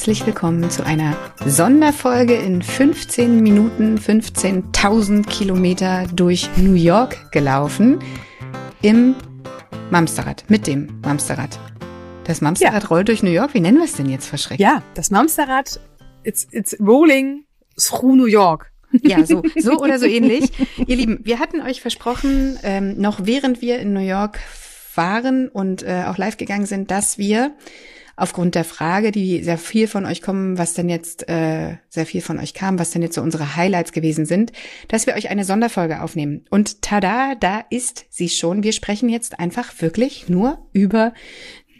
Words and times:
Herzlich 0.00 0.24
willkommen 0.24 0.70
zu 0.70 0.82
einer 0.82 1.14
Sonderfolge 1.44 2.34
in 2.34 2.62
15 2.62 3.42
Minuten 3.42 3.98
15.000 3.98 5.26
Kilometer 5.26 6.06
durch 6.14 6.48
New 6.56 6.72
York 6.72 7.30
gelaufen 7.32 7.98
im 8.80 9.14
Mamsterrad, 9.90 10.44
mit 10.48 10.66
dem 10.66 10.88
Mamsterrad. 11.02 11.60
Das 12.24 12.40
Mamsterrad 12.40 12.84
ja. 12.84 12.88
rollt 12.88 13.08
durch 13.08 13.22
New 13.22 13.30
York. 13.30 13.52
Wie 13.52 13.60
nennen 13.60 13.76
wir 13.76 13.84
es 13.84 13.92
denn 13.92 14.08
jetzt 14.08 14.26
verschreckt? 14.26 14.58
Ja, 14.58 14.82
das 14.94 15.10
Mamsterrad, 15.10 15.78
it's, 16.22 16.48
it's 16.50 16.74
rolling 16.80 17.44
through 17.78 18.16
New 18.16 18.24
York. 18.24 18.72
Ja, 19.02 19.26
so, 19.26 19.42
so 19.58 19.80
oder 19.80 19.98
so 19.98 20.06
ähnlich. 20.06 20.50
Ihr 20.78 20.96
Lieben, 20.96 21.20
wir 21.24 21.38
hatten 21.38 21.60
euch 21.60 21.82
versprochen, 21.82 22.58
ähm, 22.62 22.98
noch 22.98 23.26
während 23.26 23.60
wir 23.60 23.78
in 23.80 23.92
New 23.92 24.00
York 24.00 24.40
waren 24.94 25.50
und 25.50 25.82
äh, 25.82 26.04
auch 26.08 26.16
live 26.16 26.38
gegangen 26.38 26.64
sind, 26.64 26.90
dass 26.90 27.18
wir 27.18 27.52
aufgrund 28.20 28.54
der 28.54 28.64
Frage, 28.64 29.12
die 29.12 29.42
sehr 29.42 29.58
viel 29.58 29.86
von 29.86 30.04
euch 30.06 30.22
kommen, 30.22 30.58
was 30.58 30.74
denn 30.74 30.88
jetzt 30.88 31.28
äh, 31.28 31.76
sehr 31.88 32.06
viel 32.06 32.20
von 32.20 32.38
euch 32.38 32.54
kam, 32.54 32.78
was 32.78 32.90
denn 32.90 33.02
jetzt 33.02 33.14
so 33.14 33.22
unsere 33.22 33.56
Highlights 33.56 33.92
gewesen 33.92 34.26
sind, 34.26 34.52
dass 34.88 35.06
wir 35.06 35.14
euch 35.14 35.30
eine 35.30 35.44
Sonderfolge 35.44 36.02
aufnehmen. 36.02 36.44
Und 36.50 36.82
tada, 36.82 37.34
da 37.34 37.64
ist 37.70 38.06
sie 38.10 38.28
schon. 38.28 38.62
Wir 38.62 38.72
sprechen 38.72 39.08
jetzt 39.08 39.38
einfach 39.38 39.72
wirklich 39.80 40.28
nur 40.28 40.58
über 40.72 41.14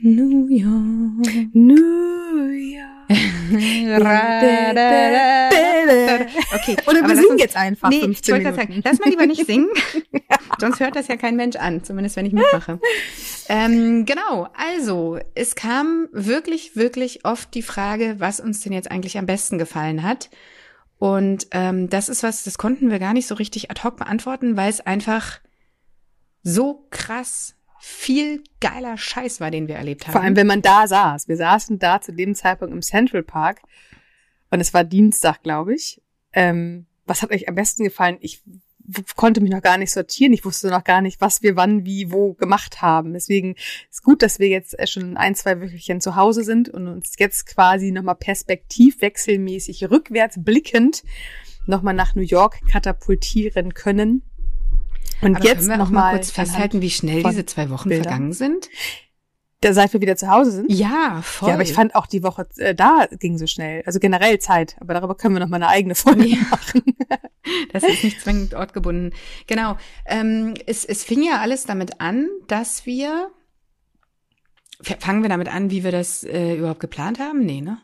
New 0.02 0.48
York. 0.48 1.52
New 1.52 2.48
York. 2.48 2.99
okay. 6.54 6.76
Oder 6.87 7.02
wir 7.02 7.16
singen 7.16 7.32
uns, 7.32 7.43
jetzt 7.43 7.57
einfach 7.57 7.90
nee, 7.90 8.01
15 8.01 8.37
ich 8.37 8.45
Minuten. 8.45 8.57
Sagen, 8.57 8.80
lass 8.84 9.01
mal 9.01 9.10
lieber 9.10 9.26
nicht 9.26 9.46
singen, 9.46 9.68
sonst 10.60 10.79
hört 10.79 10.95
das 10.95 11.09
ja 11.09 11.16
kein 11.16 11.34
Mensch 11.34 11.57
an, 11.57 11.82
zumindest 11.82 12.15
wenn 12.16 12.26
ich 12.26 12.32
mitmache. 12.32 12.79
ähm, 13.49 14.07
genau, 14.07 14.46
also 14.54 15.18
es 15.34 15.57
kam 15.57 16.09
wirklich, 16.12 16.76
wirklich 16.76 17.24
oft 17.24 17.52
die 17.54 17.62
Frage, 17.62 18.16
was 18.18 18.38
uns 18.38 18.60
denn 18.60 18.73
jetzt 18.73 18.90
eigentlich 18.90 19.18
am 19.18 19.27
besten 19.27 19.59
gefallen 19.59 20.04
hat. 20.04 20.30
Und 20.99 21.49
ähm, 21.51 21.90
das 21.90 22.09
ist 22.09 22.23
was, 22.23 22.45
das 22.45 22.59
konnten 22.59 22.90
wir 22.90 23.01
gar 23.01 23.15
nicht 23.15 23.27
so 23.27 23.34
richtig 23.34 23.73
ad 23.73 23.82
hoc 23.82 23.96
beantworten, 23.96 24.56
weil 24.56 24.71
es 24.71 24.80
einfach 24.80 25.40
so 26.43 26.87
krass 26.90 27.56
viel 27.80 28.42
geiler 28.60 28.96
Scheiß 28.96 29.40
war, 29.40 29.50
den 29.50 29.68
wir 29.68 29.76
erlebt 29.76 30.06
haben. 30.06 30.12
Vor 30.12 30.20
allem, 30.20 30.36
wenn 30.36 30.46
man 30.46 30.62
da 30.62 30.86
saß. 30.86 31.28
Wir 31.28 31.36
saßen 31.36 31.78
da 31.78 32.00
zu 32.00 32.12
dem 32.12 32.34
Zeitpunkt 32.34 32.74
im 32.74 32.82
Central 32.82 33.22
Park 33.22 33.62
und 34.50 34.60
es 34.60 34.74
war 34.74 34.84
Dienstag, 34.84 35.42
glaube 35.42 35.74
ich. 35.74 36.02
Ähm, 36.32 36.87
was 37.06 37.22
hat 37.22 37.30
euch 37.30 37.48
am 37.48 37.54
besten 37.54 37.84
gefallen? 37.84 38.18
Ich 38.20 38.42
konnte 39.16 39.40
mich 39.40 39.50
noch 39.50 39.62
gar 39.62 39.78
nicht 39.78 39.92
sortieren. 39.92 40.32
Ich 40.32 40.45
wusste 40.45 40.68
noch 40.68 40.84
gar 40.84 41.00
nicht, 41.00 41.20
was 41.20 41.42
wir 41.42 41.56
wann, 41.56 41.84
wie, 41.84 42.10
wo 42.10 42.34
gemacht 42.34 42.82
haben. 42.82 43.12
Deswegen 43.12 43.54
ist 43.90 44.02
gut, 44.02 44.22
dass 44.22 44.38
wir 44.38 44.48
jetzt 44.48 44.76
schon 44.88 45.16
ein, 45.16 45.34
zwei 45.34 45.60
Wöchelchen 45.60 46.00
zu 46.00 46.16
Hause 46.16 46.44
sind 46.44 46.68
und 46.68 46.88
uns 46.88 47.15
jetzt 47.18 47.46
quasi 47.46 47.92
nochmal 47.92 48.16
perspektivwechselmäßig 48.16 49.90
rückwärts 49.90 50.42
blickend 50.42 51.02
nochmal 51.66 51.94
nach 51.94 52.15
New 52.15 52.22
York 52.22 52.60
katapultieren 52.68 53.74
können. 53.74 54.22
Und 55.23 55.37
Aber 55.37 55.45
jetzt 55.45 55.68
noch 55.68 55.90
mal 55.90 56.15
kurz 56.15 56.30
festhalten, 56.30 56.80
wie 56.80 56.90
schnell 56.90 57.23
diese 57.23 57.45
zwei 57.46 57.71
Wochen 57.71 57.88
Bilder. 57.88 58.04
vergangen 58.04 58.32
sind. 58.32 58.68
Da 59.62 59.74
seit 59.74 59.93
wir 59.93 60.01
wieder 60.01 60.16
zu 60.16 60.29
Hause 60.29 60.52
sind? 60.52 60.73
Ja, 60.73 61.21
voll. 61.23 61.51
Ja, 61.51 61.54
aber 61.54 61.62
ich 61.62 61.74
fand 61.74 61.95
auch 61.95 62.07
die 62.07 62.23
Woche 62.23 62.49
äh, 62.57 62.74
da 62.74 63.07
ging 63.10 63.37
so 63.37 63.46
schnell. 63.46 63.82
Also 63.85 63.99
generell 63.99 64.38
Zeit. 64.38 64.77
Aber 64.81 64.94
darüber 64.94 65.15
können 65.15 65.34
wir 65.34 65.41
noch 65.41 65.49
mal 65.49 65.56
eine 65.56 65.69
eigene 65.69 65.94
Folge 65.94 66.25
ja. 66.25 66.38
machen. 66.50 66.82
das 67.72 67.82
ist 67.82 68.03
nicht 68.03 68.22
zwingend 68.22 68.55
ortgebunden. 68.55 69.12
Genau. 69.47 69.77
Ähm, 70.06 70.55
es, 70.67 70.87
es 70.87 71.05
fing 71.05 71.23
ja 71.23 71.41
alles 71.41 71.65
damit 71.65 72.00
an, 72.00 72.27
dass 72.49 72.87
wir 72.87 73.31
fangen 74.99 75.23
wir 75.23 75.28
damit 75.28 75.49
an, 75.49 75.71
wie 75.71 75.84
wir 75.84 75.93
das 75.93 76.25
äh, 76.25 76.55
überhaupt 76.55 76.81
geplant 76.81 77.19
haben? 77.19 77.44
Nee, 77.44 77.61
ne? 77.61 77.78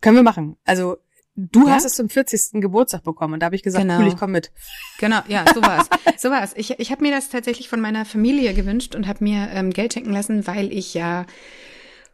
Können 0.00 0.16
wir 0.16 0.22
machen. 0.22 0.56
Also 0.64 0.98
Du 1.34 1.66
ja? 1.66 1.74
hast 1.74 1.84
es 1.84 1.94
zum 1.94 2.10
40. 2.10 2.60
Geburtstag 2.60 3.04
bekommen 3.04 3.34
und 3.34 3.40
da 3.40 3.46
habe 3.46 3.56
ich 3.56 3.62
gesagt, 3.62 3.82
genau. 3.82 3.98
cool, 3.98 4.08
ich 4.08 4.16
komme 4.16 4.32
mit. 4.32 4.52
Genau, 4.98 5.20
ja, 5.28 5.44
so 5.54 5.62
war's. 5.62 5.88
so 6.18 6.30
war's. 6.30 6.52
Ich, 6.56 6.78
ich 6.78 6.90
habe 6.90 7.02
mir 7.02 7.10
das 7.10 7.30
tatsächlich 7.30 7.68
von 7.68 7.80
meiner 7.80 8.04
Familie 8.04 8.52
gewünscht 8.52 8.94
und 8.94 9.06
habe 9.06 9.24
mir 9.24 9.48
ähm, 9.52 9.70
Geld 9.70 9.94
schenken 9.94 10.12
lassen, 10.12 10.46
weil 10.46 10.72
ich 10.72 10.92
ja 10.92 11.24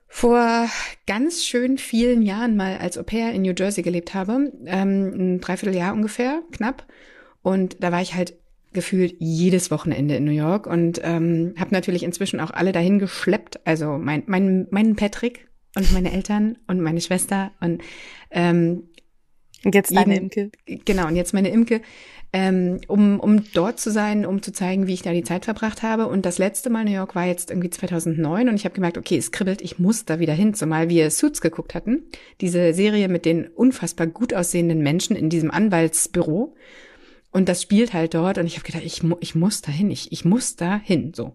vor 0.06 0.68
ganz 1.06 1.44
schön 1.44 1.78
vielen 1.78 2.22
Jahren 2.22 2.56
mal 2.56 2.78
als 2.78 2.96
Au 2.96 3.02
pair 3.02 3.32
in 3.32 3.42
New 3.42 3.52
Jersey 3.56 3.82
gelebt 3.82 4.14
habe, 4.14 4.52
ähm, 4.66 5.12
ein 5.36 5.40
Dreivierteljahr 5.40 5.92
ungefähr, 5.92 6.42
knapp. 6.52 6.86
Und 7.42 7.82
da 7.82 7.90
war 7.90 8.00
ich 8.00 8.14
halt 8.14 8.34
gefühlt 8.72 9.16
jedes 9.18 9.70
Wochenende 9.70 10.14
in 10.14 10.24
New 10.24 10.30
York 10.30 10.66
und 10.66 11.00
ähm, 11.02 11.54
habe 11.58 11.74
natürlich 11.74 12.04
inzwischen 12.04 12.38
auch 12.38 12.50
alle 12.50 12.72
dahin 12.72 12.98
geschleppt. 12.98 13.66
Also 13.66 13.98
mein, 13.98 14.22
mein, 14.26 14.68
meinen 14.70 14.94
Patrick 14.94 15.48
und 15.74 15.92
meine 15.92 16.12
Eltern 16.12 16.58
und 16.66 16.80
meine 16.80 17.00
Schwester 17.00 17.50
und 17.60 17.82
ähm, 18.30 18.84
und 19.64 19.74
jetzt 19.74 19.94
deine 19.94 20.14
jeden, 20.14 20.30
Imke. 20.30 20.50
Genau, 20.84 21.06
und 21.06 21.16
jetzt 21.16 21.34
meine 21.34 21.50
Imke. 21.50 21.80
Ähm, 22.30 22.82
um, 22.88 23.20
um 23.20 23.44
dort 23.54 23.80
zu 23.80 23.90
sein, 23.90 24.26
um 24.26 24.42
zu 24.42 24.52
zeigen, 24.52 24.86
wie 24.86 24.92
ich 24.92 25.00
da 25.00 25.12
die 25.12 25.22
Zeit 25.22 25.46
verbracht 25.46 25.82
habe. 25.82 26.08
Und 26.08 26.26
das 26.26 26.36
letzte 26.36 26.68
Mal 26.68 26.84
New 26.84 26.92
York 26.92 27.14
war 27.14 27.24
jetzt 27.24 27.50
irgendwie 27.50 27.70
2009 27.70 28.50
und 28.50 28.54
ich 28.54 28.66
habe 28.66 28.74
gemerkt, 28.74 28.98
okay, 28.98 29.16
es 29.16 29.32
kribbelt, 29.32 29.62
ich 29.62 29.78
muss 29.78 30.04
da 30.04 30.18
wieder 30.18 30.34
hin, 30.34 30.52
zumal 30.52 30.90
wir 30.90 31.10
Suits 31.10 31.40
geguckt 31.40 31.74
hatten. 31.74 32.02
Diese 32.42 32.74
Serie 32.74 33.08
mit 33.08 33.24
den 33.24 33.46
unfassbar 33.46 34.06
gut 34.06 34.34
aussehenden 34.34 34.80
Menschen 34.80 35.16
in 35.16 35.30
diesem 35.30 35.50
Anwaltsbüro. 35.50 36.54
Und 37.30 37.48
das 37.48 37.62
spielt 37.62 37.94
halt 37.94 38.12
dort 38.12 38.36
und 38.36 38.46
ich 38.46 38.56
habe 38.56 38.66
gedacht, 38.66 38.84
ich, 38.84 39.02
ich 39.20 39.34
muss 39.34 39.62
da 39.62 39.72
hin, 39.72 39.90
ich, 39.90 40.12
ich 40.12 40.24
muss 40.26 40.56
da 40.56 40.78
hin, 40.78 41.12
so. 41.14 41.34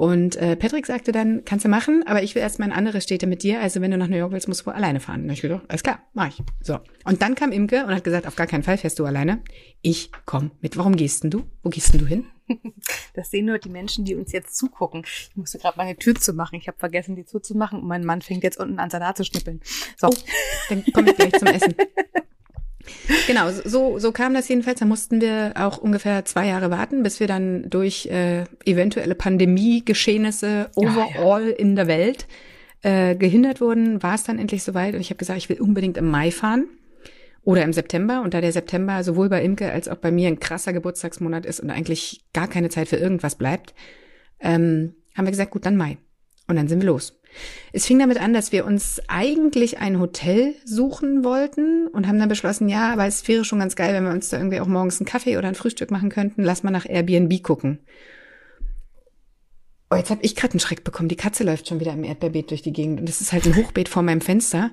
Und 0.00 0.36
äh, 0.36 0.56
Patrick 0.56 0.86
sagte 0.86 1.12
dann, 1.12 1.44
kannst 1.44 1.66
du 1.66 1.68
machen, 1.68 2.02
aber 2.06 2.22
ich 2.22 2.34
will 2.34 2.40
erstmal 2.40 2.68
in 2.68 2.74
andere 2.74 3.02
Städte 3.02 3.26
mit 3.26 3.42
dir. 3.42 3.60
Also 3.60 3.82
wenn 3.82 3.90
du 3.90 3.98
nach 3.98 4.08
New 4.08 4.16
York 4.16 4.32
willst, 4.32 4.48
musst 4.48 4.62
du 4.62 4.66
wohl 4.68 4.72
alleine 4.72 4.98
fahren. 4.98 5.24
Und 5.24 5.30
ich 5.30 5.42
gedacht, 5.42 5.62
alles 5.68 5.82
klar, 5.82 5.98
mach 6.14 6.28
ich. 6.28 6.42
So. 6.62 6.78
Und 7.04 7.20
dann 7.20 7.34
kam 7.34 7.52
Imke 7.52 7.84
und 7.84 7.94
hat 7.94 8.02
gesagt, 8.02 8.26
auf 8.26 8.34
gar 8.34 8.46
keinen 8.46 8.62
Fall 8.62 8.78
fährst 8.78 8.98
du 8.98 9.04
alleine. 9.04 9.42
Ich 9.82 10.10
komm 10.24 10.52
mit. 10.62 10.78
Warum 10.78 10.96
gehst 10.96 11.22
denn 11.22 11.30
du? 11.30 11.42
Wo 11.62 11.68
gehst 11.68 11.92
denn 11.92 12.00
du 12.00 12.06
hin? 12.06 12.24
Das 13.14 13.30
sehen 13.30 13.44
nur 13.44 13.58
die 13.58 13.68
Menschen, 13.68 14.04
die 14.04 14.14
uns 14.14 14.32
jetzt 14.32 14.56
zugucken. 14.56 15.02
Ich 15.04 15.36
musste 15.36 15.58
gerade 15.58 15.76
meine 15.76 15.96
Tür 15.96 16.14
zu 16.14 16.32
machen. 16.32 16.56
Ich 16.56 16.66
habe 16.66 16.78
vergessen, 16.78 17.14
die 17.14 17.24
zuzumachen 17.24 17.80
und 17.80 17.86
mein 17.86 18.04
Mann 18.04 18.22
fängt 18.22 18.42
jetzt 18.42 18.58
unten 18.58 18.78
an 18.78 18.88
Salat 18.88 19.18
zu 19.18 19.24
schnippeln. 19.24 19.60
So. 19.96 20.08
Oh, 20.08 20.14
dann 20.68 20.84
komme 20.94 21.10
ich 21.10 21.16
gleich 21.16 21.32
zum 21.32 21.48
Essen. 21.48 21.74
Genau, 23.26 23.50
so, 23.50 23.98
so 23.98 24.12
kam 24.12 24.34
das 24.34 24.48
jedenfalls. 24.48 24.80
Da 24.80 24.86
mussten 24.86 25.20
wir 25.20 25.52
auch 25.54 25.78
ungefähr 25.78 26.24
zwei 26.24 26.46
Jahre 26.46 26.70
warten, 26.70 27.02
bis 27.02 27.20
wir 27.20 27.26
dann 27.26 27.68
durch 27.68 28.06
äh, 28.06 28.44
eventuelle 28.64 29.14
Pandemie-Geschehnisse 29.14 30.70
overall 30.74 31.44
ja, 31.44 31.50
ja. 31.50 31.56
in 31.56 31.76
der 31.76 31.86
Welt 31.86 32.26
äh, 32.82 33.14
gehindert 33.16 33.60
wurden. 33.60 34.02
War 34.02 34.14
es 34.14 34.24
dann 34.24 34.38
endlich 34.38 34.62
soweit 34.62 34.94
und 34.94 35.00
ich 35.00 35.10
habe 35.10 35.18
gesagt, 35.18 35.38
ich 35.38 35.48
will 35.48 35.60
unbedingt 35.60 35.96
im 35.96 36.10
Mai 36.10 36.30
fahren 36.30 36.68
oder 37.42 37.62
im 37.62 37.72
September. 37.72 38.22
Und 38.22 38.34
da 38.34 38.40
der 38.40 38.52
September 38.52 39.02
sowohl 39.04 39.28
bei 39.28 39.42
Imke 39.42 39.70
als 39.70 39.88
auch 39.88 39.96
bei 39.96 40.10
mir 40.10 40.28
ein 40.28 40.40
krasser 40.40 40.72
Geburtstagsmonat 40.72 41.46
ist 41.46 41.60
und 41.60 41.70
eigentlich 41.70 42.24
gar 42.32 42.48
keine 42.48 42.68
Zeit 42.68 42.88
für 42.88 42.96
irgendwas 42.96 43.36
bleibt, 43.36 43.74
ähm, 44.40 44.94
haben 45.16 45.26
wir 45.26 45.32
gesagt, 45.32 45.50
gut, 45.50 45.66
dann 45.66 45.76
Mai. 45.76 45.98
Und 46.46 46.56
dann 46.56 46.68
sind 46.68 46.80
wir 46.80 46.88
los. 46.88 47.19
Es 47.72 47.86
fing 47.86 47.98
damit 47.98 48.20
an, 48.20 48.32
dass 48.32 48.52
wir 48.52 48.64
uns 48.64 49.00
eigentlich 49.08 49.78
ein 49.78 50.00
Hotel 50.00 50.54
suchen 50.64 51.24
wollten 51.24 51.86
und 51.88 52.08
haben 52.08 52.18
dann 52.18 52.28
beschlossen, 52.28 52.68
ja, 52.68 52.92
aber 52.92 53.06
es 53.06 53.26
wäre 53.28 53.44
schon 53.44 53.60
ganz 53.60 53.76
geil, 53.76 53.94
wenn 53.94 54.04
wir 54.04 54.10
uns 54.10 54.28
da 54.28 54.38
irgendwie 54.38 54.60
auch 54.60 54.66
morgens 54.66 55.00
einen 55.00 55.06
Kaffee 55.06 55.36
oder 55.36 55.48
ein 55.48 55.54
Frühstück 55.54 55.90
machen 55.90 56.10
könnten. 56.10 56.42
Lass 56.42 56.62
mal 56.62 56.70
nach 56.70 56.86
Airbnb 56.88 57.42
gucken. 57.42 57.78
Oh, 59.90 59.96
jetzt 59.96 60.10
habe 60.10 60.22
ich 60.22 60.36
gerade 60.36 60.52
einen 60.52 60.60
Schreck 60.60 60.84
bekommen. 60.84 61.08
Die 61.08 61.16
Katze 61.16 61.42
läuft 61.42 61.68
schon 61.68 61.80
wieder 61.80 61.92
im 61.92 62.04
Erdbeerbeet 62.04 62.50
durch 62.50 62.62
die 62.62 62.72
Gegend 62.72 63.00
und 63.00 63.08
das 63.08 63.20
ist 63.20 63.32
halt 63.32 63.46
ein 63.46 63.56
Hochbeet 63.56 63.88
vor 63.88 64.02
meinem 64.02 64.20
Fenster. 64.20 64.70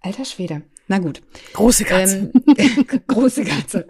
Alter 0.00 0.24
Schwede. 0.24 0.62
Na 0.88 0.98
gut. 0.98 1.22
Große 1.52 1.84
Katze. 1.84 2.32
Ähm, 2.56 2.86
große 3.06 3.44
Katze. 3.44 3.86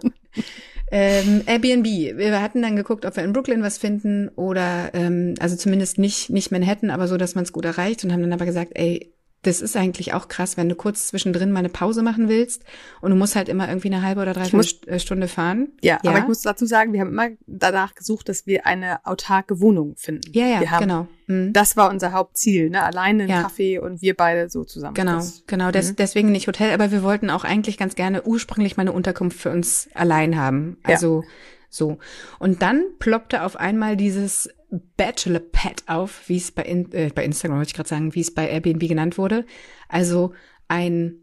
Ähm, 0.91 1.43
Airbnb. 1.45 1.85
Wir 1.85 2.41
hatten 2.41 2.61
dann 2.61 2.75
geguckt, 2.75 3.05
ob 3.05 3.15
wir 3.15 3.23
in 3.23 3.33
Brooklyn 3.33 3.61
was 3.61 3.77
finden 3.77 4.29
oder 4.29 4.89
ähm, 4.93 5.35
also 5.39 5.55
zumindest 5.55 5.99
nicht 5.99 6.29
nicht 6.29 6.51
Manhattan, 6.51 6.89
aber 6.89 7.07
so, 7.07 7.17
dass 7.17 7.35
man 7.35 7.43
es 7.43 7.53
gut 7.53 7.65
erreicht 7.65 8.03
und 8.03 8.11
haben 8.11 8.21
dann 8.21 8.33
aber 8.33 8.45
gesagt, 8.45 8.71
ey, 8.75 9.13
das 9.43 9.61
ist 9.61 9.77
eigentlich 9.77 10.13
auch 10.13 10.27
krass, 10.27 10.57
wenn 10.57 10.67
du 10.67 10.75
kurz 10.75 11.07
zwischendrin 11.07 11.51
mal 11.51 11.59
eine 11.59 11.69
Pause 11.69 12.01
machen 12.01 12.27
willst 12.27 12.63
und 12.99 13.11
du 13.11 13.15
musst 13.15 13.35
halt 13.35 13.47
immer 13.47 13.69
irgendwie 13.69 13.87
eine 13.87 14.01
halbe 14.01 14.21
oder 14.21 14.33
dreiviertel 14.33 14.89
äh, 14.89 14.99
Stunde 14.99 15.29
fahren. 15.29 15.69
Ja, 15.81 15.99
ja, 16.03 16.11
aber 16.11 16.19
ich 16.19 16.27
muss 16.27 16.41
dazu 16.41 16.65
sagen, 16.65 16.91
wir 16.91 16.99
haben 16.99 17.11
immer 17.11 17.29
danach 17.47 17.95
gesucht, 17.95 18.27
dass 18.27 18.47
wir 18.47 18.65
eine 18.65 19.05
autarke 19.05 19.61
Wohnung 19.61 19.95
finden. 19.95 20.29
Ja, 20.33 20.45
ja, 20.45 20.69
haben, 20.69 20.81
genau. 20.81 21.07
Mhm. 21.27 21.53
Das 21.53 21.77
war 21.77 21.89
unser 21.89 22.11
Hauptziel, 22.11 22.69
ne? 22.69 22.83
Alleine 22.83 23.23
ein 23.23 23.29
ja. 23.29 23.41
Kaffee 23.43 23.79
und 23.79 24.01
wir 24.01 24.13
beide 24.13 24.49
so 24.49 24.65
zusammen. 24.65 24.95
Genau, 24.95 25.15
das, 25.15 25.43
genau. 25.47 25.71
Des, 25.71 25.91
mhm. 25.91 25.95
Deswegen 25.95 26.31
nicht 26.31 26.47
Hotel, 26.47 26.73
aber 26.73 26.91
wir 26.91 27.01
wollten 27.03 27.29
auch 27.29 27.45
eigentlich 27.45 27.77
ganz 27.77 27.95
gerne 27.95 28.23
ursprünglich 28.23 28.75
mal 28.75 28.81
eine 28.81 28.91
Unterkunft 28.91 29.39
für 29.39 29.51
uns 29.51 29.87
allein 29.93 30.35
haben. 30.35 30.77
Also 30.83 31.21
ja. 31.21 31.27
So. 31.69 31.99
Und 32.39 32.61
dann 32.61 32.83
ploppte 32.99 33.43
auf 33.43 33.55
einmal 33.55 33.95
dieses 33.95 34.49
Bachelor 34.97 35.39
Pad 35.39 35.83
auf, 35.87 36.27
wie 36.27 36.37
es 36.37 36.51
bei, 36.51 36.63
in, 36.63 36.91
äh, 36.91 37.11
bei 37.13 37.23
Instagram, 37.23 37.57
wollte 37.57 37.69
ich 37.69 37.75
gerade 37.75 37.89
sagen, 37.89 38.15
wie 38.15 38.21
es 38.21 38.33
bei 38.33 38.49
Airbnb 38.49 38.87
genannt 38.87 39.17
wurde. 39.17 39.45
Also 39.87 40.33
ein, 40.67 41.15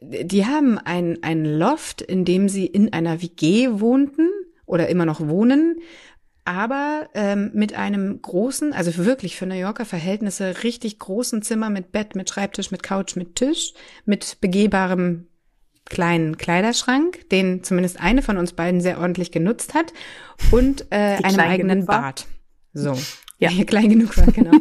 die 0.00 0.46
haben 0.46 0.78
ein, 0.78 1.18
ein 1.22 1.44
Loft, 1.44 2.00
in 2.00 2.24
dem 2.24 2.48
sie 2.48 2.66
in 2.66 2.92
einer 2.92 3.22
WG 3.22 3.80
wohnten 3.80 4.28
oder 4.64 4.88
immer 4.88 5.04
noch 5.04 5.20
wohnen, 5.20 5.80
aber 6.44 7.08
ähm, 7.14 7.50
mit 7.54 7.74
einem 7.74 8.20
großen, 8.22 8.72
also 8.72 9.04
wirklich 9.04 9.36
für 9.36 9.46
New 9.46 9.54
Yorker 9.54 9.84
Verhältnisse 9.84 10.62
richtig 10.64 10.98
großen 10.98 11.42
Zimmer 11.42 11.70
mit 11.70 11.92
Bett, 11.92 12.14
mit 12.14 12.30
Schreibtisch, 12.30 12.70
mit 12.70 12.82
Couch, 12.82 13.14
mit 13.16 13.36
Tisch, 13.36 13.74
mit 14.04 14.40
begehbarem 14.40 15.26
kleinen 15.86 16.38
Kleiderschrank, 16.38 17.28
den 17.30 17.64
zumindest 17.64 18.00
eine 18.00 18.22
von 18.22 18.36
uns 18.36 18.52
beiden 18.52 18.80
sehr 18.80 19.00
ordentlich 19.00 19.32
genutzt 19.32 19.74
hat, 19.74 19.92
und 20.50 20.86
äh, 20.90 21.18
einem 21.22 21.40
eigenen 21.40 21.86
Bad. 21.86 22.26
So. 22.72 22.96
Ja, 23.40 23.50
klein 23.66 23.88
genug 23.88 24.16
war, 24.18 24.26
genau. 24.26 24.52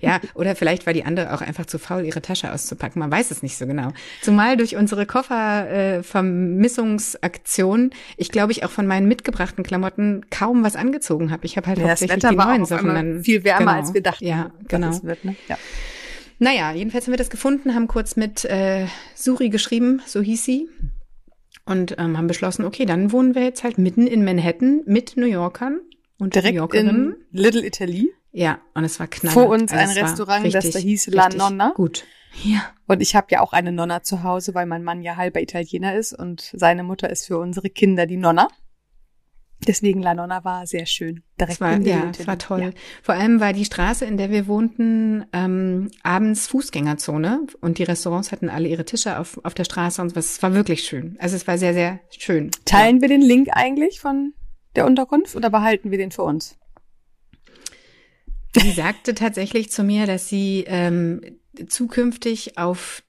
ja, 0.00 0.18
oder 0.34 0.56
vielleicht 0.56 0.86
war 0.86 0.94
die 0.94 1.04
andere 1.04 1.34
auch 1.34 1.42
einfach 1.42 1.66
zu 1.66 1.78
faul, 1.78 2.04
ihre 2.04 2.22
Tasche 2.22 2.50
auszupacken. 2.52 2.98
Man 2.98 3.12
weiß 3.12 3.30
es 3.30 3.42
nicht 3.42 3.58
so 3.58 3.66
genau. 3.66 3.92
Zumal 4.22 4.56
durch 4.56 4.76
unsere 4.76 5.04
Koffervermissungsaktion, 5.04 7.90
äh, 7.90 7.94
ich 8.16 8.30
glaube, 8.30 8.52
ich 8.52 8.64
auch 8.64 8.70
von 8.70 8.86
meinen 8.86 9.08
mitgebrachten 9.08 9.62
Klamotten 9.62 10.24
kaum 10.30 10.64
was 10.64 10.74
angezogen 10.74 11.30
habe. 11.30 11.44
Ich 11.44 11.58
habe 11.58 11.66
halt 11.66 11.76
ja, 11.78 11.88
hauptsächlich 11.88 12.24
die 12.24 12.34
neuen 12.34 12.64
Sachen 12.64 12.94
dann. 12.94 13.22
Viel 13.22 13.44
wärmer, 13.44 13.58
genau. 13.58 13.72
als 13.72 13.92
wir 13.92 14.02
dachten. 14.02 14.26
Ja, 14.26 14.52
genau. 14.68 15.02
Wird, 15.02 15.26
ne? 15.26 15.36
ja. 15.48 15.58
Naja, 16.38 16.72
jedenfalls 16.72 17.06
haben 17.06 17.12
wir 17.12 17.18
das 17.18 17.30
gefunden, 17.30 17.74
haben 17.74 17.88
kurz 17.88 18.16
mit 18.16 18.44
äh, 18.44 18.86
Suri 19.14 19.48
geschrieben, 19.48 20.02
so 20.06 20.20
hieß 20.20 20.44
sie. 20.44 20.68
Und 21.66 21.96
ähm, 21.98 22.18
haben 22.18 22.26
beschlossen, 22.26 22.64
okay, 22.64 22.84
dann 22.84 23.12
wohnen 23.12 23.34
wir 23.34 23.42
jetzt 23.42 23.64
halt 23.64 23.78
mitten 23.78 24.06
in 24.06 24.24
Manhattan 24.24 24.82
mit 24.84 25.16
New 25.16 25.26
Yorkern 25.26 25.80
und 26.18 26.34
Direkt 26.34 26.54
New 26.54 26.60
Yorkerinnen. 26.60 27.12
in 27.32 27.40
Little 27.40 27.64
Italy. 27.64 28.12
Ja, 28.32 28.58
und 28.74 28.84
es 28.84 28.98
war 29.00 29.06
knapp. 29.06 29.32
Vor 29.32 29.48
uns 29.48 29.72
also 29.72 29.98
ein 29.98 30.04
Restaurant, 30.04 30.44
richtig, 30.44 30.62
das 30.64 30.70
da 30.72 30.78
hieß 30.80 31.06
La 31.06 31.28
Nonna. 31.28 31.72
Gut. 31.74 32.04
Ja. 32.42 32.62
Und 32.86 33.00
ich 33.00 33.14
habe 33.14 33.28
ja 33.30 33.40
auch 33.40 33.52
eine 33.52 33.72
Nonna 33.72 34.02
zu 34.02 34.24
Hause, 34.24 34.54
weil 34.54 34.66
mein 34.66 34.82
Mann 34.82 35.02
ja 35.02 35.16
halber 35.16 35.40
Italiener 35.40 35.94
ist 35.94 36.12
und 36.12 36.50
seine 36.52 36.82
Mutter 36.82 37.08
ist 37.08 37.26
für 37.26 37.38
unsere 37.38 37.70
Kinder 37.70 38.06
die 38.06 38.16
Nonna. 38.16 38.48
Deswegen 39.66 40.02
La 40.02 40.14
Nonna 40.14 40.44
war 40.44 40.66
sehr 40.66 40.86
schön. 40.86 41.22
Direkt 41.40 41.60
war, 41.60 41.78
ja, 41.80 42.10
es 42.10 42.26
war 42.26 42.38
toll. 42.38 42.62
Ja. 42.62 42.70
Vor 43.02 43.14
allem 43.14 43.40
war 43.40 43.52
die 43.52 43.64
Straße, 43.64 44.04
in 44.04 44.16
der 44.16 44.30
wir 44.30 44.46
wohnten, 44.46 45.24
ähm, 45.32 45.90
abends 46.02 46.46
Fußgängerzone 46.48 47.46
und 47.60 47.78
die 47.78 47.84
Restaurants 47.84 48.30
hatten 48.30 48.48
alle 48.48 48.68
ihre 48.68 48.84
Tische 48.84 49.18
auf, 49.18 49.40
auf 49.44 49.54
der 49.54 49.64
Straße 49.64 50.02
und 50.02 50.16
was. 50.16 50.32
Es 50.32 50.42
war 50.42 50.54
wirklich 50.54 50.84
schön. 50.84 51.16
Also 51.18 51.36
es 51.36 51.46
war 51.46 51.56
sehr, 51.56 51.72
sehr 51.72 52.00
schön. 52.10 52.50
Teilen 52.64 52.96
ja. 52.96 53.02
wir 53.02 53.08
den 53.08 53.22
Link 53.22 53.48
eigentlich 53.52 54.00
von 54.00 54.34
der 54.76 54.86
Unterkunft 54.86 55.34
oder 55.36 55.50
behalten 55.50 55.90
wir 55.90 55.98
den 55.98 56.10
für 56.10 56.22
uns? 56.22 56.58
Sie 58.56 58.70
sagte 58.70 59.14
tatsächlich 59.14 59.70
zu 59.70 59.82
mir, 59.82 60.06
dass 60.06 60.28
sie 60.28 60.64
ähm, 60.66 61.20
zukünftig 61.66 62.58
auf 62.58 63.02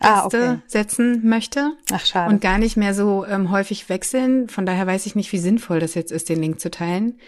Dauermiet 0.00 0.22
ah, 0.22 0.26
okay. 0.26 0.58
setzen 0.66 1.28
möchte. 1.28 1.72
Ach, 1.92 2.04
schade. 2.04 2.32
Und 2.32 2.40
gar 2.40 2.58
nicht 2.58 2.76
mehr 2.76 2.94
so 2.94 3.26
ähm, 3.26 3.50
häufig 3.50 3.88
wechseln. 3.88 4.48
Von 4.48 4.66
daher 4.66 4.86
weiß 4.86 5.06
ich 5.06 5.14
nicht, 5.14 5.30
wie 5.32 5.38
sinnvoll 5.38 5.78
das 5.78 5.94
jetzt 5.94 6.10
ist, 6.10 6.28
den 6.28 6.40
Link 6.40 6.58
zu 6.58 6.70
teilen. 6.70 7.18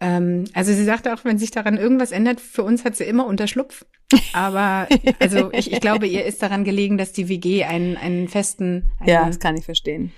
Ähm, 0.00 0.44
also 0.54 0.72
sie 0.72 0.84
sagte 0.84 1.12
auch, 1.12 1.24
wenn 1.24 1.38
sich 1.38 1.50
daran 1.50 1.76
irgendwas 1.76 2.12
ändert, 2.12 2.40
für 2.40 2.62
uns 2.62 2.84
hat 2.84 2.96
sie 2.96 3.04
immer 3.04 3.26
Unterschlupf. 3.26 3.84
Aber 4.32 4.88
also 5.18 5.52
ich, 5.52 5.72
ich 5.72 5.80
glaube, 5.80 6.06
ihr 6.06 6.24
ist 6.24 6.42
daran 6.42 6.64
gelegen, 6.64 6.98
dass 6.98 7.12
die 7.12 7.28
WG 7.28 7.64
einen, 7.64 7.96
einen 7.96 8.28
festen. 8.28 8.90
Einen, 9.00 9.08
ja, 9.08 9.26
das 9.26 9.38
kann 9.38 9.56
ich 9.56 9.64
verstehen. 9.64 10.12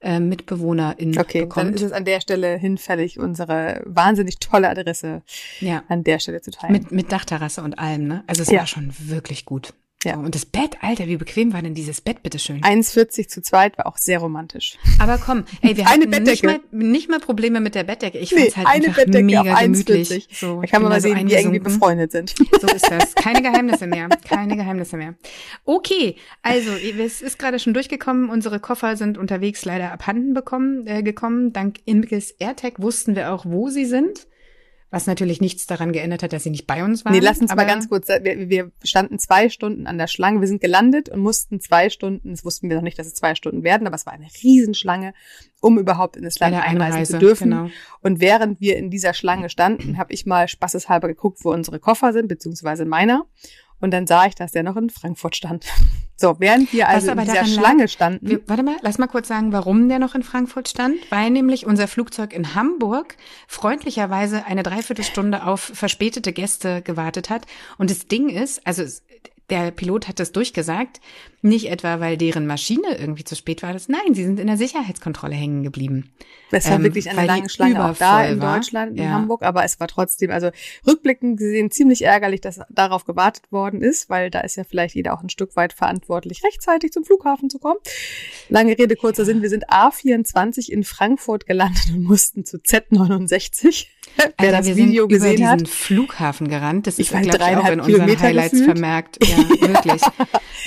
Äh, 0.00 0.20
MitbewohnerInnen 0.20 1.18
okay, 1.18 1.40
bekommt. 1.40 1.66
dann 1.66 1.74
ist 1.74 1.82
es 1.82 1.92
an 1.92 2.04
der 2.04 2.20
Stelle 2.20 2.56
hinfällig, 2.58 3.18
unsere 3.18 3.82
wahnsinnig 3.86 4.38
tolle 4.38 4.68
Adresse 4.68 5.22
ja. 5.60 5.82
an 5.88 6.04
der 6.04 6.18
Stelle 6.18 6.42
zu 6.42 6.50
teilen. 6.50 6.72
Mit, 6.72 6.92
mit 6.92 7.10
Dachterrasse 7.10 7.62
und 7.62 7.78
allem, 7.78 8.06
ne? 8.06 8.24
Also 8.26 8.42
es 8.42 8.50
ja. 8.50 8.60
war 8.60 8.66
schon 8.66 8.92
wirklich 8.98 9.46
gut. 9.46 9.72
Ja. 10.04 10.16
Und 10.16 10.34
das 10.34 10.44
Bett, 10.44 10.76
Alter, 10.82 11.06
wie 11.06 11.16
bequem 11.16 11.52
war 11.52 11.62
denn 11.62 11.74
dieses 11.74 12.00
Bett, 12.00 12.22
bitteschön? 12.22 12.60
1,40 12.60 13.28
zu 13.28 13.42
zweit 13.42 13.78
war 13.78 13.86
auch 13.86 13.96
sehr 13.96 14.18
romantisch. 14.18 14.78
Aber 14.98 15.18
komm, 15.18 15.44
ey, 15.62 15.76
wir 15.76 15.88
eine 15.88 16.04
hatten 16.04 16.22
nicht 16.22 16.44
mal, 16.44 16.60
nicht 16.70 17.08
mal 17.08 17.20
Probleme 17.20 17.60
mit 17.60 17.74
der 17.74 17.84
Bettdecke. 17.84 18.18
Ich 18.18 18.34
fand's 18.34 18.56
nee, 18.56 18.64
halt 18.64 18.68
eine 18.68 18.86
einfach 18.86 19.04
Bettdecke 19.04 19.24
mega 19.24 19.60
gemütlich. 19.60 20.28
So, 20.32 20.60
da 20.60 20.66
kann 20.66 20.82
man 20.82 20.90
mal 20.90 21.00
sehen, 21.00 21.18
so 21.18 21.26
wie 21.26 21.34
irgendwie 21.34 21.58
befreundet 21.58 22.12
sind. 22.12 22.34
So 22.60 22.66
ist 22.68 22.90
das. 22.90 23.14
Keine 23.14 23.42
Geheimnisse 23.42 23.86
mehr. 23.86 24.08
Keine 24.28 24.56
Geheimnisse 24.56 24.96
mehr. 24.96 25.14
Okay, 25.64 26.16
also 26.42 26.70
es 26.72 27.22
ist 27.22 27.38
gerade 27.38 27.58
schon 27.58 27.74
durchgekommen. 27.74 28.28
Unsere 28.28 28.60
Koffer 28.60 28.96
sind 28.96 29.18
unterwegs 29.18 29.64
leider 29.64 29.92
abhanden 29.92 30.34
bekommen, 30.34 30.86
äh, 30.86 31.02
gekommen. 31.02 31.52
Dank 31.52 31.78
Imkes 31.84 32.32
AirTag 32.32 32.80
wussten 32.80 33.16
wir 33.16 33.32
auch, 33.32 33.44
wo 33.46 33.68
sie 33.68 33.84
sind. 33.84 34.26
Was 34.94 35.08
natürlich 35.08 35.40
nichts 35.40 35.66
daran 35.66 35.92
geändert 35.92 36.22
hat, 36.22 36.32
dass 36.32 36.44
sie 36.44 36.50
nicht 36.50 36.68
bei 36.68 36.84
uns 36.84 37.04
waren. 37.04 37.14
Nee, 37.14 37.18
lass 37.18 37.40
uns 37.40 37.52
mal 37.52 37.66
ganz 37.66 37.88
kurz, 37.88 38.06
wir, 38.06 38.48
wir 38.48 38.70
standen 38.84 39.18
zwei 39.18 39.48
Stunden 39.48 39.88
an 39.88 39.98
der 39.98 40.06
Schlange, 40.06 40.40
wir 40.40 40.46
sind 40.46 40.60
gelandet 40.60 41.08
und 41.08 41.18
mussten 41.18 41.58
zwei 41.60 41.90
Stunden, 41.90 42.30
das 42.30 42.44
wussten 42.44 42.68
wir 42.68 42.76
noch 42.76 42.82
nicht, 42.84 42.96
dass 42.96 43.08
es 43.08 43.14
zwei 43.14 43.34
Stunden 43.34 43.64
werden, 43.64 43.88
aber 43.88 43.96
es 43.96 44.06
war 44.06 44.12
eine 44.12 44.28
Riesenschlange, 44.44 45.12
um 45.60 45.80
überhaupt 45.80 46.16
in 46.16 46.22
das 46.22 46.38
Land 46.38 46.54
einreisen 46.54 46.80
Einreise, 46.80 47.12
zu 47.14 47.18
dürfen. 47.18 47.50
Genau. 47.50 47.70
Und 48.02 48.20
während 48.20 48.60
wir 48.60 48.76
in 48.76 48.88
dieser 48.88 49.14
Schlange 49.14 49.50
standen, 49.50 49.98
habe 49.98 50.12
ich 50.12 50.26
mal 50.26 50.46
spaßeshalber 50.46 51.08
geguckt, 51.08 51.40
wo 51.42 51.52
unsere 51.52 51.80
Koffer 51.80 52.12
sind, 52.12 52.28
beziehungsweise 52.28 52.84
meiner. 52.84 53.26
Und 53.84 53.90
dann 53.90 54.06
sah 54.06 54.24
ich, 54.24 54.34
dass 54.34 54.52
der 54.52 54.62
noch 54.62 54.78
in 54.78 54.88
Frankfurt 54.88 55.36
stand. 55.36 55.66
So, 56.16 56.36
während 56.38 56.72
wir 56.72 56.88
also 56.88 57.10
in 57.10 57.18
dieser 57.18 57.44
Schlange 57.44 57.82
lag, 57.82 57.90
standen. 57.90 58.28
Wir, 58.28 58.40
warte 58.46 58.62
mal, 58.62 58.76
lass 58.82 58.98
mal 58.98 59.08
kurz 59.08 59.26
sagen, 59.26 59.52
warum 59.52 59.88
der 59.88 59.98
noch 59.98 60.14
in 60.14 60.22
Frankfurt 60.22 60.68
stand. 60.68 60.94
Weil 61.10 61.30
nämlich 61.30 61.66
unser 61.66 61.88
Flugzeug 61.88 62.32
in 62.32 62.54
Hamburg 62.54 63.16
freundlicherweise 63.48 64.46
eine 64.46 64.62
Dreiviertelstunde 64.62 65.44
auf 65.44 65.60
verspätete 65.60 66.32
Gäste 66.32 66.82
gewartet 66.82 67.30
hat. 67.30 67.46
Und 67.78 67.90
das 67.90 68.06
Ding 68.06 68.28
ist, 68.28 68.64
also 68.64 68.84
der 69.50 69.70
Pilot 69.70 70.08
hat 70.08 70.20
das 70.20 70.32
durchgesagt, 70.32 71.00
nicht 71.42 71.70
etwa, 71.70 72.00
weil 72.00 72.16
deren 72.16 72.46
Maschine 72.46 72.96
irgendwie 72.98 73.24
zu 73.24 73.36
spät 73.36 73.62
war. 73.62 73.74
Das, 73.74 73.88
nein, 73.88 74.14
sie 74.14 74.24
sind 74.24 74.40
in 74.40 74.46
der 74.46 74.56
Sicherheitskontrolle 74.56 75.34
hängen 75.34 75.62
geblieben. 75.62 76.10
Es 76.50 76.66
war 76.66 76.76
ähm, 76.76 76.84
wirklich 76.84 77.10
eine 77.10 77.26
lange 77.26 77.50
Schlange 77.50 77.84
auch 77.84 77.96
da 77.96 78.24
in 78.24 78.40
war. 78.40 78.56
Deutschland, 78.56 78.96
in 78.96 79.04
ja. 79.04 79.10
Hamburg, 79.10 79.42
aber 79.42 79.64
es 79.64 79.78
war 79.78 79.88
trotzdem, 79.88 80.30
also 80.30 80.50
rückblickend 80.86 81.38
gesehen 81.38 81.70
ziemlich 81.70 82.02
ärgerlich, 82.02 82.40
dass 82.40 82.60
darauf 82.70 83.04
gewartet 83.04 83.52
worden 83.52 83.82
ist, 83.82 84.08
weil 84.08 84.30
da 84.30 84.40
ist 84.40 84.56
ja 84.56 84.64
vielleicht 84.64 84.94
jeder 84.94 85.12
auch 85.12 85.22
ein 85.22 85.28
Stück 85.28 85.54
weit 85.56 85.74
verantwortlich, 85.74 86.42
rechtzeitig 86.44 86.92
zum 86.92 87.04
Flughafen 87.04 87.50
zu 87.50 87.58
kommen. 87.58 87.80
Lange 88.48 88.78
Rede, 88.78 88.96
kurzer 88.96 89.26
Sinn, 89.26 89.42
wir 89.42 89.50
sind 89.50 89.68
A24 89.68 90.70
in 90.70 90.84
Frankfurt 90.84 91.44
gelandet 91.46 91.90
und 91.92 92.04
mussten 92.04 92.46
zu 92.46 92.56
Z69. 92.56 93.86
Wer 94.16 94.32
Alter, 94.36 94.58
das 94.58 94.66
wir 94.66 94.76
Video 94.76 95.04
sind 95.04 95.08
gesehen 95.08 95.42
über 95.42 95.56
diesen 95.56 95.66
Flughafen 95.66 96.48
gerannt. 96.48 96.86
Das 96.86 96.98
ist, 96.98 97.10
glaube 97.10 97.26
ich, 97.26 97.34
auch 97.34 97.68
in 97.68 97.80
unseren 97.80 98.20
Highlights 98.20 98.50
gefühlt. 98.50 98.70
vermerkt. 98.70 99.18
Ja, 99.26 99.38
wirklich. 99.68 100.02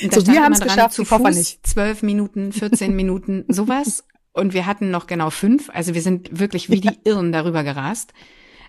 Und 0.04 0.13
so, 0.13 0.27
wir 0.27 0.44
haben 0.44 0.54
es 0.54 0.60
geschafft, 0.62 0.94
zu 0.96 1.04
nicht. 1.04 1.66
Zwölf 1.66 2.04
Minuten, 2.04 2.51
14 2.51 2.96
Minuten, 2.96 3.46
sowas. 3.48 4.04
Und 4.34 4.54
wir 4.54 4.66
hatten 4.66 4.92
noch 4.92 5.08
genau 5.08 5.30
fünf. 5.30 5.70
Also 5.74 5.94
wir 5.94 6.01
sind 6.01 6.39
wirklich 6.39 6.70
wie 6.70 6.82
die 6.82 7.00
Irren 7.06 7.32
darüber 7.32 7.63
gerast. 7.63 8.13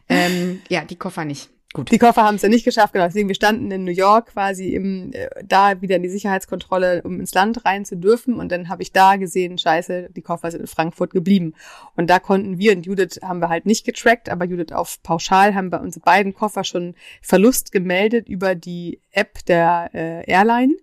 Ähm, 0.08 0.60
ja, 0.68 0.84
die 0.84 0.96
Koffer 0.96 1.24
nicht. 1.24 1.50
Gut. 1.74 1.90
Die 1.90 1.98
Koffer 1.98 2.22
haben 2.22 2.36
es 2.36 2.42
ja 2.42 2.48
nicht 2.48 2.64
geschafft, 2.64 2.94
genau. 2.94 3.04
Deswegen, 3.04 3.28
wir 3.28 3.34
standen 3.34 3.70
in 3.70 3.84
New 3.84 3.92
York 3.92 4.32
quasi 4.32 4.70
im, 4.70 5.12
äh, 5.12 5.28
da 5.44 5.82
wieder 5.82 5.96
in 5.96 6.02
die 6.02 6.08
Sicherheitskontrolle, 6.08 7.02
um 7.02 7.20
ins 7.20 7.34
Land 7.34 7.66
rein 7.66 7.84
zu 7.84 7.98
dürfen. 7.98 8.34
Und 8.34 8.50
dann 8.50 8.70
habe 8.70 8.82
ich 8.82 8.92
da 8.92 9.16
gesehen, 9.16 9.58
scheiße, 9.58 10.08
die 10.16 10.22
Koffer 10.22 10.50
sind 10.50 10.62
in 10.62 10.66
Frankfurt 10.66 11.10
geblieben. 11.12 11.52
Und 11.94 12.08
da 12.08 12.20
konnten 12.20 12.56
wir 12.56 12.72
und 12.74 12.86
Judith 12.86 13.20
haben 13.22 13.40
wir 13.40 13.50
halt 13.50 13.66
nicht 13.66 13.84
getrackt, 13.84 14.30
aber 14.30 14.46
Judith 14.46 14.72
auf 14.72 15.02
Pauschal 15.02 15.54
haben 15.54 15.68
bei 15.68 15.78
unsere 15.78 16.02
beiden 16.02 16.32
Koffer 16.32 16.64
schon 16.64 16.94
Verlust 17.20 17.70
gemeldet 17.70 18.30
über 18.30 18.54
die 18.54 19.02
App 19.10 19.44
der 19.44 19.90
äh, 19.92 20.30
Airline. 20.30 20.74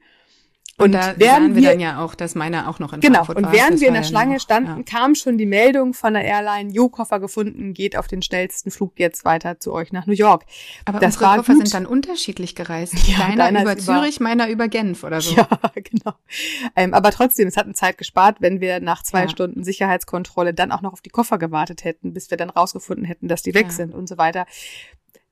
Und, 0.78 0.88
und 0.88 0.92
da 0.94 1.14
während 1.16 1.56
wir, 1.56 1.64
wir 1.64 1.70
dann 1.70 1.80
ja 1.80 2.04
auch, 2.04 2.16
dass 2.16 2.36
meiner 2.36 2.68
auch 2.68 2.80
noch 2.80 2.92
in 2.92 3.00
genau, 3.00 3.24
Frankfurt 3.24 3.36
war. 3.38 3.44
Genau, 3.44 3.50
und 3.50 3.58
während 3.58 3.80
wir 3.80 3.88
in 3.88 3.94
der 3.94 4.04
Schlange 4.04 4.42
standen, 4.42 4.78
ja. 4.78 4.84
kam 4.84 5.16
schon 5.16 5.38
die 5.38 5.46
Meldung 5.46 5.94
von 5.94 6.14
der 6.14 6.26
Airline, 6.26 6.70
Jo, 6.70 6.90
Koffer 6.90 7.22
gefunden, 7.22 7.74
geht 7.74 7.98
auf 7.98 8.10
den 8.10 8.22
schnellsten 8.22 8.72
Flug 8.72 8.94
jetzt 8.98 9.24
weiter 9.24 9.58
zu 9.60 9.72
euch 9.72 9.94
nach 9.94 10.06
New 10.06 10.14
York. 10.14 10.44
Aber 10.84 11.00
das 11.00 11.16
unsere 11.16 11.38
Koffer 11.38 11.54
gut. 11.54 11.62
sind 11.62 11.74
dann 11.74 11.86
unterschiedlich 11.86 12.56
gereist. 12.56 12.96
Ja, 13.08 13.34
deiner 13.36 13.62
über 13.62 13.78
Zürich, 13.78 14.18
über, 14.18 14.26
meiner 14.26 14.50
über 14.50 14.68
Genf 14.68 15.04
oder 15.04 15.22
so. 15.22 15.36
Ja, 15.36 15.48
genau. 15.76 16.16
Ähm, 16.76 16.94
aber 16.94 17.12
trotzdem, 17.12 17.48
es 17.48 17.58
hat 17.58 17.66
eine 17.66 17.74
Zeit 17.74 17.98
gespart, 17.98 18.38
wenn 18.40 18.62
wir 18.62 18.80
nach 18.80 19.04
zwei 19.04 19.24
ja. 19.24 19.30
Stunden 19.30 19.64
Sicherheitskontrolle 19.64 20.54
dann 20.54 20.72
auch 20.72 20.82
noch 20.82 20.94
auf 20.94 21.02
die 21.02 21.10
Koffer 21.10 21.38
gewartet 21.38 21.84
hätten, 21.84 22.14
bis 22.14 22.30
wir 22.32 22.38
dann 22.38 22.50
rausgefunden 22.50 23.06
hätten, 23.06 23.28
dass 23.28 23.42
die 23.42 23.54
weg 23.54 23.68
ja. 23.68 23.72
sind 23.72 23.94
und 23.94 24.08
so 24.08 24.18
weiter 24.18 24.46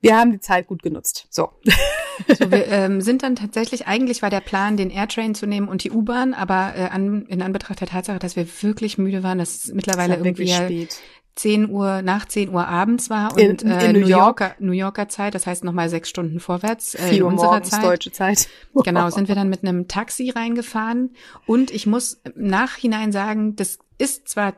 wir 0.03 0.17
haben 0.17 0.31
die 0.31 0.39
Zeit 0.39 0.67
gut 0.67 0.83
genutzt. 0.83 1.27
So. 1.29 1.49
so 2.27 2.51
wir 2.51 2.67
ähm, 2.67 3.01
sind 3.01 3.23
dann 3.23 3.35
tatsächlich, 3.35 3.87
eigentlich 3.87 4.21
war 4.21 4.29
der 4.29 4.41
Plan, 4.41 4.77
den 4.77 4.89
Airtrain 4.89 5.33
zu 5.33 5.47
nehmen 5.47 5.67
und 5.67 5.83
die 5.83 5.91
U-Bahn, 5.91 6.33
aber 6.33 6.73
äh, 6.75 6.89
an, 6.89 7.25
in 7.27 7.41
Anbetracht 7.41 7.79
der 7.79 7.87
Tatsache, 7.87 8.19
dass 8.19 8.35
wir 8.35 8.45
wirklich 8.61 8.97
müde 8.97 9.23
waren, 9.23 9.37
dass 9.37 9.65
es 9.65 9.73
mittlerweile 9.73 10.19
war 10.19 10.25
irgendwie 10.25 10.49
spät. 10.49 10.99
10 11.35 11.69
Uhr, 11.69 12.01
nach 12.03 12.27
10 12.27 12.49
Uhr 12.53 12.67
abends 12.67 13.09
war 13.09 13.33
und 13.33 13.39
in, 13.39 13.57
in, 13.57 13.71
äh, 13.71 13.93
New, 13.93 14.01
New 14.01 14.07
Yorker, 14.07 14.55
New 14.59 14.71
Yorker 14.71 15.09
Zeit, 15.09 15.33
das 15.33 15.47
heißt 15.47 15.63
nochmal 15.63 15.89
sechs 15.89 16.09
Stunden 16.09 16.39
vorwärts. 16.39 16.93
Äh, 16.93 17.17
in 17.17 17.23
unserer 17.23 17.63
Zeit. 17.63 17.83
deutsche 17.83 18.11
Zeit. 18.11 18.47
Genau, 18.83 19.09
sind 19.09 19.27
wir 19.27 19.35
dann 19.35 19.49
mit 19.49 19.63
einem 19.63 19.87
Taxi 19.87 20.29
reingefahren 20.29 21.15
und 21.45 21.71
ich 21.71 21.87
muss 21.87 22.21
im 22.23 22.47
Nachhinein 22.47 23.11
sagen, 23.11 23.55
das 23.55 23.79
ist 23.97 24.27
zwar 24.27 24.53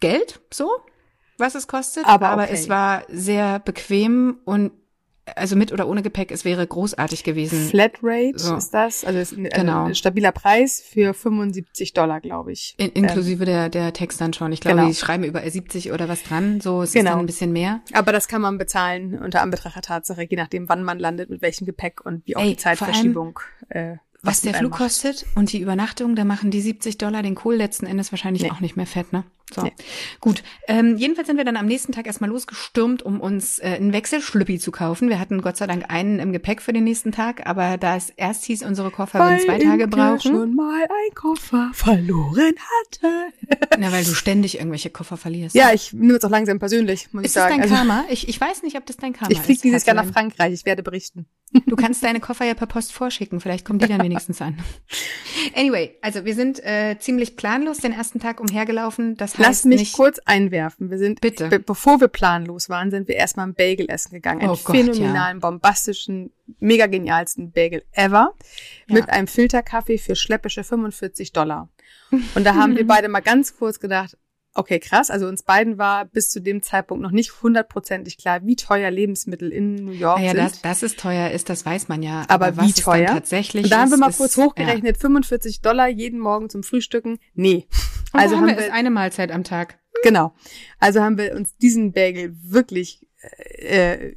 Geld, 0.00 0.40
so, 0.52 0.68
was 1.38 1.54
es 1.54 1.68
kostet, 1.68 2.06
aber, 2.06 2.28
aber 2.28 2.44
okay. 2.44 2.52
es 2.54 2.68
war 2.68 3.04
sehr 3.08 3.60
bequem 3.60 4.38
und 4.44 4.72
also 5.36 5.56
mit 5.56 5.72
oder 5.72 5.88
ohne 5.88 6.02
Gepäck, 6.02 6.30
es 6.30 6.44
wäre 6.44 6.66
großartig 6.66 7.24
gewesen. 7.24 7.68
Flatrate 7.68 8.38
so. 8.38 8.56
ist 8.56 8.70
das, 8.70 9.04
also, 9.04 9.18
ist 9.18 9.32
ein, 9.32 9.46
also 9.46 9.60
genau. 9.60 9.84
ein 9.84 9.94
stabiler 9.94 10.32
Preis 10.32 10.82
für 10.86 11.14
75 11.14 11.92
Dollar, 11.92 12.20
glaube 12.20 12.52
ich. 12.52 12.74
In, 12.78 12.90
inklusive 12.90 13.44
ähm, 13.44 13.46
der, 13.46 13.68
der 13.68 13.92
Text 13.92 14.20
dann 14.20 14.32
schon. 14.32 14.52
Ich 14.52 14.60
glaube, 14.60 14.78
genau. 14.78 14.88
die 14.88 14.94
schreiben 14.94 15.24
überall 15.24 15.50
70 15.50 15.92
oder 15.92 16.08
was 16.08 16.22
dran, 16.22 16.60
so 16.60 16.82
es 16.82 16.92
genau. 16.92 17.10
ist 17.10 17.12
dann 17.12 17.20
ein 17.20 17.26
bisschen 17.26 17.52
mehr. 17.52 17.80
Aber 17.92 18.12
das 18.12 18.28
kann 18.28 18.42
man 18.42 18.58
bezahlen 18.58 19.18
unter 19.18 19.42
Anbetracht 19.42 19.76
der 19.76 19.82
Tatsache, 19.82 20.26
je 20.28 20.36
nachdem, 20.36 20.68
wann 20.68 20.82
man 20.82 20.98
landet, 20.98 21.30
mit 21.30 21.42
welchem 21.42 21.66
Gepäck 21.66 22.04
und 22.04 22.26
wie 22.26 22.36
auch 22.36 22.42
Ey, 22.42 22.50
die 22.50 22.56
Zeitverschiebung. 22.56 23.38
Allem, 23.70 23.94
äh, 23.94 23.96
was, 24.20 24.38
was 24.38 24.40
der 24.40 24.54
Flug 24.54 24.70
macht. 24.72 24.82
kostet 24.82 25.26
und 25.36 25.52
die 25.52 25.60
Übernachtung, 25.60 26.16
da 26.16 26.24
machen 26.24 26.50
die 26.50 26.60
70 26.60 26.98
Dollar 26.98 27.22
den 27.22 27.34
Kohl 27.34 27.54
letzten 27.54 27.86
Endes 27.86 28.12
wahrscheinlich 28.12 28.42
nee. 28.42 28.50
auch 28.50 28.60
nicht 28.60 28.76
mehr 28.76 28.86
fett, 28.86 29.12
ne? 29.12 29.24
So, 29.54 29.62
nee. 29.62 29.72
gut. 30.20 30.42
Ähm, 30.66 30.96
jedenfalls 30.96 31.28
sind 31.28 31.36
wir 31.36 31.44
dann 31.44 31.56
am 31.56 31.66
nächsten 31.66 31.92
Tag 31.92 32.06
erstmal 32.06 32.30
losgestürmt, 32.30 33.02
um 33.02 33.20
uns 33.20 33.58
äh, 33.58 33.76
einen 33.76 33.92
Wechselschlüppi 33.92 34.58
zu 34.58 34.70
kaufen. 34.70 35.08
Wir 35.08 35.18
hatten 35.18 35.40
Gott 35.42 35.56
sei 35.56 35.66
Dank 35.66 35.86
einen 35.88 36.18
im 36.18 36.32
Gepäck 36.32 36.62
für 36.62 36.72
den 36.72 36.84
nächsten 36.84 37.12
Tag, 37.12 37.46
aber 37.46 37.78
da 37.78 37.96
es 37.96 38.10
erst 38.10 38.44
hieß, 38.44 38.62
unsere 38.62 38.90
Koffer 38.90 39.18
würden 39.18 39.40
zwei 39.40 39.58
Tage 39.58 39.88
brauchen. 39.88 40.20
schon 40.20 40.54
mal 40.54 40.82
ein 40.82 41.14
Koffer 41.14 41.70
verloren 41.72 42.54
hatte. 42.56 43.08
Na, 43.78 43.92
weil 43.92 44.04
du 44.04 44.14
ständig 44.14 44.58
irgendwelche 44.58 44.90
Koffer 44.90 45.16
verlierst. 45.16 45.54
Ja, 45.54 45.72
ich 45.72 45.92
nehme 45.92 46.14
es 46.14 46.24
auch 46.24 46.30
langsam 46.30 46.58
persönlich, 46.58 47.12
muss 47.12 47.24
ist 47.24 47.30
ich 47.30 47.34
sagen. 47.34 47.54
Ist 47.54 47.70
das 47.70 47.70
dein 47.70 47.78
also, 47.78 47.88
Karma? 47.88 48.04
Ich, 48.10 48.28
ich 48.28 48.40
weiß 48.40 48.62
nicht, 48.62 48.76
ob 48.76 48.86
das 48.86 48.96
dein 48.96 49.12
Karma 49.12 49.30
ist. 49.30 49.38
Ich 49.38 49.44
fliege 49.44 49.60
dieses 49.62 49.86
Jahr 49.86 49.96
nach 49.96 50.06
Frankreich, 50.06 50.52
ich 50.52 50.66
werde 50.66 50.82
berichten. 50.82 51.26
Du 51.66 51.76
kannst 51.76 52.02
deine 52.02 52.20
Koffer 52.20 52.44
ja 52.44 52.54
per 52.54 52.66
Post 52.66 52.92
vorschicken, 52.92 53.40
vielleicht 53.40 53.64
kommen 53.64 53.78
die 53.78 53.86
dann 53.86 54.02
wenigstens 54.02 54.42
an. 54.42 54.58
Anyway, 55.54 55.96
also 56.02 56.24
wir 56.24 56.34
sind 56.34 56.62
äh, 56.64 56.96
ziemlich 56.98 57.36
planlos 57.36 57.78
den 57.78 57.92
ersten 57.92 58.20
Tag 58.20 58.40
umhergelaufen. 58.40 59.16
Das 59.16 59.37
Lass 59.38 59.64
mich 59.64 59.80
nicht, 59.80 59.92
kurz 59.94 60.18
einwerfen. 60.24 60.90
Wir 60.90 60.98
sind, 60.98 61.20
Bitte. 61.20 61.48
Be 61.48 61.58
bevor 61.58 62.00
wir 62.00 62.08
planlos 62.08 62.68
waren, 62.68 62.90
sind 62.90 63.08
wir 63.08 63.16
erstmal 63.16 63.46
ein 63.46 63.54
Bagel 63.54 63.86
essen 63.88 64.12
gegangen. 64.12 64.40
Einen 64.40 64.50
oh 64.50 64.56
phänomenalen, 64.56 65.38
ja. 65.38 65.48
bombastischen, 65.48 66.30
mega 66.58 66.86
genialsten 66.86 67.52
Bagel 67.52 67.84
ever. 67.92 68.34
Ja. 68.86 68.94
Mit 68.94 69.08
einem 69.10 69.26
Filterkaffee 69.26 69.98
für 69.98 70.16
schleppische 70.16 70.64
45 70.64 71.32
Dollar. 71.32 71.68
Und 72.34 72.44
da 72.44 72.54
haben 72.54 72.76
wir 72.76 72.86
beide 72.86 73.08
mal 73.08 73.20
ganz 73.20 73.56
kurz 73.56 73.80
gedacht, 73.80 74.16
Okay, 74.58 74.80
krass. 74.80 75.08
Also 75.08 75.28
uns 75.28 75.44
beiden 75.44 75.78
war 75.78 76.04
bis 76.04 76.30
zu 76.30 76.40
dem 76.40 76.62
Zeitpunkt 76.62 77.00
noch 77.00 77.12
nicht 77.12 77.42
hundertprozentig 77.42 78.18
klar, 78.18 78.40
wie 78.44 78.56
teuer 78.56 78.90
Lebensmittel 78.90 79.52
in 79.52 79.76
New 79.76 79.92
York 79.92 80.18
ja, 80.18 80.30
sind. 80.30 80.36
Ja, 80.36 80.44
dass, 80.48 80.62
dass 80.62 80.82
es 80.82 80.96
teuer 80.96 81.30
ist, 81.30 81.48
das 81.48 81.64
weiß 81.64 81.86
man 81.86 82.02
ja. 82.02 82.24
Aber, 82.26 82.48
Aber 82.48 82.62
wie 82.64 82.72
teuer? 82.72 83.06
tatsächlich 83.06 83.64
Und 83.64 83.70
da 83.70 83.82
haben 83.82 83.90
wir 83.90 83.98
mal 83.98 84.10
ist, 84.10 84.18
kurz 84.18 84.36
hochgerechnet, 84.36 84.96
ja. 84.96 85.00
45 85.00 85.60
Dollar 85.60 85.88
jeden 85.88 86.18
Morgen 86.18 86.50
zum 86.50 86.64
Frühstücken. 86.64 87.20
Nee. 87.34 87.68
Und 88.12 88.20
also 88.20 88.36
haben 88.36 88.46
wir, 88.46 88.56
wir 88.56 88.72
eine 88.72 88.90
Mahlzeit 88.90 89.30
am 89.32 89.44
Tag. 89.44 89.78
Genau. 90.02 90.34
Also 90.78 91.00
haben 91.00 91.18
wir 91.18 91.34
uns 91.34 91.56
diesen 91.56 91.92
Bagel 91.92 92.36
wirklich 92.42 93.06
äh, 93.60 94.12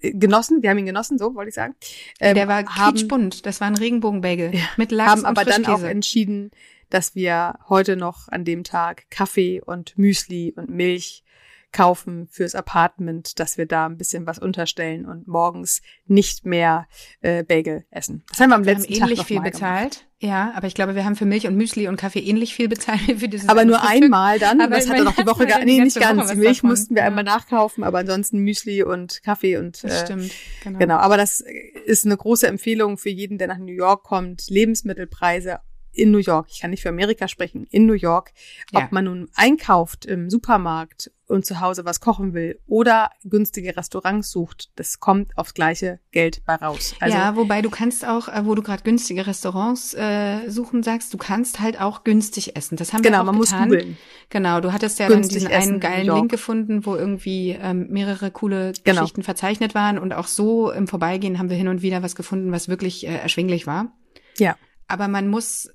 genossen, 0.00 0.62
wir 0.62 0.70
haben 0.70 0.78
ihn 0.78 0.86
genossen, 0.86 1.18
so 1.18 1.34
wollte 1.34 1.50
ich 1.50 1.54
sagen. 1.54 1.74
Ähm, 2.20 2.34
der 2.34 2.48
war 2.48 2.62
quietschbunt, 2.64 3.46
das 3.46 3.60
war 3.60 3.68
ein 3.68 3.76
Regenbogenbagel 3.76 4.54
ja, 4.54 4.64
mit 4.76 4.92
Lachs 4.92 5.10
haben 5.10 5.24
aber 5.24 5.44
dann 5.44 5.66
auch 5.66 5.82
entschieden, 5.82 6.50
dass 6.90 7.14
wir 7.14 7.58
heute 7.68 7.96
noch 7.96 8.28
an 8.28 8.44
dem 8.44 8.64
Tag 8.64 9.10
Kaffee 9.10 9.60
und 9.60 9.96
Müsli 9.98 10.52
und 10.56 10.70
Milch 10.70 11.24
kaufen 11.72 12.28
fürs 12.30 12.54
Apartment, 12.54 13.38
dass 13.40 13.58
wir 13.58 13.66
da 13.66 13.86
ein 13.86 13.96
bisschen 13.96 14.26
was 14.26 14.38
unterstellen 14.38 15.06
und 15.06 15.26
morgens 15.26 15.82
nicht 16.06 16.44
mehr 16.46 16.86
äh, 17.20 17.42
Bagel 17.42 17.84
essen. 17.90 18.24
Das 18.28 18.40
haben 18.40 18.50
wir 18.50 18.56
am 18.56 18.64
wir 18.64 18.74
letzten 18.74 18.94
haben 18.94 19.02
ähnlich 19.02 19.18
Tag 19.18 19.26
viel 19.26 19.40
bezahlt. 19.40 19.92
Gemacht. 19.92 20.08
Ja, 20.20 20.52
aber 20.54 20.68
ich 20.68 20.74
glaube, 20.74 20.94
wir 20.94 21.04
haben 21.04 21.16
für 21.16 21.24
Milch 21.24 21.48
und 21.48 21.56
Müsli 21.56 21.88
und 21.88 21.96
Kaffee 21.96 22.20
ähnlich 22.20 22.54
viel 22.54 22.68
bezahlt 22.68 23.00
wie 23.08 23.16
für 23.16 23.28
dieses 23.28 23.48
Aber 23.48 23.64
nur 23.64 23.80
Frühstück. 23.80 24.04
einmal 24.04 24.38
dann. 24.38 24.60
Aber 24.60 24.76
das 24.76 24.88
hat 24.88 24.98
dann 24.98 25.08
auch 25.08 25.16
die 25.16 25.26
Woche 25.26 25.46
gar, 25.48 25.64
nee, 25.64 25.80
nicht 25.80 25.98
ganz. 25.98 26.30
Die 26.30 26.36
Milch 26.36 26.58
davon. 26.58 26.70
mussten 26.70 26.94
wir 26.94 27.02
ja. 27.02 27.08
einmal 27.08 27.24
nachkaufen, 27.24 27.82
aber 27.82 27.98
ansonsten 27.98 28.38
Müsli 28.38 28.84
und 28.84 29.20
Kaffee 29.24 29.56
und, 29.56 29.82
äh, 29.82 30.04
stimmt, 30.04 30.30
genau. 30.62 30.78
genau. 30.78 30.96
Aber 30.98 31.16
das 31.16 31.42
ist 31.86 32.06
eine 32.06 32.16
große 32.16 32.46
Empfehlung 32.46 32.98
für 32.98 33.10
jeden, 33.10 33.36
der 33.38 33.48
nach 33.48 33.58
New 33.58 33.72
York 33.72 34.04
kommt. 34.04 34.48
Lebensmittelpreise 34.48 35.58
in 35.92 36.10
New 36.10 36.18
York, 36.18 36.48
ich 36.50 36.60
kann 36.60 36.70
nicht 36.70 36.82
für 36.82 36.88
Amerika 36.88 37.28
sprechen, 37.28 37.66
in 37.70 37.86
New 37.86 37.92
York, 37.92 38.32
ja. 38.72 38.84
ob 38.84 38.92
man 38.92 39.04
nun 39.04 39.28
einkauft 39.34 40.06
im 40.06 40.30
Supermarkt 40.30 41.10
und 41.32 41.46
zu 41.46 41.60
Hause 41.60 41.84
was 41.84 42.00
kochen 42.00 42.34
will 42.34 42.60
oder 42.66 43.10
günstige 43.24 43.76
Restaurants 43.76 44.30
sucht, 44.30 44.70
das 44.76 45.00
kommt 45.00 45.36
aufs 45.36 45.54
gleiche 45.54 45.98
Geld 46.10 46.44
bei 46.44 46.54
raus. 46.54 46.94
Also, 47.00 47.16
ja, 47.16 47.36
wobei 47.36 47.62
du 47.62 47.70
kannst 47.70 48.06
auch, 48.06 48.28
äh, 48.28 48.44
wo 48.44 48.54
du 48.54 48.62
gerade 48.62 48.82
günstige 48.82 49.26
Restaurants 49.26 49.94
äh, 49.94 50.48
suchen 50.48 50.82
sagst, 50.82 51.12
du 51.12 51.18
kannst 51.18 51.60
halt 51.60 51.80
auch 51.80 52.04
günstig 52.04 52.56
essen. 52.56 52.76
Das 52.76 52.92
haben 52.92 53.02
genau, 53.02 53.18
wir 53.18 53.20
auch 53.22 53.26
man 53.32 53.40
getan. 53.40 53.68
muss 53.68 53.78
googlen. 53.78 53.96
Genau, 54.28 54.60
du 54.60 54.72
hattest 54.72 54.98
ja 54.98 55.08
günstig 55.08 55.42
dann 55.44 55.50
diesen 55.50 55.70
einen 55.70 55.80
geilen 55.80 56.14
Link 56.14 56.30
gefunden, 56.30 56.86
wo 56.86 56.94
irgendwie 56.94 57.56
ähm, 57.60 57.88
mehrere 57.90 58.30
coole 58.30 58.72
genau. 58.84 59.00
Geschichten 59.00 59.22
verzeichnet 59.22 59.74
waren 59.74 59.98
und 59.98 60.12
auch 60.12 60.26
so 60.26 60.70
im 60.70 60.86
Vorbeigehen 60.86 61.38
haben 61.38 61.50
wir 61.50 61.56
hin 61.56 61.68
und 61.68 61.82
wieder 61.82 62.02
was 62.02 62.14
gefunden, 62.14 62.52
was 62.52 62.68
wirklich 62.68 63.06
äh, 63.06 63.14
erschwinglich 63.16 63.66
war. 63.66 63.92
Ja. 64.38 64.56
Aber 64.86 65.08
man 65.08 65.28
muss 65.28 65.70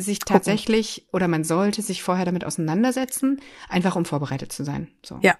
sich 0.00 0.20
tatsächlich 0.20 1.06
oder 1.12 1.28
man 1.28 1.44
sollte 1.44 1.82
sich 1.82 2.02
vorher 2.02 2.24
damit 2.24 2.44
auseinandersetzen, 2.44 3.40
einfach 3.68 3.96
um 3.96 4.04
vorbereitet 4.04 4.52
zu 4.52 4.64
sein. 4.64 4.88
So. 5.04 5.18
Ja. 5.22 5.36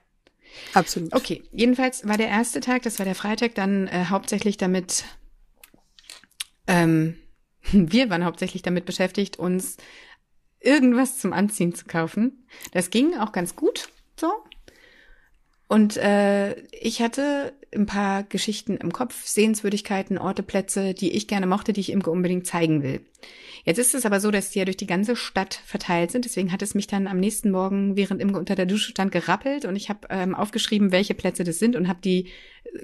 Absolut. 0.74 1.14
Okay, 1.14 1.42
jedenfalls 1.52 2.06
war 2.06 2.16
der 2.16 2.28
erste 2.28 2.60
Tag, 2.60 2.82
das 2.82 2.98
war 2.98 3.06
der 3.06 3.14
Freitag, 3.14 3.54
dann 3.54 3.86
äh, 3.86 4.06
hauptsächlich 4.08 4.56
damit, 4.56 5.04
ähm, 6.66 7.16
wir 7.72 8.10
waren 8.10 8.24
hauptsächlich 8.24 8.62
damit 8.62 8.84
beschäftigt, 8.84 9.38
uns 9.38 9.76
irgendwas 10.60 11.18
zum 11.18 11.32
Anziehen 11.32 11.74
zu 11.74 11.86
kaufen. 11.86 12.46
Das 12.72 12.90
ging 12.90 13.16
auch 13.16 13.32
ganz 13.32 13.56
gut 13.56 13.88
so. 14.16 14.30
Und 15.68 15.96
äh, 15.96 16.60
ich 16.72 17.00
hatte 17.00 17.52
ein 17.72 17.86
paar 17.86 18.24
Geschichten 18.24 18.76
im 18.76 18.92
Kopf, 18.92 19.24
Sehenswürdigkeiten, 19.24 20.18
Orte, 20.18 20.42
Plätze, 20.42 20.94
die 20.94 21.12
ich 21.12 21.28
gerne 21.28 21.46
mochte, 21.46 21.72
die 21.72 21.80
ich 21.80 21.92
ihm 21.92 22.00
unbedingt 22.00 22.46
zeigen 22.46 22.82
will. 22.82 23.06
Jetzt 23.64 23.78
ist 23.78 23.94
es 23.94 24.06
aber 24.06 24.20
so, 24.20 24.30
dass 24.30 24.50
die 24.50 24.58
ja 24.58 24.64
durch 24.64 24.76
die 24.76 24.86
ganze 24.86 25.16
Stadt 25.16 25.54
verteilt 25.64 26.10
sind. 26.10 26.24
Deswegen 26.24 26.52
hat 26.52 26.62
es 26.62 26.74
mich 26.74 26.86
dann 26.86 27.06
am 27.06 27.20
nächsten 27.20 27.50
Morgen, 27.50 27.96
während 27.96 28.20
Imke 28.20 28.38
unter 28.38 28.54
der 28.54 28.66
Dusche 28.66 28.90
stand, 28.90 29.12
gerappelt 29.12 29.64
und 29.64 29.76
ich 29.76 29.88
habe 29.88 30.08
ähm, 30.10 30.34
aufgeschrieben, 30.34 30.92
welche 30.92 31.14
Plätze 31.14 31.44
das 31.44 31.58
sind 31.58 31.76
und 31.76 31.88
habe 31.88 32.00
die 32.02 32.28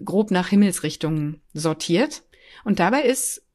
grob 0.05 0.31
nach 0.31 0.49
Himmelsrichtungen 0.49 1.41
sortiert. 1.55 2.23
Und 2.65 2.79
dabei 2.79 3.03
ist 3.03 3.46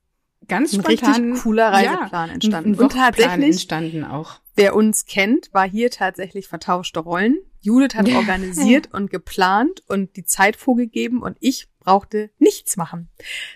ganz 0.48 0.74
ein 0.74 0.82
spontan 0.82 1.24
richtig 1.24 1.44
cooler 1.44 1.72
Reiseplan 1.72 2.28
ja, 2.28 2.34
entstanden. 2.34 2.74
Ein, 2.76 2.80
und 2.80 2.92
tatsächlich 2.92 3.46
entstanden 3.46 4.04
auch. 4.04 4.40
Wer 4.56 4.76
uns 4.76 5.06
kennt, 5.06 5.54
war 5.54 5.68
hier 5.68 5.90
tatsächlich 5.90 6.48
vertauschte 6.48 7.00
Rollen. 7.00 7.38
Judith 7.62 7.96
hat 7.96 8.10
organisiert 8.14 8.94
und 8.94 9.10
geplant 9.10 9.84
und 9.88 10.16
die 10.16 10.26
Zeit 10.26 10.56
vorgegeben 10.56 11.22
und 11.22 11.38
ich 11.40 11.70
brauchte 11.80 12.30
nichts 12.38 12.78
machen. 12.78 13.10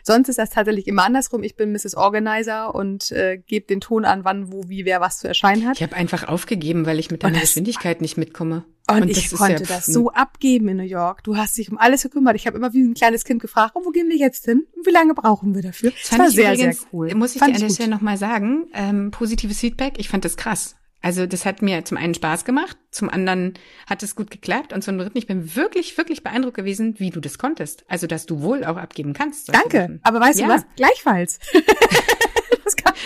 Sonst 0.04 0.30
ist 0.30 0.39
das 0.39 0.50
tatsächlich 0.50 0.88
immer 0.88 1.04
andersrum. 1.04 1.44
Ich 1.44 1.56
bin 1.56 1.72
Mrs. 1.72 1.96
Organizer 1.96 2.74
und 2.74 3.12
äh, 3.12 3.38
gebe 3.38 3.68
den 3.68 3.82
Ton 3.82 4.06
an, 4.06 4.24
wann, 4.24 4.51
wo, 4.51 4.68
wie, 4.68 4.86
wer 4.86 5.00
was 5.00 5.20
zu 5.20 5.27
erscheinen 5.27 5.68
hat. 5.68 5.75
Ich 5.77 5.84
habe 5.84 5.96
einfach 5.96 6.27
aufgegeben, 6.27 6.86
weil 6.86 7.00
ich 7.00 7.12
mit 7.12 7.24
deiner 7.24 7.39
Geschwindigkeit 7.39 8.01
nicht 8.01 8.18
mitkomme. 8.18 8.65
Und, 8.88 9.01
und 9.01 9.10
ich 9.10 9.32
konnte 9.32 9.54
ja 9.54 9.60
das 9.60 9.88
so 9.88 10.12
abgeben 10.12 10.68
in 10.70 10.77
New 10.77 10.84
York. 10.84 11.24
Du 11.24 11.38
hast 11.38 11.58
dich 11.58 11.72
um 11.72 11.77
alles 11.77 12.04
gekümmert. 12.04 12.36
Ich 12.36 12.46
habe 12.46 12.58
immer 12.58 12.74
wie 12.74 12.84
ein 12.84 12.94
kleines 12.94 13.24
Kind 13.24 13.42
gefragt, 13.42 13.72
oh, 13.75 13.82
wo 13.84 13.89
gehen 13.89 14.10
wir 14.10 14.18
jetzt 14.18 14.46
hin? 14.46 14.68
Und 14.75 14.86
wie 14.86 14.92
lange 14.92 15.13
brauchen 15.15 15.56
wir 15.56 15.63
dafür? 15.63 15.92
Das, 15.92 16.10
das 16.10 16.20
war 16.20 16.30
sehr, 16.30 16.54
übrigens, 16.54 16.82
sehr 16.82 16.89
cool. 16.94 17.15
Muss 17.15 17.34
ich 17.34 17.39
fand 17.39 17.56
dir 17.56 17.62
an 17.62 17.68
der 17.68 17.74
Stelle 17.74 17.89
nochmal 17.89 18.18
sagen, 18.18 18.68
ähm, 18.74 19.12
positives 19.12 19.60
Feedback. 19.60 19.96
Ich 19.98 20.10
fand 20.10 20.24
das 20.24 20.38
krass. 20.38 20.75
Also 21.06 21.27
das 21.27 21.46
hat 21.46 21.62
mir 21.62 21.86
zum 21.86 21.98
einen 21.98 22.15
Spaß 22.15 22.46
gemacht, 22.46 22.77
zum 22.89 23.12
anderen 23.12 23.54
hat 23.86 24.01
es 24.01 24.15
gut 24.15 24.32
geklappt 24.32 24.74
und 24.74 24.84
zum 24.84 24.98
dritten, 24.98 25.20
ich 25.20 25.27
bin 25.27 25.56
wirklich, 25.56 25.96
wirklich 26.00 26.24
beeindruckt 26.24 26.56
gewesen, 26.56 26.96
wie 26.98 27.12
du 27.12 27.20
das 27.20 27.38
konntest. 27.38 27.86
Also, 27.88 28.08
dass 28.08 28.25
du 28.25 28.42
wohl 28.42 28.65
auch 28.65 28.77
abgeben 28.77 29.13
kannst. 29.13 29.54
Danke, 29.54 30.00
aber 30.01 30.20
weißt 30.20 30.39
ja. 30.39 30.48
du 30.48 30.54
was? 30.54 30.65
Gleichfalls. 30.75 31.39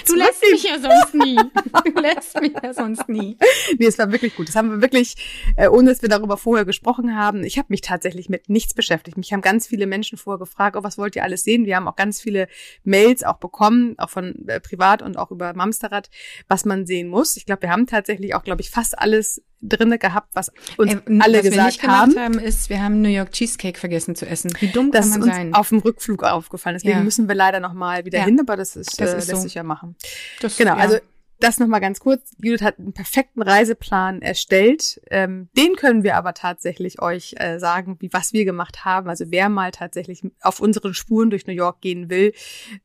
du 0.10 0.16
lässt 0.16 0.42
mich 0.52 0.64
ja 0.64 0.80
sonst 0.80 1.14
nie. 1.14 1.38
Du 1.86 2.02
lässt 2.02 2.40
mich 2.42 2.54
ja 2.62 2.74
sonst 2.74 3.08
nie. 3.10 3.38
Nee, 3.78 3.86
es 3.86 3.98
war 3.98 4.12
wirklich 4.12 4.36
gut. 4.36 4.48
Das 4.48 4.56
haben 4.56 4.70
wir 4.72 4.82
wirklich, 4.82 5.16
äh, 5.56 5.68
ohne 5.68 5.90
dass 5.90 6.02
wir 6.02 6.10
darüber 6.10 6.38
vorher 6.38 6.66
gesprochen 6.66 7.16
haben. 7.16 7.44
Ich 7.44 7.58
habe 7.58 7.68
mich 7.70 7.82
tatsächlich 7.82 8.30
mit 8.30 8.50
nichts 8.50 8.74
beschäftigt. 8.74 9.18
Mich 9.18 9.34
haben 9.34 9.42
ganz 9.42 9.68
viele 9.68 9.88
Menschen 9.88 10.18
vorher 10.18 10.40
gefragt, 10.40 10.76
oh, 10.76 10.84
was 10.84 10.98
wollt 10.98 11.16
ihr 11.16 11.24
alles 11.24 11.44
sehen? 11.44 11.66
Wir 11.66 11.76
haben 11.76 11.88
auch 11.88 11.96
ganz 11.96 12.22
viele 12.22 12.48
Mails 12.84 13.24
auch 13.24 13.38
bekommen, 13.38 13.96
auch 13.98 14.10
von 14.10 14.48
äh, 14.48 14.60
privat 14.60 15.02
und 15.02 15.18
auch 15.18 15.32
über 15.32 15.54
Mamsterrad, 15.54 16.10
was 16.48 16.66
man 16.66 16.86
sehen 16.86 17.08
muss. 17.08 17.38
Ich 17.38 17.46
glaube, 17.46 17.64
wir 17.64 17.72
haben 17.72 17.88
tatsächlich 17.88 18.36
auch, 18.36 18.44
glaube 18.44 18.62
ich, 18.62 18.70
fast 18.70 18.98
alles 18.98 19.42
drinne 19.62 20.00
gehabt, 20.00 20.30
was 20.34 20.52
uns 20.78 20.94
äh, 20.94 20.98
alle 21.20 21.40
was 21.40 21.44
gesagt 21.44 21.56
wir 21.56 21.64
nicht 21.66 21.88
haben. 21.88 22.16
haben, 22.18 22.40
ist, 22.40 22.70
wir 22.70 22.82
haben 22.82 23.02
New 23.02 23.10
York 23.10 23.32
Cheesecake 23.32 23.78
vergessen 23.78 24.16
zu 24.16 24.26
essen. 24.26 24.52
Wie 24.60 24.68
dumm 24.68 24.92
das 24.92 25.12
kann 25.12 25.20
man 25.20 25.30
sein? 25.30 25.54
Auf 25.54 25.70
dem 25.70 25.80
Rückflug 25.80 26.24
aufgefallen. 26.24 26.76
Deswegen 26.76 27.00
ja. 27.00 27.04
müssen 27.04 27.28
wir 27.28 27.36
leider 27.36 27.60
noch 27.60 27.74
mal 27.74 28.06
wieder 28.06 28.20
ja. 28.20 28.26
hin, 28.26 28.40
aber 28.40 28.56
das 28.56 28.76
ist, 28.76 29.00
das 29.00 29.14
äh, 29.14 29.18
ist 29.18 29.28
lässt 29.28 29.42
so. 29.42 29.48
sich 29.48 29.54
ja 29.56 29.64
machen. 29.64 29.96
Das, 30.42 30.58
genau, 30.58 30.76
ja. 30.76 30.82
also 30.82 30.98
das 31.40 31.58
nochmal 31.58 31.80
ganz 31.80 32.00
kurz. 32.00 32.36
Judith 32.42 32.62
hat 32.62 32.80
einen 32.80 32.94
perfekten 32.94 33.42
Reiseplan 33.42 34.22
erstellt. 34.22 35.02
Ähm, 35.10 35.50
den 35.58 35.76
können 35.76 36.04
wir 36.04 36.18
aber 36.18 36.34
tatsächlich 36.34 37.02
euch 37.02 37.36
äh, 37.38 37.60
sagen, 37.60 37.98
wie 38.00 38.12
was 38.12 38.34
wir 38.34 38.46
gemacht 38.46 38.84
haben. 38.84 39.10
Also 39.10 39.26
wer 39.30 39.48
mal 39.50 39.72
tatsächlich 39.72 40.22
auf 40.42 40.60
unseren 40.60 40.94
Spuren 40.94 41.30
durch 41.30 41.48
New 41.48 41.54
York 41.54 41.82
gehen 41.82 42.10
will, 42.10 42.34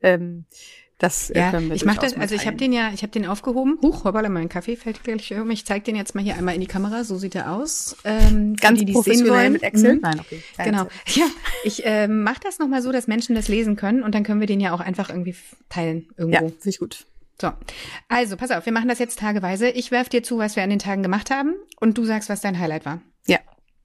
ähm, 0.03 0.47
Das 0.99 1.33
ja, 1.35 1.53
ich 1.59 1.85
mache 1.85 2.01
das, 2.01 2.17
also 2.17 2.37
ich 2.37 2.47
habe 2.47 2.57
den 2.57 2.73
ja, 2.73 2.91
ich 2.95 3.03
habe 3.03 3.11
den 3.11 3.27
aufgehoben. 3.27 3.79
Huch, 3.83 4.05
hoppala, 4.05 4.29
mein 4.29 4.49
Kaffee 4.49 4.77
fällt 4.77 5.03
gleich 5.03 5.35
um. 5.35 5.51
Ich 5.51 5.67
zeige 5.67 5.85
den 5.85 5.97
jetzt 5.97 6.15
mal 6.15 6.23
hier 6.23 6.37
einmal 6.37 6.55
in 6.55 6.61
die 6.61 6.69
Kamera, 6.69 7.03
so 7.03 7.17
sieht 7.17 7.35
er 7.35 7.53
aus. 7.53 7.97
Ähm, 8.05 8.55
Ganz 8.55 8.79
die, 8.79 8.85
die 8.85 8.95
sehen 8.95 9.29
wollen. 9.29 9.53
mit 9.53 9.65
Excel? 9.65 9.97
Mhm. 9.97 10.01
Nein, 10.03 10.21
okay. 10.21 10.43
Genau. 10.59 10.87
Ja, 11.15 11.27
ich 11.65 11.83
ähm, 11.85 12.23
mache 12.23 12.41
das 12.43 12.59
nochmal 12.59 12.81
so, 12.81 12.93
dass 12.93 13.07
Menschen 13.09 13.35
das 13.35 13.49
lesen 13.49 13.77
können 13.77 14.03
und 14.03 14.15
dann 14.15 14.23
können 14.23 14.41
wir 14.41 14.47
den 14.47 14.61
ja 14.61 14.73
auch 14.73 14.81
einfach 14.81 15.11
irgendwie 15.11 15.35
teilen 15.69 16.09
irgendwo. 16.17 16.45
Ja, 16.45 16.49
finde 16.49 16.69
ich 16.69 16.79
gut. 16.79 17.07
So, 17.41 17.51
also 18.09 18.37
pass 18.37 18.53
auf, 18.53 18.65
wir 18.65 18.73
machen 18.73 18.89
das 18.89 19.01
jetzt 19.01 19.19
tageweise. 19.19 19.69
Ich 19.69 19.91
werf 19.91 20.09
dir 20.09 20.23
zu, 20.23 20.39
was 20.39 20.55
wir 20.55 20.63
an 20.63 20.71
den 20.71 20.79
Tagen 20.79 21.03
gemacht 21.03 21.31
haben 21.31 21.55
und 21.81 21.99
du 21.99 22.05
sagst, 22.05 22.29
was 22.29 22.41
dein 22.41 22.59
Highlight 22.59 22.87
war. 22.87 23.01
Ja. 23.27 23.41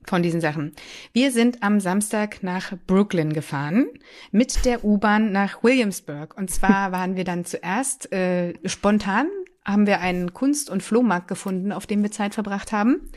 Von 0.06 0.22
diesen 0.22 0.40
Sachen. 0.40 0.72
Wir 1.12 1.30
sind 1.30 1.62
am 1.62 1.78
Samstag 1.78 2.42
nach 2.42 2.72
Brooklyn 2.86 3.32
gefahren 3.32 3.86
mit 4.32 4.64
der 4.64 4.84
U-Bahn 4.84 5.30
nach 5.30 5.62
Williamsburg. 5.62 6.36
Und 6.36 6.50
zwar 6.50 6.90
waren 6.92 7.16
wir 7.16 7.24
dann 7.24 7.44
zuerst 7.44 8.12
äh, 8.12 8.54
spontan 8.64 9.28
haben 9.62 9.86
wir 9.86 10.00
einen 10.00 10.32
Kunst- 10.32 10.70
und 10.70 10.82
Flohmarkt 10.82 11.28
gefunden, 11.28 11.70
auf 11.70 11.86
dem 11.86 12.02
wir 12.02 12.10
Zeit 12.10 12.34
verbracht 12.34 12.72
haben. 12.72 13.10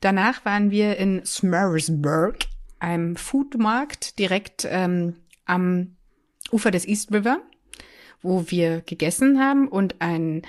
Danach 0.00 0.46
waren 0.46 0.70
wir 0.70 0.96
in 0.96 1.24
Smurfsburg, 1.26 2.38
einem 2.78 3.16
Foodmarkt 3.16 4.18
direkt 4.18 4.66
ähm, 4.68 5.16
am 5.44 5.96
Ufer 6.50 6.70
des 6.70 6.88
East 6.88 7.12
River 7.12 7.42
wo 8.22 8.44
wir 8.48 8.82
gegessen 8.82 9.40
haben 9.40 9.68
und 9.68 10.00
einen 10.00 10.42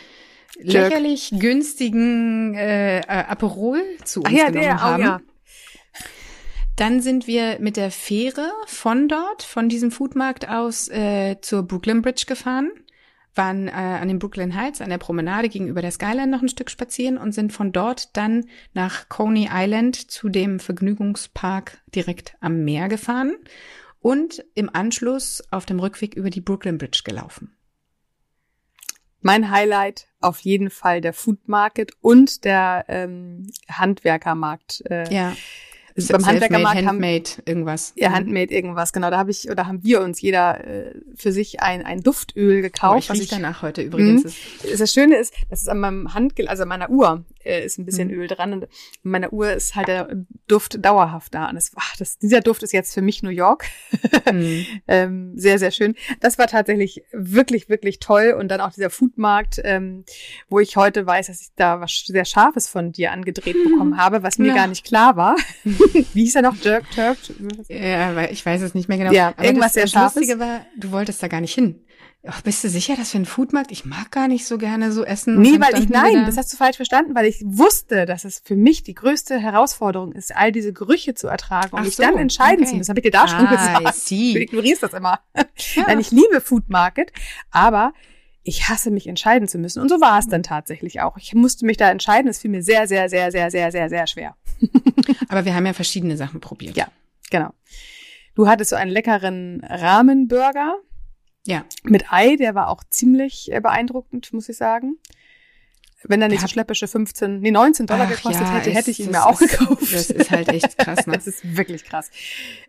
Jerk. 0.60 0.90
lächerlich 0.90 1.34
günstigen 1.38 2.54
äh, 2.56 3.00
äh, 3.00 3.04
Aperol 3.08 3.82
zu 4.04 4.22
uns 4.22 4.30
Ach 4.30 4.38
ja, 4.38 4.46
genommen 4.48 4.64
der, 4.64 4.82
haben. 4.82 5.04
Oh 5.04 5.06
ja. 5.06 5.22
Dann 6.76 7.02
sind 7.02 7.28
wir 7.28 7.60
mit 7.60 7.78
der 7.78 7.92
Fähre 7.92 8.52
von 8.66 9.08
dort, 9.08 9.44
von 9.44 9.70
diesem 9.70 9.92
Foodmarkt 9.92 10.48
aus, 10.48 10.88
äh, 10.90 11.38
zur 11.42 11.64
Brooklyn 11.64 12.02
Bridge 12.02 12.26
gefahren, 12.28 12.72
waren 13.36 13.68
äh, 13.68 13.72
an 13.72 14.08
den 14.08 14.20
Brooklyn 14.20 14.56
Heights, 14.56 14.82
an 14.82 14.90
der 14.90 14.98
Promenade 14.98 15.50
gegenüber 15.50 15.82
der 15.82 15.92
Skyline 15.92 16.28
noch 16.28 16.42
ein 16.42 16.50
Stück 16.50 16.70
spazieren 16.70 17.18
und 17.18 17.34
sind 17.34 17.54
von 17.54 17.72
dort 17.72 18.16
dann 18.18 18.46
nach 18.74 19.10
Coney 19.10 19.50
Island 19.52 19.96
zu 19.96 20.30
dem 20.30 20.60
Vergnügungspark 20.60 21.82
direkt 21.94 22.36
am 22.40 22.64
Meer 22.64 22.90
gefahren 22.90 23.36
und 24.00 24.44
im 24.56 24.74
Anschluss 24.74 25.44
auf 25.52 25.66
dem 25.66 25.80
Rückweg 25.80 26.16
über 26.16 26.30
die 26.30 26.42
Brooklyn 26.42 26.78
Bridge 26.78 27.02
gelaufen. 27.06 27.56
Mein 29.22 29.52
Highlight 29.52 30.08
auf 30.20 30.40
jeden 30.40 30.72
Fall 30.72 31.00
der 31.00 31.14
Food 31.14 31.48
Market 31.48 31.92
und 32.02 32.44
der 32.44 32.86
ähm, 32.88 33.48
Handwerkermarkt. 33.70 34.84
Äh, 34.90 35.14
ja. 35.14 35.36
Also 35.96 36.14
beim 36.14 36.26
Handwerkermarkt 36.26 36.86
Handmade 36.86 37.30
haben, 37.30 37.44
irgendwas. 37.46 37.94
Ja, 37.96 38.10
mhm. 38.10 38.16
Handmade 38.16 38.54
irgendwas, 38.54 38.94
genau. 38.94 39.10
Da 39.10 39.18
habe 39.18 39.32
ich 39.32 39.50
oder 39.50 39.68
haben 39.68 39.84
wir 39.84 40.02
uns 40.02 40.22
jeder 40.22 40.66
äh, 40.66 40.96
für 41.16 41.32
sich 41.32 41.62
ein, 41.62 41.86
ein 41.86 42.02
Duftöl 42.02 42.62
gekauft. 42.62 43.10
Oh, 43.10 43.14
ich 43.14 43.22
rieche 43.22 43.36
danach 43.36 43.62
heute 43.62 43.82
übrigens. 43.82 44.24
Mh, 44.24 44.78
das 44.78 44.94
Schöne 44.94 45.18
ist, 45.18 45.34
das 45.50 45.62
ist 45.62 45.70
an 45.70 45.80
meinem 45.80 46.14
Hand, 46.14 46.34
also 46.48 46.64
an 46.64 46.70
meiner 46.70 46.90
Uhr 46.90 47.26
äh, 47.44 47.66
ist 47.66 47.78
ein 47.78 47.86
bisschen 47.86 48.10
mhm. 48.10 48.16
Öl 48.16 48.28
dran 48.28 48.54
und 48.54 48.64
an 48.64 48.70
meiner 49.04 49.34
Uhr 49.34 49.54
ist 49.54 49.76
halt 49.76 49.88
der 49.88 50.10
Duft 50.48 50.84
dauerhaft 50.84 51.34
da. 51.34 51.50
Und 51.50 51.56
das, 51.56 51.72
ach, 51.76 51.96
das, 51.98 52.18
dieser 52.18 52.42
Duft 52.42 52.64
ist 52.64 52.74
jetzt 52.74 52.94
für 52.94 53.02
mich 53.02 53.24
New 53.24 53.30
York. 53.30 53.66
mhm. 54.32 54.66
ähm, 54.88 55.34
sehr, 55.36 55.60
sehr 55.60 55.72
schön. 55.72 55.96
Das 56.20 56.38
war 56.38 56.48
tatsächlich 56.48 57.04
wirklich, 57.12 57.70
wirklich 57.70 58.00
toll. 58.00 58.36
Und 58.38 58.50
dann 58.50 58.62
auch 58.62 58.72
dieser 58.72 58.90
Foodmarkt, 58.90 59.62
ähm, 59.64 60.06
wo 60.50 60.60
ich 60.60 60.76
heute 60.78 61.06
weiß, 61.06 61.28
dass 61.28 61.42
ich 61.42 61.50
da 61.56 61.82
was 61.82 62.04
sehr 62.06 62.26
Scharfes 62.26 62.68
von 62.68 62.92
dir 62.92 63.12
angedreht 63.12 63.58
bekommen 63.64 63.98
habe, 64.02 64.24
was 64.24 64.38
mir 64.38 64.50
ja. 64.50 64.56
gar 64.56 64.68
nicht 64.68 64.86
klar 64.86 65.16
war. 65.16 65.36
Wie 66.14 66.24
hieß 66.24 66.36
er 66.36 66.42
noch? 66.44 66.56
Jerk, 66.58 66.86
Turk? 66.92 67.18
Ja, 67.70 68.30
ich 68.30 68.46
weiß 68.46 68.62
es 68.62 68.74
nicht 68.74 68.90
mehr 68.90 68.98
genau. 68.98 69.12
Ja, 69.12 69.30
Aber 69.30 69.46
irgendwas 69.46 69.74
das, 69.74 69.74
sehr 69.74 69.88
Scharfes. 69.88 70.16
Lustige 70.16 70.40
war, 70.40 70.66
du 70.78 70.92
wolltest 70.92 71.22
da 71.22 71.28
gar 71.28 71.42
nicht 71.42 71.54
hin. 71.54 71.84
Ach, 72.28 72.42
bist 72.42 72.64
du 72.64 72.70
sicher, 72.70 72.96
dass 72.96 73.14
wir 73.14 73.18
einen 73.18 73.26
Foodmarkt? 73.26 73.72
Ich 73.72 73.84
mag 73.84 74.12
gar 74.12 74.28
nicht 74.28 74.46
so 74.46 74.60
gerne 74.60 74.92
so 74.92 75.04
essen. 75.04 75.42
Nee, 75.42 75.60
weil 75.60 75.82
ich, 75.82 75.90
nein, 75.90 76.24
das 76.28 76.38
hast 76.38 76.54
du 76.54 76.58
falsch 76.58 76.76
verstanden, 76.76 77.16
weil 77.16 77.26
ich 77.26 77.42
wusste, 77.44 78.06
dass 78.06 78.26
es 78.26 78.44
für 78.46 78.56
mich 78.56 78.84
die 78.84 78.94
größte 78.94 79.40
Herausforderung 79.40 80.12
ist, 80.12 80.36
all 80.36 80.52
diese 80.52 80.72
Gerüche 80.72 81.16
zu 81.16 81.28
ertragen 81.28 81.76
und 81.76 81.84
mich 81.84 81.96
so, 81.96 82.04
dann 82.04 82.20
entscheiden 82.20 82.60
okay. 82.60 82.70
zu 82.70 82.76
müssen. 82.76 82.80
Das 82.80 82.90
habe 82.90 83.00
ich 83.00 83.06
dir 83.06 83.12
da 83.12 83.28
schon 83.28 83.48
ah, 83.48 83.80
gesagt. 83.80 84.12
Du 84.12 84.40
ignorierst 84.40 84.84
das 84.84 84.94
immer. 84.94 85.20
Ja. 85.76 85.84
Nein, 85.88 86.00
ich 86.00 86.12
liebe 86.12 86.42
Food 86.42 86.70
Market, 86.70 87.12
aber 87.50 87.94
ich 88.44 88.70
hasse 88.70 88.92
mich 88.92 89.08
entscheiden 89.08 89.48
zu 89.48 89.58
müssen. 89.58 89.82
Und 89.82 89.90
so 89.90 90.02
war 90.02 90.18
es 90.20 90.28
dann 90.28 90.44
tatsächlich 90.44 91.02
auch. 91.02 91.18
Ich 91.18 91.34
musste 91.34 91.66
mich 91.66 91.78
da 91.78 91.92
entscheiden. 91.92 92.30
Es 92.30 92.40
fiel 92.40 92.52
mir 92.52 92.64
sehr, 92.64 92.88
sehr, 92.88 93.10
sehr, 93.10 93.32
sehr, 93.32 93.52
sehr, 93.52 93.72
sehr, 93.72 93.90
sehr 93.90 94.08
schwer. 94.08 94.36
aber 95.30 95.46
wir 95.46 95.56
haben 95.56 95.66
ja 95.66 95.74
verschiedene 95.74 96.18
Sachen 96.18 96.40
probiert. 96.40 96.76
Ja, 96.76 96.88
genau. 97.30 97.52
Du 98.36 98.48
hattest 98.48 98.72
so 98.72 98.76
einen 98.76 98.92
leckeren 98.92 99.62
Rahmenburger 99.64 100.78
ja. 101.46 101.66
Mit 101.84 102.12
Ei, 102.12 102.36
der 102.36 102.56
war 102.56 102.70
auch 102.70 102.84
ziemlich 102.90 103.52
äh, 103.52 103.60
beeindruckend, 103.60 104.32
muss 104.34 104.50
ich 104.50 104.58
sagen. 104.58 104.98
Wenn 106.04 106.22
er 106.22 106.30
nicht 106.30 106.42
so 106.42 106.48
schleppische 106.48 106.88
15, 106.88 107.42
nee, 107.42 107.52
19 107.52 107.86
Dollar 107.86 108.06
Ach, 108.06 108.16
gekostet 108.16 108.48
ja, 108.48 108.54
hätte, 108.54 108.72
hätte 108.72 108.92
ich 108.92 109.00
ihn 109.00 109.12
mir 109.12 109.26
auch 109.26 109.40
ist, 109.40 109.60
gekauft. 109.60 109.94
Das 109.94 110.10
ist 110.10 110.32
halt 110.32 110.50
echt 110.50 110.78
krass, 110.78 111.06
ne? 111.08 111.14
das 111.14 111.28
ist 111.28 111.56
wirklich 111.56 111.84
krass. 111.84 112.10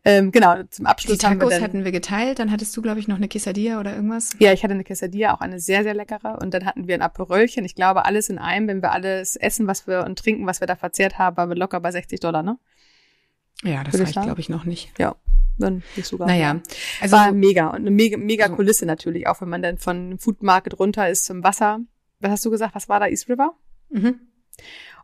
Ähm, 0.04 0.32
genau, 0.32 0.62
zum 0.70 0.86
Abschluss 0.86 1.18
Die 1.18 1.24
Tacos 1.24 1.40
wir 1.40 1.50
dann, 1.50 1.62
hatten 1.62 1.84
wir 1.84 1.92
geteilt, 1.92 2.38
dann 2.38 2.50
hattest 2.50 2.76
du, 2.76 2.82
glaube 2.82 3.00
ich, 3.00 3.08
noch 3.08 3.16
eine 3.16 3.28
Quesadilla 3.28 3.80
oder 3.80 3.94
irgendwas. 3.94 4.30
Ja, 4.38 4.52
ich 4.52 4.62
hatte 4.62 4.74
eine 4.74 4.84
Quesadilla, 4.84 5.34
auch 5.34 5.40
eine 5.40 5.60
sehr, 5.60 5.82
sehr 5.82 5.94
leckere. 5.94 6.38
Und 6.40 6.52
dann 6.52 6.66
hatten 6.66 6.88
wir 6.88 6.94
ein 6.94 7.02
Aperolchen. 7.02 7.64
Ich 7.64 7.74
glaube, 7.74 8.04
alles 8.04 8.28
in 8.28 8.38
einem, 8.38 8.68
wenn 8.68 8.82
wir 8.82 8.92
alles 8.92 9.36
essen, 9.36 9.66
was 9.66 9.86
wir 9.86 10.04
und 10.04 10.18
trinken, 10.18 10.46
was 10.46 10.60
wir 10.60 10.66
da 10.66 10.76
verzehrt 10.76 11.18
haben, 11.18 11.36
waren 11.36 11.48
wir 11.48 11.56
locker 11.56 11.80
bei 11.80 11.90
60 11.90 12.20
Dollar, 12.20 12.42
ne? 12.42 12.58
Ja, 13.62 13.84
das 13.84 13.98
reicht, 13.98 14.20
glaube 14.20 14.40
ich, 14.40 14.48
noch 14.48 14.64
nicht. 14.64 14.92
Ja, 14.98 15.14
dann 15.58 15.82
nicht 15.96 16.06
sogar. 16.06 16.26
Naja, 16.26 16.60
also 17.00 17.16
war 17.16 17.32
mega 17.32 17.68
und 17.68 17.76
eine 17.76 17.90
mega, 17.90 18.16
mega 18.16 18.48
so. 18.48 18.56
Kulisse 18.56 18.86
natürlich, 18.86 19.26
auch 19.26 19.40
wenn 19.40 19.48
man 19.48 19.62
dann 19.62 19.78
von 19.78 20.18
Food 20.18 20.42
Market 20.42 20.78
runter 20.78 21.08
ist 21.08 21.24
zum 21.24 21.44
Wasser. 21.44 21.80
Was 22.22 22.30
hast 22.30 22.44
du 22.44 22.50
gesagt? 22.50 22.74
Was 22.74 22.88
war 22.88 23.00
da? 23.00 23.06
East 23.06 23.28
River? 23.28 23.54
Mhm. 23.90 24.20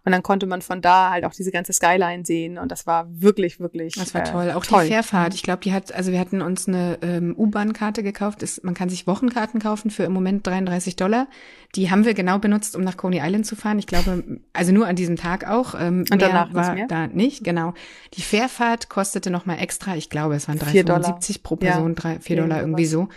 Und 0.04 0.12
dann 0.12 0.22
konnte 0.22 0.46
man 0.46 0.62
von 0.62 0.80
da 0.80 1.10
halt 1.10 1.24
auch 1.24 1.34
diese 1.34 1.50
ganze 1.50 1.72
Skyline 1.72 2.24
sehen 2.24 2.56
und 2.56 2.70
das 2.70 2.86
war 2.86 3.06
wirklich, 3.10 3.60
wirklich. 3.60 3.94
Das 3.94 4.14
war 4.14 4.24
toll. 4.24 4.48
Äh, 4.48 4.52
auch 4.54 4.64
toll. 4.64 4.84
die 4.84 4.88
Fährfahrt. 4.88 5.34
Ich 5.34 5.42
glaube, 5.42 5.60
die 5.62 5.72
hat, 5.72 5.92
also 5.92 6.12
wir 6.12 6.20
hatten 6.20 6.40
uns 6.40 6.68
eine 6.68 6.98
ähm, 7.02 7.34
U-Bahn-Karte 7.36 8.02
gekauft. 8.02 8.42
Ist, 8.42 8.64
man 8.64 8.74
kann 8.74 8.88
sich 8.88 9.06
Wochenkarten 9.06 9.60
kaufen 9.60 9.90
für 9.90 10.04
im 10.04 10.12
Moment 10.12 10.46
33 10.46 10.96
Dollar. 10.96 11.26
Die 11.74 11.90
haben 11.90 12.04
wir 12.04 12.14
genau 12.14 12.38
benutzt, 12.38 12.76
um 12.76 12.82
nach 12.82 12.96
Coney 12.96 13.20
Island 13.22 13.44
zu 13.44 13.56
fahren. 13.56 13.78
Ich 13.78 13.86
glaube, 13.86 14.40
also 14.52 14.72
nur 14.72 14.86
an 14.86 14.96
diesem 14.96 15.16
Tag 15.16 15.46
auch. 15.46 15.74
Ähm, 15.78 16.04
und 16.10 16.22
danach 16.22 16.54
war 16.54 16.74
mehr? 16.74 16.86
da 16.86 17.06
nicht, 17.08 17.44
genau. 17.44 17.74
Die 18.14 18.22
Fährfahrt 18.22 18.88
kostete 18.88 19.30
nochmal 19.30 19.58
extra. 19.58 19.96
Ich 19.96 20.08
glaube, 20.08 20.36
es 20.36 20.48
waren 20.48 20.58
3,75 20.58 21.42
pro 21.42 21.56
Person, 21.56 21.90
ja. 21.90 22.14
3, 22.14 22.20
4 22.20 22.36
Dollar 22.36 22.60
irgendwie 22.60 22.86
so. 22.86 23.08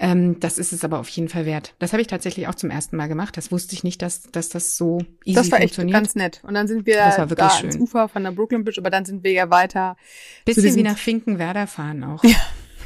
Ähm, 0.00 0.38
das 0.38 0.58
ist 0.58 0.72
es 0.72 0.84
aber 0.84 1.00
auf 1.00 1.08
jeden 1.08 1.28
Fall 1.28 1.44
wert. 1.44 1.74
Das 1.80 1.92
habe 1.92 2.00
ich 2.00 2.06
tatsächlich 2.06 2.46
auch 2.46 2.54
zum 2.54 2.70
ersten 2.70 2.96
Mal 2.96 3.08
gemacht. 3.08 3.36
Das 3.36 3.50
wusste 3.50 3.74
ich 3.74 3.82
nicht, 3.82 4.00
dass, 4.00 4.22
dass 4.22 4.48
das 4.48 4.76
so 4.76 4.98
easy 5.24 5.34
Das 5.34 5.50
war 5.50 5.60
echt 5.60 5.76
ganz 5.76 6.14
nett. 6.14 6.40
Und 6.44 6.54
dann 6.54 6.68
sind 6.68 6.86
wir 6.86 6.98
das 6.98 7.18
war 7.18 7.30
wirklich 7.30 7.48
da 7.48 7.54
schön. 7.54 7.70
ans 7.70 7.80
Ufer 7.80 8.08
von 8.08 8.22
der 8.22 8.30
Brooklyn 8.30 8.62
Bridge, 8.62 8.80
aber 8.80 8.90
dann 8.90 9.04
sind 9.04 9.24
wir 9.24 9.32
ja 9.32 9.50
weiter. 9.50 9.96
Bisschen 10.44 10.76
wie 10.76 10.84
nach 10.84 10.96
Finkenwerder 10.96 11.66
fahren 11.66 12.04
auch. 12.04 12.22
Ja. 12.22 12.36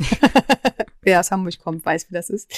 Wer 1.03 1.21
aus 1.21 1.31
Hamburg 1.31 1.59
kommt, 1.59 1.85
weiß, 1.85 2.09
wie 2.09 2.15
das 2.15 2.31
ist. 2.31 2.51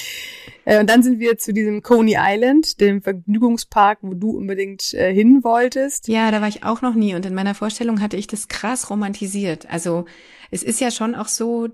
Äh, 0.63 0.79
und 0.79 0.89
dann 0.89 1.03
sind 1.03 1.19
wir 1.19 1.37
zu 1.37 1.51
diesem 1.51 1.81
Coney 1.81 2.15
Island, 2.17 2.79
dem 2.79 3.01
Vergnügungspark, 3.01 3.99
wo 4.01 4.13
du 4.13 4.37
unbedingt 4.37 4.93
äh, 4.93 5.13
hin 5.13 5.43
wolltest. 5.43 6.07
Ja, 6.07 6.31
da 6.31 6.41
war 6.41 6.47
ich 6.47 6.63
auch 6.63 6.81
noch 6.81 6.93
nie 6.93 7.15
und 7.15 7.25
in 7.25 7.33
meiner 7.33 7.55
Vorstellung 7.55 8.01
hatte 8.01 8.17
ich 8.17 8.27
das 8.27 8.47
krass 8.47 8.89
romantisiert. 8.89 9.69
Also 9.69 10.05
es 10.51 10.63
ist 10.63 10.79
ja 10.79 10.91
schon 10.91 11.15
auch 11.15 11.27
so, 11.27 11.69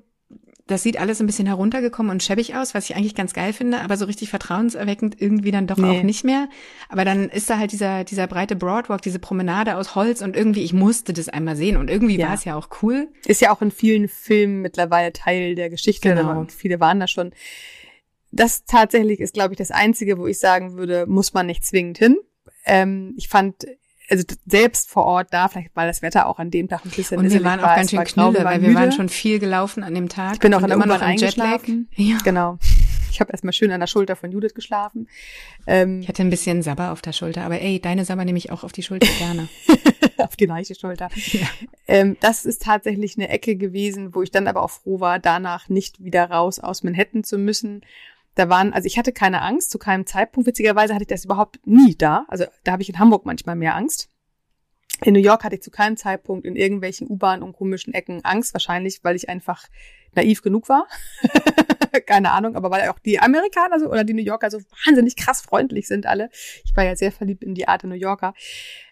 das 0.72 0.84
sieht 0.84 0.98
alles 0.98 1.20
ein 1.20 1.28
bisschen 1.28 1.46
heruntergekommen 1.46 2.12
und 2.12 2.24
schäbig 2.24 2.56
aus, 2.56 2.74
was 2.74 2.90
ich 2.90 2.96
eigentlich 2.96 3.16
ganz 3.16 3.34
geil 3.34 3.54
finde, 3.54 3.82
aber 3.82 3.98
so 3.98 4.06
richtig 4.06 4.30
vertrauenserweckend 4.30 5.22
irgendwie 5.22 5.52
dann 5.52 5.68
doch 5.68 5.78
nee. 5.78 6.00
auch 6.00 6.04
nicht 6.04 6.24
mehr. 6.24 6.48
Aber 6.90 7.06
dann 7.06 7.30
ist 7.30 7.50
da 7.50 7.58
halt 7.58 7.72
dieser, 7.72 8.04
dieser 8.04 8.28
breite 8.28 8.56
Broadwalk, 8.56 9.02
diese 9.02 9.20
Promenade 9.20 9.76
aus 9.76 9.96
Holz 9.96 10.22
und 10.22 10.36
irgendwie, 10.36 10.64
ich 10.64 10.74
musste 10.74 11.14
das 11.14 11.30
einmal 11.30 11.56
sehen 11.56 11.78
und 11.78 11.90
irgendwie 11.90 12.18
ja. 12.18 12.28
war 12.28 12.36
es 12.36 12.46
ja 12.46 12.56
auch 12.56 12.70
cool. 12.82 13.10
Ist 13.26 13.42
ja 13.42 13.54
auch 13.54 13.62
in 13.62 13.72
vielen 13.72 14.08
Filmen 14.08 14.62
mittlerweile 14.62 15.12
Teil 15.12 15.56
der 15.56 15.70
Geschichte 15.70 16.16
genau. 16.16 16.40
und 16.40 16.52
viele 16.52 16.80
waren 16.80 17.00
da 17.00 17.08
schon. 17.08 17.32
Das 18.32 18.64
tatsächlich 18.64 19.20
ist, 19.20 19.34
glaube 19.34 19.54
ich, 19.54 19.58
das 19.58 19.72
Einzige, 19.72 20.18
wo 20.18 20.26
ich 20.26 20.40
sagen 20.40 20.78
würde, 20.78 21.06
muss 21.06 21.34
man 21.34 21.48
nicht 21.48 21.66
zwingend 21.66 21.98
hin. 21.98 22.18
Ähm, 22.66 23.14
ich 23.18 23.28
fand 23.28 23.66
also 24.12 24.24
selbst 24.46 24.90
vor 24.90 25.06
Ort 25.06 25.30
da, 25.32 25.48
vielleicht 25.48 25.72
weil 25.74 25.88
das 25.88 26.02
Wetter 26.02 26.28
auch 26.28 26.38
an 26.38 26.52
dem 26.52 26.68
Tag 26.68 26.86
ein 26.86 26.92
bisschen 26.92 27.18
Und 27.18 27.32
wir 27.32 27.44
waren 27.44 27.60
auch 27.60 27.64
war, 27.64 27.76
ganz 27.78 27.92
schön 27.92 28.04
knülle, 28.04 28.44
weil 28.44 28.62
wir 28.62 28.76
waren 28.76 28.92
schon 28.92 29.10
viel 29.10 29.40
gelaufen 29.40 29.84
an 29.84 29.96
dem 29.96 30.10
Tag. 30.10 30.34
Ich 30.34 30.40
bin 30.40 30.54
auch 30.54 30.62
immer 30.62 30.86
noch 30.86 31.02
im 31.02 31.18
Jetlag. 31.18 31.62
Ja. 31.96 32.18
Genau. 32.24 32.58
Ich 33.12 33.20
habe 33.20 33.32
erstmal 33.32 33.54
schön 33.54 33.72
an 33.72 33.80
der 33.80 33.88
Schulter 33.88 34.16
von 34.16 34.32
Judith 34.32 34.54
geschlafen. 34.54 35.08
Ähm, 35.68 36.02
ich 36.02 36.08
hatte 36.08 36.22
ein 36.24 36.30
bisschen 36.30 36.62
Sabber 36.62 36.92
auf 36.92 37.02
der 37.02 37.12
Schulter, 37.12 37.44
aber 37.44 37.60
ey, 37.60 37.80
deine 37.80 38.06
Sabber 38.06 38.24
nehme 38.24 38.38
ich 38.38 38.52
auch 38.52 38.64
auf 38.64 38.72
die 38.72 38.84
Schulter 38.84 39.10
gerne. 39.18 39.50
auf 40.18 40.36
die 40.38 40.46
leichte 40.46 40.76
Schulter. 40.76 41.10
Ja. 41.32 41.48
Ähm, 41.88 42.18
das 42.22 42.46
ist 42.46 42.62
tatsächlich 42.64 43.18
eine 43.18 43.30
Ecke 43.30 43.58
gewesen, 43.58 44.16
wo 44.16 44.22
ich 44.22 44.32
dann 44.32 44.48
aber 44.48 44.64
auch 44.64 44.70
froh 44.70 45.02
war, 45.02 45.20
danach 45.20 45.68
nicht 45.68 46.04
wieder 46.04 46.30
raus 46.30 46.60
aus 46.60 46.84
Manhattan 46.84 47.24
zu 47.24 47.38
müssen. 47.38 47.82
Da 48.36 48.50
waren, 48.50 48.74
also 48.74 48.86
ich 48.86 48.98
hatte 48.98 49.12
keine 49.12 49.42
Angst, 49.42 49.72
zu 49.72 49.78
keinem 49.78 50.06
Zeitpunkt. 50.06 50.48
Witzigerweise 50.48 50.94
hatte 50.94 51.04
ich 51.04 51.10
das 51.10 51.26
überhaupt 51.26 51.60
nie 51.66 51.96
da. 51.96 52.26
Also 52.28 52.46
da 52.64 52.74
habe 52.74 52.82
ich 52.82 52.90
in 52.90 53.00
Hamburg 53.00 53.26
manchmal 53.26 53.56
mehr 53.56 53.76
Angst. 53.76 54.10
In 55.04 55.14
New 55.14 55.20
York 55.20 55.44
hatte 55.44 55.56
ich 55.56 55.64
zu 55.64 55.72
keinem 55.72 55.98
Zeitpunkt 55.98 56.46
in 56.46 56.56
irgendwelchen 56.56 57.10
U-Bahn 57.10 57.42
und 57.42 57.54
komischen 57.54 57.94
Ecken 57.94 58.24
Angst, 58.24 58.54
wahrscheinlich, 58.54 59.04
weil 59.04 59.16
ich 59.16 59.30
einfach 59.30 59.68
naiv 60.14 60.42
genug 60.42 60.70
war. 60.70 60.88
Keine 62.06 62.32
Ahnung, 62.32 62.56
aber 62.56 62.70
weil 62.70 62.88
auch 62.90 63.00
die 63.00 63.20
Amerikaner 63.20 63.80
so 63.80 63.88
oder 63.88 64.04
die 64.04 64.14
New 64.14 64.22
Yorker 64.22 64.52
so 64.52 64.60
wahnsinnig 64.86 65.16
krass 65.16 65.42
freundlich 65.42 65.88
sind 65.88 66.06
alle. 66.06 66.30
Ich 66.64 66.76
war 66.76 66.86
ja 66.86 66.96
sehr 66.96 67.12
verliebt 67.12 67.44
in 67.44 67.56
die 67.56 67.68
Art 67.68 67.82
der 67.82 67.90
New 67.90 67.96
Yorker. 67.96 68.34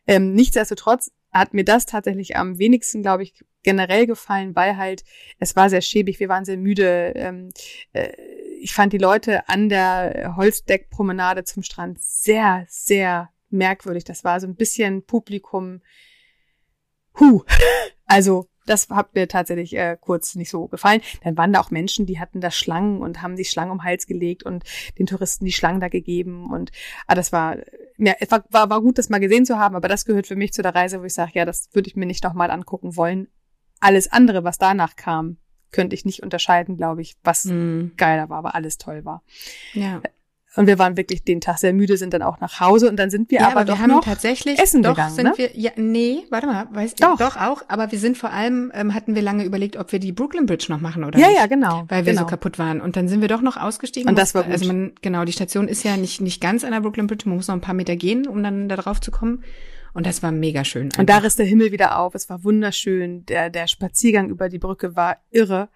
Ähm, 0.08 0.34
nichtsdestotrotz 0.34 1.12
hat 1.32 1.54
mir 1.54 1.64
das 1.64 1.86
tatsächlich 1.86 2.36
am 2.36 2.58
wenigsten, 2.58 3.04
glaube 3.04 3.24
ich, 3.24 3.46
generell 3.62 4.08
gefallen, 4.08 4.56
weil 4.56 4.78
halt 4.78 5.04
es 5.38 5.56
war 5.56 5.70
sehr 5.70 5.82
schäbig, 5.82 6.20
wir 6.20 6.30
waren 6.30 6.46
sehr 6.46 6.58
müde. 6.58 7.14
Ähm, 7.16 7.50
äh, 7.94 8.12
ich 8.60 8.74
fand 8.74 8.94
die 8.94 8.98
Leute 8.98 9.48
an 9.48 9.70
der 9.70 10.34
Holzdeckpromenade 10.36 11.44
zum 11.44 11.64
Strand 11.64 12.02
sehr, 12.02 12.66
sehr 12.68 13.30
merkwürdig. 13.50 14.04
Das 14.04 14.24
war 14.24 14.40
so 14.40 14.48
ein 14.48 14.56
bisschen 14.56 15.06
Publikum. 15.06 15.82
Huh. 17.20 17.44
Also 18.12 18.50
das 18.66 18.90
hat 18.90 19.14
mir 19.14 19.28
tatsächlich 19.28 19.76
äh, 19.76 19.96
kurz 20.00 20.34
nicht 20.34 20.50
so 20.50 20.68
gefallen. 20.68 21.02
Dann 21.24 21.38
waren 21.38 21.54
da 21.54 21.60
auch 21.60 21.70
Menschen, 21.70 22.08
die 22.08 22.20
hatten 22.20 22.42
da 22.42 22.50
Schlangen 22.50 23.02
und 23.02 23.22
haben 23.22 23.36
die 23.36 23.46
Schlangen 23.46 23.72
um 23.72 23.78
den 23.78 23.84
Hals 23.84 24.08
gelegt 24.08 24.42
und 24.42 24.64
den 24.98 25.06
Touristen 25.06 25.46
die 25.46 25.52
Schlangen 25.52 25.80
da 25.80 25.90
gegeben. 25.90 26.52
Und 26.52 26.72
ah, 27.06 27.14
das 27.14 27.32
war, 27.32 27.58
ja, 27.98 28.16
war, 28.30 28.46
war, 28.50 28.70
war 28.72 28.82
gut, 28.82 28.98
das 28.98 29.10
mal 29.10 29.20
gesehen 29.20 29.46
zu 29.46 29.60
haben, 29.60 29.76
aber 29.76 29.88
das 29.88 30.06
gehört 30.06 30.26
für 30.26 30.36
mich 30.36 30.54
zu 30.54 30.64
der 30.64 30.74
Reise, 30.74 31.02
wo 31.02 31.06
ich 31.06 31.14
sage, 31.14 31.34
ja, 31.36 31.46
das 31.46 31.70
würde 31.74 31.88
ich 31.88 31.96
mir 31.96 32.08
nicht 32.08 32.24
nochmal 32.24 32.50
angucken 32.50 32.96
wollen. 32.96 33.28
Alles 33.80 34.12
andere, 34.12 34.44
was 34.44 34.58
danach 34.58 34.96
kam, 34.96 35.38
könnte 35.72 35.96
ich 35.96 36.06
nicht 36.06 36.24
unterscheiden, 36.24 36.78
glaube 36.78 37.02
ich, 37.02 37.16
was 37.24 37.46
mm. 37.46 37.92
geiler 37.98 38.30
war, 38.30 38.38
aber 38.38 38.56
alles 38.56 38.78
toll 38.78 39.06
war. 39.06 39.24
Ja. 39.74 40.02
Und 40.56 40.66
wir 40.66 40.80
waren 40.80 40.98
wirklich 40.98 41.24
den 41.24 41.42
Tag 41.42 41.60
sehr 41.60 41.74
müde, 41.74 41.96
sind 41.96 42.14
dann 42.14 42.24
auch 42.24 42.40
nach 42.40 42.60
Hause 42.60 42.90
und 42.90 42.98
dann 42.98 43.12
sind 43.12 43.30
wir 43.30 43.40
ja, 43.40 43.48
aber, 43.48 43.62
aber 43.62 43.68
wir 43.68 43.74
doch 43.76 43.80
haben 43.80 43.92
noch 43.92 44.04
tatsächlich 44.04 44.58
essen 44.60 44.82
doch 44.82 44.92
gegangen. 44.96 45.14
Sind 45.14 45.26
ne? 45.26 45.34
wir, 45.38 45.52
ja, 45.54 45.72
nee, 45.76 46.24
warte 46.32 46.48
mal, 46.48 46.68
weiß 46.72 46.96
doch. 46.96 47.18
doch 47.18 47.38
auch, 47.38 47.62
aber 47.68 47.92
wir 47.92 48.00
sind 48.00 48.18
vor 48.18 48.32
allem 48.32 48.72
ähm, 48.74 48.96
hatten 48.96 49.14
wir 49.14 49.22
lange 49.22 49.44
überlegt, 49.44 49.78
ob 49.78 49.92
wir 49.92 50.00
die 50.00 50.12
Brooklyn 50.12 50.48
Bridge 50.48 50.66
noch 50.70 50.82
machen 50.82 51.04
oder 51.04 51.20
ja, 51.20 51.28
nicht. 51.28 51.38
Ja, 51.38 51.46
genau. 51.46 51.84
Weil 51.88 52.06
wir 52.06 52.14
genau. 52.14 52.24
so 52.24 52.28
kaputt 52.28 52.58
waren 52.58 52.82
und 52.82 52.96
dann 52.96 53.08
sind 53.08 53.22
wir 53.22 53.28
doch 53.28 53.42
noch 53.42 53.58
ausgestiegen. 53.58 54.10
Und 54.10 54.18
das 54.18 54.34
war 54.34 54.44
gut. 54.44 54.52
Also 54.52 54.66
man, 54.66 54.94
genau, 55.04 55.24
die 55.24 55.34
Station 55.34 55.68
ist 55.68 55.84
ja 55.84 55.98
nicht 55.98 56.20
nicht 56.20 56.42
ganz 56.42 56.64
an 56.64 56.72
der 56.72 56.82
Brooklyn 56.82 57.06
Bridge, 57.06 57.30
man 57.30 57.38
muss 57.38 57.48
noch 57.48 57.56
ein 57.56 57.62
paar 57.62 57.76
Meter 57.76 57.96
gehen, 57.96 58.28
um 58.28 58.42
dann 58.42 58.68
da 58.70 58.76
drauf 58.76 59.00
zu 59.00 59.12
kommen. 59.12 59.44
Und 59.94 60.06
das 60.06 60.22
war 60.22 60.32
mega 60.32 60.64
schön. 60.64 60.86
Einfach. 60.86 61.00
Und 61.00 61.10
da 61.10 61.18
riss 61.18 61.36
der 61.36 61.46
Himmel 61.46 61.72
wieder 61.72 62.00
auf. 62.00 62.16
Es 62.16 62.30
war 62.30 62.44
wunderschön. 62.44 63.26
Der, 63.26 63.50
der 63.50 63.68
Spaziergang 63.68 64.30
über 64.30 64.50
die 64.50 64.60
Brücke 64.60 64.96
war 64.96 65.18
irre. 65.32 65.70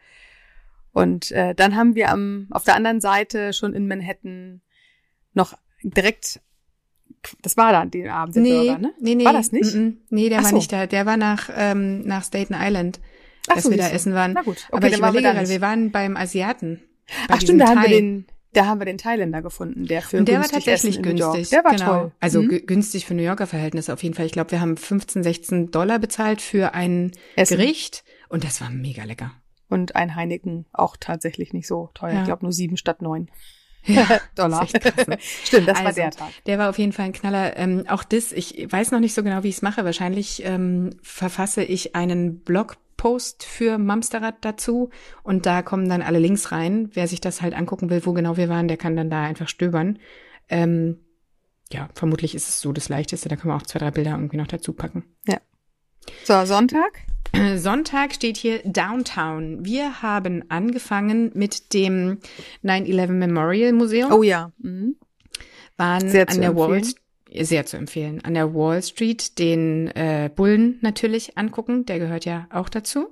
Und 0.92 1.32
äh, 1.32 1.56
dann 1.56 1.76
haben 1.76 1.96
wir 1.96 2.10
am, 2.10 2.48
auf 2.52 2.64
der 2.64 2.76
anderen 2.76 3.02
Seite 3.02 3.52
schon 3.54 3.74
in 3.74 3.88
Manhattan 3.88 4.62
noch 5.34 5.58
direkt, 5.84 6.40
das 7.42 7.58
war 7.58 7.72
dann 7.72 7.90
den 7.90 8.10
Abend, 8.10 8.36
nee, 8.36 8.68
Burger, 8.68 8.78
ne? 8.78 8.94
Nee, 9.00 9.16
nee. 9.16 9.26
War 9.26 9.34
das 9.34 9.52
nicht? 9.52 9.74
Mm. 9.74 9.98
Nee, 10.10 10.30
der 10.30 10.40
Ach 10.40 10.44
war 10.44 10.50
so. 10.52 10.56
nicht 10.58 10.72
da. 10.72 10.86
Der 10.86 11.06
war 11.06 11.18
nach, 11.18 11.50
ähm, 11.56 12.02
nach 12.02 12.24
Staten 12.24 12.56
Island, 12.56 13.00
Ach 13.48 13.56
dass 13.56 13.64
so, 13.64 13.72
wir 13.72 13.78
da 13.78 13.90
du. 13.90 13.96
essen 13.96 14.14
waren. 14.14 14.34
Na 14.34 14.44
gut, 14.44 14.58
okay, 14.68 14.78
Aber 14.78 14.86
ich 14.88 14.94
wir 14.94 14.98
überlege 15.00 15.24
gerade, 15.24 15.50
wir 15.50 15.62
waren 15.62 15.92
beim 15.92 16.16
Asiaten. 16.16 16.82
Bei 17.28 17.36
Ach 17.36 17.42
stimmt, 17.42 17.62
da 17.62 17.68
haben 17.70 17.82
wir 17.82 17.88
Thai. 17.90 17.94
den, 17.94 18.26
da 18.54 18.66
haben 18.66 18.80
wir 18.80 18.86
den 18.86 18.98
Thailänder 18.98 19.42
gefunden, 19.42 19.86
der 19.86 20.02
für 20.02 20.18
Und 20.18 20.28
der 20.28 20.40
war 20.40 20.48
tatsächlich 20.48 21.02
günstig. 21.02 21.50
Der 21.50 21.64
war 21.64 21.72
genau. 21.76 21.86
toll. 21.86 22.12
Also 22.20 22.42
Mhm. 22.42 22.50
gü- 22.50 22.66
günstig 22.66 23.06
für 23.06 23.14
New 23.14 23.24
Yorker 23.24 23.48
Verhältnisse 23.48 23.92
auf 23.94 24.02
jeden 24.04 24.16
Fall. 24.16 24.26
Ich 24.26 24.32
glaube, 24.32 24.52
wir 24.52 24.62
haben 24.62 24.78
15, 24.78 25.24
16 25.24 25.72
Dollar 25.72 26.00
bezahlt 26.00 26.42
für 26.42 26.74
ein 26.74 27.12
Essen. 27.36 27.58
Gericht 27.58 28.04
und 28.30 28.44
das 28.44 28.62
war 28.62 28.70
mega 28.70 29.04
lecker. 29.04 29.32
Und 29.70 29.96
ein 29.96 30.16
Heineken 30.16 30.66
auch 30.72 30.96
tatsächlich 31.00 31.52
nicht 31.54 31.68
so 31.68 31.90
teuer. 31.96 32.14
Ja. 32.14 32.20
Ich 32.20 32.26
glaube 32.26 32.46
nur 32.46 32.52
sieben 32.52 32.78
statt 32.78 33.02
neun 33.02 33.30
Ja, 33.86 34.20
Dollar. 34.36 34.66
krass, 34.66 35.08
ne? 35.08 35.18
Stimmt, 35.44 35.68
das 35.68 35.80
war 35.80 35.88
Also, 35.88 36.02
der 36.02 36.12
Tag. 36.12 36.30
Der 36.46 36.58
war 36.60 36.70
auf 36.70 36.78
jeden 36.78 36.92
Fall 36.94 37.06
ein 37.06 37.14
Knaller. 37.14 37.58
Ähm, 37.58 37.86
auch 37.88 38.04
das, 38.04 38.32
ich 38.32 38.68
weiß 38.72 38.92
noch 38.92 39.00
nicht 39.00 39.14
so 39.14 39.24
genau, 39.24 39.44
wie 39.44 39.50
ich 39.50 39.56
es 39.58 39.62
mache. 39.62 39.84
Wahrscheinlich 39.86 40.44
ähm, 40.46 40.92
verfasse 41.02 41.64
ich 41.64 41.96
einen 41.96 42.40
Blogpost 42.40 43.44
für 43.44 43.78
Mamsterrad 43.78 44.36
dazu 44.42 44.90
und 45.24 45.46
da 45.46 45.62
kommen 45.62 45.90
dann 45.90 46.02
alle 46.02 46.20
Links 46.20 46.52
rein. 46.52 46.90
Wer 46.94 47.08
sich 47.08 47.22
das 47.22 47.42
halt 47.42 47.54
angucken 47.54 47.90
will, 47.90 48.06
wo 48.06 48.14
genau 48.14 48.38
wir 48.38 48.50
waren, 48.50 48.68
der 48.68 48.78
kann 48.78 48.96
dann 48.96 49.10
da 49.10 49.24
einfach 49.24 49.50
stöbern. 49.50 50.00
Ähm, 50.50 51.00
ja, 51.72 51.90
vermutlich 51.96 52.36
ist 52.36 52.50
es 52.50 52.62
so 52.62 52.72
das 52.72 52.90
Leichteste. 52.90 53.30
Da 53.30 53.36
können 53.36 53.54
wir 53.54 53.58
auch 53.58 53.64
zwei, 53.64 53.80
drei 53.80 53.92
Bilder 53.92 54.12
irgendwie 54.12 54.38
noch 54.38 54.48
dazu 54.48 54.74
packen. 54.74 55.04
So, 56.26 56.46
Sonntag? 56.46 57.00
Sonntag 57.58 58.14
steht 58.14 58.38
hier 58.38 58.60
Downtown. 58.64 59.66
Wir 59.66 60.02
haben 60.02 60.44
angefangen 60.50 61.32
mit 61.34 61.74
dem 61.74 62.20
9-11 62.64 63.08
Memorial 63.08 63.74
Museum. 63.74 64.12
Oh 64.12 64.24
ja. 64.24 64.52
Mhm. 64.60 64.96
waren 65.78 66.10
Sehr 66.10 66.28
an 66.28 66.36
zu 66.36 66.42
der 66.42 66.56
Wall 66.56 66.78
empfehlen. 66.78 67.46
sehr 67.46 67.66
zu 67.66 67.78
empfehlen. 67.78 68.22
An 68.24 68.34
der 68.34 68.54
Wall 68.54 68.82
Street 68.84 69.40
den 69.40 69.88
äh, 69.88 70.30
Bullen 70.34 70.78
natürlich 70.82 71.38
angucken, 71.38 71.86
der 71.86 72.00
gehört 72.00 72.26
ja 72.26 72.48
auch 72.52 72.70
dazu. 72.70 73.08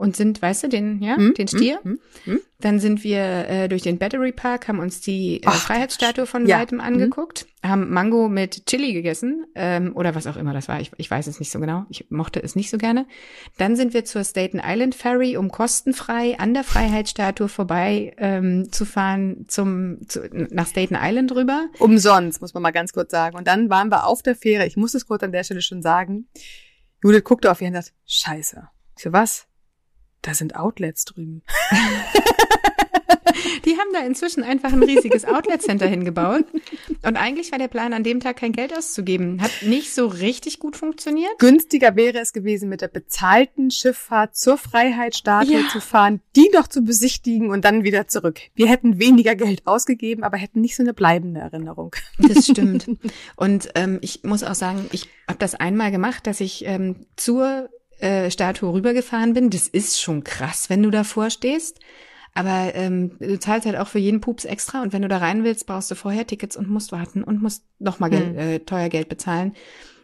Und 0.00 0.16
sind, 0.16 0.40
weißt 0.40 0.62
du, 0.62 0.68
den, 0.68 1.02
ja, 1.02 1.16
Hm, 1.16 1.34
den 1.34 1.46
Stier. 1.46 1.78
hm, 1.82 1.98
hm, 2.24 2.32
hm. 2.32 2.40
Dann 2.58 2.80
sind 2.80 3.04
wir 3.04 3.20
äh, 3.20 3.68
durch 3.68 3.82
den 3.82 3.98
Battery 3.98 4.32
Park, 4.32 4.66
haben 4.66 4.78
uns 4.78 5.02
die 5.02 5.42
äh, 5.42 5.46
Ach, 5.46 5.54
Freiheitsstatue 5.54 6.24
von 6.24 6.46
Ja, 6.46 6.58
weitem 6.58 6.78
mhm. 6.78 6.84
angeguckt, 6.84 7.46
haben 7.62 7.90
Mango 7.90 8.30
mit 8.30 8.64
Chili 8.64 8.94
gegessen 8.94 9.44
ähm, 9.54 9.94
oder 9.94 10.14
was 10.14 10.26
auch 10.26 10.38
immer 10.38 10.54
das 10.54 10.68
war. 10.68 10.80
Ich, 10.80 10.90
ich 10.96 11.10
weiß 11.10 11.26
es 11.26 11.38
nicht 11.38 11.52
so 11.52 11.60
genau. 11.60 11.84
Ich 11.90 12.06
mochte 12.10 12.42
es 12.42 12.56
nicht 12.56 12.70
so 12.70 12.78
gerne. 12.78 13.06
Dann 13.58 13.76
sind 13.76 13.92
wir 13.92 14.06
zur 14.06 14.24
Staten 14.24 14.58
Island 14.64 14.94
Ferry, 14.94 15.36
um 15.36 15.50
kostenfrei 15.50 16.38
an 16.38 16.54
der 16.54 16.64
Freiheitsstatue 16.64 17.48
vorbei 17.48 18.14
ähm, 18.16 18.72
zu 18.72 18.86
fahren 18.86 19.44
zum 19.48 19.98
zu, 20.08 20.26
nach 20.32 20.66
Staten 20.66 20.96
Island 20.98 21.32
rüber. 21.32 21.66
Umsonst, 21.78 22.40
muss 22.40 22.54
man 22.54 22.62
mal 22.62 22.70
ganz 22.70 22.94
kurz 22.94 23.10
sagen. 23.10 23.36
Und 23.36 23.46
dann 23.46 23.68
waren 23.68 23.90
wir 23.90 24.06
auf 24.06 24.22
der 24.22 24.34
Fähre. 24.34 24.66
Ich 24.66 24.78
muss 24.78 24.94
es 24.94 25.06
kurz 25.06 25.22
an 25.22 25.32
der 25.32 25.44
Stelle 25.44 25.60
schon 25.60 25.82
sagen. 25.82 26.26
Judith 27.02 27.24
guckte 27.24 27.50
auf 27.50 27.60
ihn 27.60 27.68
und 27.68 27.74
sagt, 27.74 27.92
scheiße. 28.06 28.66
So, 28.96 29.12
was? 29.12 29.46
Da 30.22 30.34
sind 30.34 30.56
Outlets 30.56 31.04
drüben. 31.04 31.42
Die 33.64 33.76
haben 33.78 33.88
da 33.92 34.00
inzwischen 34.00 34.42
einfach 34.42 34.72
ein 34.72 34.82
riesiges 34.82 35.24
Outlet-Center 35.24 35.86
hingebaut. 35.86 36.44
Und 37.02 37.16
eigentlich 37.16 37.52
war 37.52 37.58
der 37.58 37.68
Plan, 37.68 37.92
an 37.92 38.02
dem 38.04 38.20
Tag 38.20 38.36
kein 38.36 38.52
Geld 38.52 38.76
auszugeben. 38.76 39.40
Hat 39.40 39.50
nicht 39.62 39.94
so 39.94 40.06
richtig 40.06 40.58
gut 40.58 40.76
funktioniert. 40.76 41.30
Günstiger 41.38 41.96
wäre 41.96 42.18
es 42.18 42.32
gewesen, 42.32 42.68
mit 42.68 42.80
der 42.80 42.88
bezahlten 42.88 43.70
Schifffahrt 43.70 44.36
zur 44.36 44.58
Freiheitsstatue 44.58 45.60
Ja. 45.60 45.68
zu 45.70 45.80
fahren, 45.80 46.20
die 46.36 46.50
noch 46.54 46.68
zu 46.68 46.82
besichtigen 46.82 47.50
und 47.50 47.64
dann 47.64 47.84
wieder 47.84 48.08
zurück. 48.08 48.40
Wir 48.54 48.68
hätten 48.68 48.98
weniger 48.98 49.34
Geld 49.36 49.66
ausgegeben, 49.66 50.22
aber 50.22 50.36
hätten 50.36 50.60
nicht 50.60 50.76
so 50.76 50.82
eine 50.82 50.94
bleibende 50.94 51.40
Erinnerung. 51.40 51.94
Das 52.18 52.46
stimmt. 52.46 52.86
Und 53.36 53.70
ähm, 53.74 53.98
ich 54.02 54.22
muss 54.24 54.42
auch 54.42 54.54
sagen, 54.54 54.86
ich 54.92 55.08
habe 55.26 55.38
das 55.38 55.54
einmal 55.54 55.90
gemacht, 55.90 56.26
dass 56.26 56.40
ich 56.40 56.64
ähm, 56.66 57.06
zur 57.16 57.68
äh, 58.02 58.30
Statue 58.30 58.72
rübergefahren 58.72 59.34
bin. 59.34 59.50
Das 59.50 59.68
ist 59.68 60.00
schon 60.00 60.24
krass, 60.24 60.70
wenn 60.70 60.82
du 60.82 60.90
davor 60.90 61.30
stehst. 61.30 61.80
Aber 62.32 62.72
ähm, 62.74 63.16
du 63.18 63.38
zahlst 63.40 63.66
halt 63.66 63.76
auch 63.76 63.88
für 63.88 63.98
jeden 63.98 64.20
Pups 64.20 64.44
extra 64.44 64.82
und 64.82 64.92
wenn 64.92 65.02
du 65.02 65.08
da 65.08 65.18
rein 65.18 65.42
willst, 65.42 65.66
brauchst 65.66 65.90
du 65.90 65.96
vorher 65.96 66.26
Tickets 66.26 66.56
und 66.56 66.68
musst 66.70 66.92
warten 66.92 67.24
und 67.24 67.42
musst 67.42 67.64
nochmal 67.80 68.10
Geld, 68.10 68.32
Mhm. 68.34 68.38
äh, 68.38 68.58
teuer 68.60 68.88
Geld 68.88 69.08
bezahlen. 69.08 69.54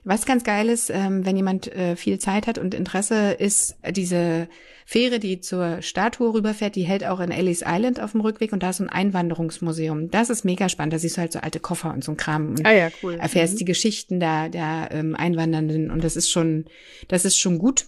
Was 0.08 0.24
ganz 0.24 0.44
geil 0.44 0.68
ist, 0.68 0.88
ähm, 0.88 1.26
wenn 1.26 1.34
jemand 1.34 1.66
äh, 1.74 1.96
viel 1.96 2.20
Zeit 2.20 2.46
hat 2.46 2.58
und 2.58 2.74
Interesse, 2.74 3.32
ist 3.32 3.74
diese 3.90 4.48
Fähre, 4.84 5.18
die 5.18 5.40
zur 5.40 5.82
Statue 5.82 6.32
rüberfährt, 6.32 6.76
die 6.76 6.84
hält 6.84 7.04
auch 7.04 7.18
in 7.18 7.32
Ellis 7.32 7.64
Island 7.66 7.98
auf 7.98 8.12
dem 8.12 8.20
Rückweg 8.20 8.52
und 8.52 8.62
da 8.62 8.70
ist 8.70 8.76
so 8.76 8.84
ein 8.84 8.88
Einwanderungsmuseum. 8.88 10.12
Das 10.12 10.30
ist 10.30 10.44
mega 10.44 10.68
spannend. 10.68 10.92
Da 10.92 11.00
siehst 11.00 11.16
du 11.16 11.22
halt 11.22 11.32
so 11.32 11.40
alte 11.40 11.58
Koffer 11.58 11.92
und 11.92 12.04
so 12.04 12.12
ein 12.12 12.16
Kram. 12.16 12.50
Und 12.50 12.64
Ah 12.64 12.72
ja, 12.72 12.88
cool. 13.02 13.14
erfährst 13.14 13.58
die 13.58 13.64
Geschichten 13.64 14.20
der, 14.20 14.48
der 14.48 14.90
ähm, 14.92 15.16
Einwandernden 15.16 15.90
und 15.90 16.04
das 16.04 16.14
ist 16.14 16.30
schon, 16.30 16.66
das 17.08 17.24
ist 17.24 17.36
schon 17.36 17.58
gut. 17.58 17.86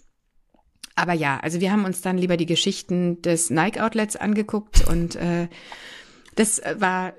Aber 0.96 1.12
ja, 1.12 1.38
also 1.38 1.60
wir 1.60 1.70
haben 1.70 1.84
uns 1.84 2.00
dann 2.00 2.18
lieber 2.18 2.36
die 2.36 2.46
Geschichten 2.46 3.22
des 3.22 3.48
Nike 3.48 3.80
Outlets 3.80 4.16
angeguckt 4.16 4.88
und 4.88 5.14
äh, 5.14 5.46
das 6.34 6.58
äh, 6.58 6.74
war 6.78 7.12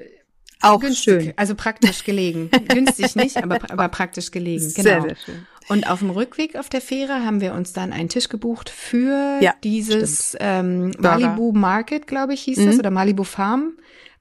Auch 0.61 0.79
günstig, 0.79 1.03
schön. 1.23 1.33
also 1.37 1.55
praktisch 1.55 2.03
gelegen. 2.03 2.49
günstig 2.67 3.15
nicht, 3.15 3.37
aber, 3.37 3.59
aber 3.71 3.87
praktisch 3.89 4.31
gelegen. 4.31 4.67
Genau. 4.75 4.83
Sehr, 4.83 5.01
sehr 5.01 5.15
schön. 5.15 5.47
Und 5.69 5.87
auf 5.89 5.99
dem 5.99 6.09
Rückweg 6.09 6.55
auf 6.57 6.67
der 6.67 6.81
Fähre 6.81 7.23
haben 7.25 7.41
wir 7.41 7.53
uns 7.53 7.73
dann 7.73 7.93
einen 7.93 8.09
Tisch 8.09 8.27
gebucht 8.27 8.69
für 8.69 9.37
Ja, 9.41 9.53
dieses 9.63 10.35
ähm. 10.39 10.91
Malibu 10.97 11.51
Market, 11.51 12.07
glaube 12.07 12.33
ich, 12.33 12.41
hieß 12.41 12.57
Mhm. 12.57 12.65
das, 12.65 12.79
oder 12.79 12.89
Malibu 12.91 13.23
Farm, 13.23 13.73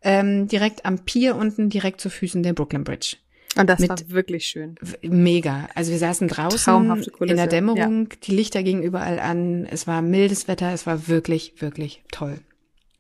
ähm, 0.02 0.46
direkt 0.46 0.84
am 0.84 0.98
Pier 1.00 1.36
unten, 1.36 1.70
direkt 1.70 2.00
zu 2.00 2.10
Füßen 2.10 2.42
der 2.42 2.52
Brooklyn 2.52 2.84
Bridge. 2.84 3.16
Und 3.56 3.68
das 3.68 3.80
Mit- 3.80 3.88
war 3.90 3.96
wirklich 4.08 4.44
schön. 4.44 4.76
Mega. 5.02 5.68
Also 5.74 5.90
wir 5.90 5.98
saßen 5.98 6.28
draußen 6.28 7.04
in 7.22 7.36
der 7.36 7.46
Dämmerung, 7.46 8.08
die 8.24 8.32
Lichter 8.36 8.62
gingen 8.62 8.82
überall 8.82 9.18
an, 9.18 9.66
es 9.70 9.86
war 9.86 10.02
mildes 10.02 10.46
Wetter, 10.48 10.72
es 10.72 10.86
war 10.86 11.08
wirklich, 11.08 11.54
wirklich 11.58 12.02
toll. 12.12 12.38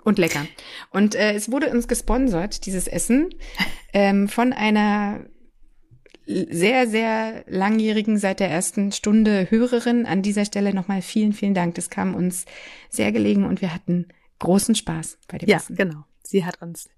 Und 0.08 0.18
lecker. 0.18 0.46
Und 0.90 1.14
äh, 1.14 1.34
es 1.34 1.50
wurde 1.52 1.70
uns 1.70 1.86
gesponsert, 1.86 2.64
dieses 2.64 2.88
Essen, 2.88 3.28
ähm, 3.92 4.28
von 4.28 4.52
einer 4.54 5.26
sehr, 6.26 6.86
sehr 6.88 7.44
langjährigen, 7.46 8.18
seit 8.18 8.40
der 8.40 8.50
ersten 8.50 8.92
Stunde 8.92 9.50
Hörerin. 9.50 10.06
An 10.06 10.22
dieser 10.22 10.44
Stelle 10.44 10.72
nochmal 10.74 11.02
vielen, 11.02 11.32
vielen 11.32 11.54
Dank. 11.54 11.74
Das 11.74 11.90
kam 11.90 12.14
uns 12.14 12.46
sehr 12.88 13.12
gelegen 13.12 13.44
und 13.44 13.60
wir 13.60 13.74
hatten 13.74 14.08
großen 14.38 14.74
Spaß 14.74 15.18
bei 15.28 15.38
dem 15.38 15.48
Ja, 15.48 15.56
Essen. 15.58 15.76
genau. 15.76 16.04
Sie 16.22 16.44
hat 16.44 16.60
uns 16.62 16.88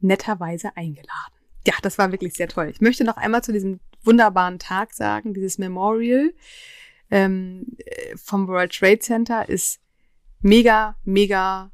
netterweise 0.00 0.76
eingeladen. 0.76 1.34
ja, 1.66 1.74
das 1.82 1.98
war 1.98 2.12
wirklich 2.12 2.34
sehr 2.34 2.48
toll. 2.48 2.68
Ich 2.72 2.80
möchte 2.80 3.04
noch 3.04 3.16
einmal 3.16 3.42
zu 3.42 3.52
diesem 3.52 3.80
wunderbaren 4.04 4.58
Tag 4.60 4.92
sagen, 4.92 5.34
dieses 5.34 5.58
Memorial 5.58 6.32
ähm, 7.10 7.76
äh, 7.78 8.16
vom 8.16 8.46
World 8.48 8.72
Trade 8.72 9.00
Center 9.00 9.48
ist 9.48 9.80
mega, 10.40 10.96
mega 11.04 11.70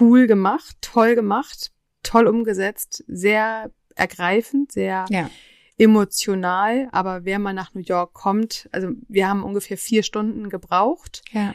cool 0.00 0.26
gemacht, 0.26 0.76
toll 0.80 1.14
gemacht, 1.14 1.70
toll 2.02 2.26
umgesetzt, 2.26 3.04
sehr 3.06 3.70
ergreifend, 3.94 4.72
sehr 4.72 5.06
Ja. 5.08 5.30
emotional. 5.78 6.88
Aber 6.92 7.24
wer 7.24 7.38
mal 7.38 7.52
nach 7.52 7.74
New 7.74 7.80
York 7.82 8.12
kommt, 8.14 8.68
also 8.72 8.88
wir 9.08 9.28
haben 9.28 9.42
ungefähr 9.42 9.78
vier 9.78 10.02
Stunden 10.02 10.48
gebraucht. 10.48 11.22
Ja. 11.32 11.54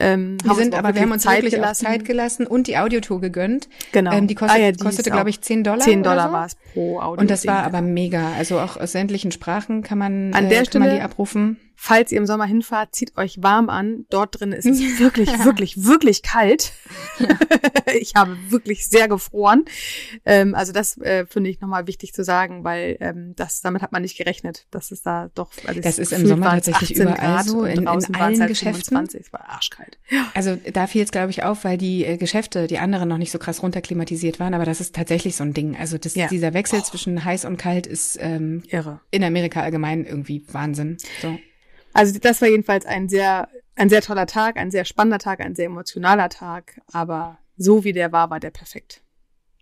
Ähm, 0.00 0.36
Wir 0.42 0.50
haben 0.50 0.56
sind 0.58 0.74
aber, 0.76 0.94
wir 0.94 1.02
haben 1.02 1.10
uns 1.10 1.26
wirklich 1.26 1.54
gelassen. 1.54 1.86
Zeit 1.86 2.04
gelassen 2.04 2.46
und 2.46 2.68
die 2.68 2.78
Audiotour 2.78 3.20
gegönnt. 3.20 3.68
Genau. 3.90 4.12
Ähm, 4.12 4.28
die 4.28 4.36
kostet, 4.36 4.56
Ah 4.56 4.62
ja, 4.62 4.70
die 4.70 4.78
kostete, 4.78 5.10
glaube 5.10 5.28
ich, 5.30 5.40
10 5.40 5.64
Dollar. 5.64 5.80
10 5.80 6.00
oder 6.00 6.10
Dollar 6.10 6.26
so. 6.28 6.32
war 6.34 6.46
es 6.46 6.54
pro 6.72 7.00
Audio. 7.00 7.20
Und 7.20 7.30
das 7.30 7.46
war 7.48 7.64
aber 7.64 7.80
mega. 7.82 8.32
Also 8.34 8.60
auch 8.60 8.76
aus 8.76 8.92
sämtlichen 8.92 9.32
Sprachen 9.32 9.82
kann 9.82 9.98
man, 9.98 10.32
An 10.34 10.44
äh, 10.44 10.48
der 10.50 10.64
kann 10.66 10.80
man 10.80 10.88
Stelle- 10.88 10.94
die 10.98 11.00
abrufen. 11.02 11.58
Falls 11.80 12.10
ihr 12.10 12.18
im 12.18 12.26
Sommer 12.26 12.44
hinfahrt, 12.44 12.92
zieht 12.92 13.16
euch 13.16 13.40
warm 13.40 13.68
an. 13.70 14.04
Dort 14.10 14.40
drin 14.40 14.50
ist 14.50 14.66
es 14.66 14.80
wirklich, 14.98 15.28
wirklich, 15.44 15.84
wirklich 15.84 16.22
kalt. 16.22 16.72
ich 18.00 18.14
habe 18.16 18.36
wirklich 18.48 18.88
sehr 18.88 19.06
gefroren. 19.08 19.64
Ähm, 20.24 20.56
also 20.56 20.72
das 20.72 20.98
äh, 20.98 21.24
finde 21.26 21.50
ich 21.50 21.60
nochmal 21.60 21.86
wichtig 21.86 22.12
zu 22.12 22.24
sagen, 22.24 22.64
weil 22.64 22.96
ähm, 23.00 23.34
das 23.36 23.60
damit 23.60 23.82
hat 23.82 23.92
man 23.92 24.02
nicht 24.02 24.16
gerechnet, 24.18 24.66
dass 24.72 24.90
es 24.90 25.02
da 25.02 25.30
doch. 25.34 25.50
Also 25.66 25.80
Das 25.80 25.98
ist 26.00 26.12
im 26.12 26.26
Sommer 26.26 26.50
tatsächlich 26.50 26.90
18 26.92 27.02
überall 27.02 27.16
Grad 27.16 27.46
so, 27.46 27.58
und 27.60 27.66
in- 27.68 27.78
in 27.78 27.86
allen 27.88 28.40
halt 28.40 28.48
Geschäften. 28.48 28.82
25, 28.96 29.20
es 29.20 29.32
war 29.32 29.48
arschkalt. 29.48 29.98
Also 30.34 30.56
da 30.72 30.86
fiel 30.88 31.02
es, 31.04 31.12
glaube 31.12 31.30
ich, 31.30 31.44
auf, 31.44 31.64
weil 31.64 31.78
die 31.78 32.04
äh, 32.04 32.16
Geschäfte, 32.16 32.66
die 32.66 32.78
anderen 32.78 33.08
noch 33.08 33.18
nicht 33.18 33.30
so 33.30 33.38
krass 33.38 33.62
runterklimatisiert 33.62 34.40
waren, 34.40 34.54
aber 34.54 34.64
das 34.64 34.80
ist 34.80 34.96
tatsächlich 34.96 35.36
so 35.36 35.44
ein 35.44 35.54
Ding. 35.54 35.76
Also 35.76 35.96
das, 35.96 36.16
Ja. 36.16 36.26
dieser 36.26 36.54
Wechsel 36.54 36.82
zwischen 36.82 37.24
heiß 37.24 37.44
und 37.44 37.56
kalt 37.56 37.86
ist 37.86 38.18
ähm, 38.20 38.62
Irre. 38.68 39.00
in 39.12 39.22
Amerika 39.22 39.62
allgemein 39.62 40.04
irgendwie 40.04 40.44
Wahnsinn. 40.50 40.96
So. 41.22 41.38
Also 41.98 42.16
das 42.20 42.40
war 42.40 42.48
jedenfalls 42.48 42.86
ein 42.86 43.08
sehr, 43.08 43.48
ein 43.74 43.88
sehr 43.88 44.02
toller 44.02 44.26
Tag, 44.26 44.56
ein 44.56 44.70
sehr 44.70 44.84
spannender 44.84 45.18
Tag, 45.18 45.40
ein 45.40 45.56
sehr 45.56 45.66
emotionaler 45.66 46.28
Tag, 46.28 46.80
aber 46.92 47.38
so 47.56 47.82
wie 47.82 47.92
der 47.92 48.12
war, 48.12 48.30
war 48.30 48.38
der 48.38 48.50
perfekt. 48.50 49.02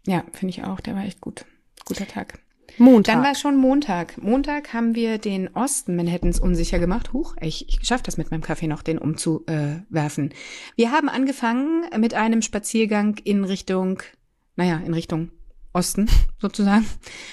Ja, 0.07 0.22
finde 0.33 0.51
ich 0.51 0.62
auch. 0.62 0.81
Der 0.81 0.94
war 0.94 1.05
echt 1.05 1.22
gut. 1.22 1.46
Guter 1.87 2.07
Tag. 2.07 2.38
Montag. 2.77 3.14
Dann 3.14 3.25
war 3.25 3.33
es 3.33 3.40
schon 3.40 3.57
Montag. 3.57 4.18
Montag 4.18 4.75
haben 4.75 4.94
wir 4.94 5.16
den 5.16 5.49
Osten 5.55 5.96
Manhattans 5.96 6.38
unsicher 6.38 6.79
gemacht. 6.79 7.14
Huch, 7.14 7.35
ich, 7.40 7.70
ich 7.70 7.87
schaffe 7.87 8.05
das 8.05 8.18
mit 8.18 8.31
meinem 8.31 8.42
Kaffee 8.42 8.66
noch, 8.66 8.83
den 8.83 8.99
umzuwerfen. 8.99 10.35
Wir 10.77 10.92
haben 10.92 11.09
angefangen 11.09 11.87
mit 11.99 12.12
einem 12.12 12.42
Spaziergang 12.42 13.16
in 13.25 13.44
Richtung, 13.44 14.03
naja, 14.57 14.77
in 14.85 14.92
Richtung 14.92 15.31
Osten 15.77 16.09
sozusagen 16.41 16.87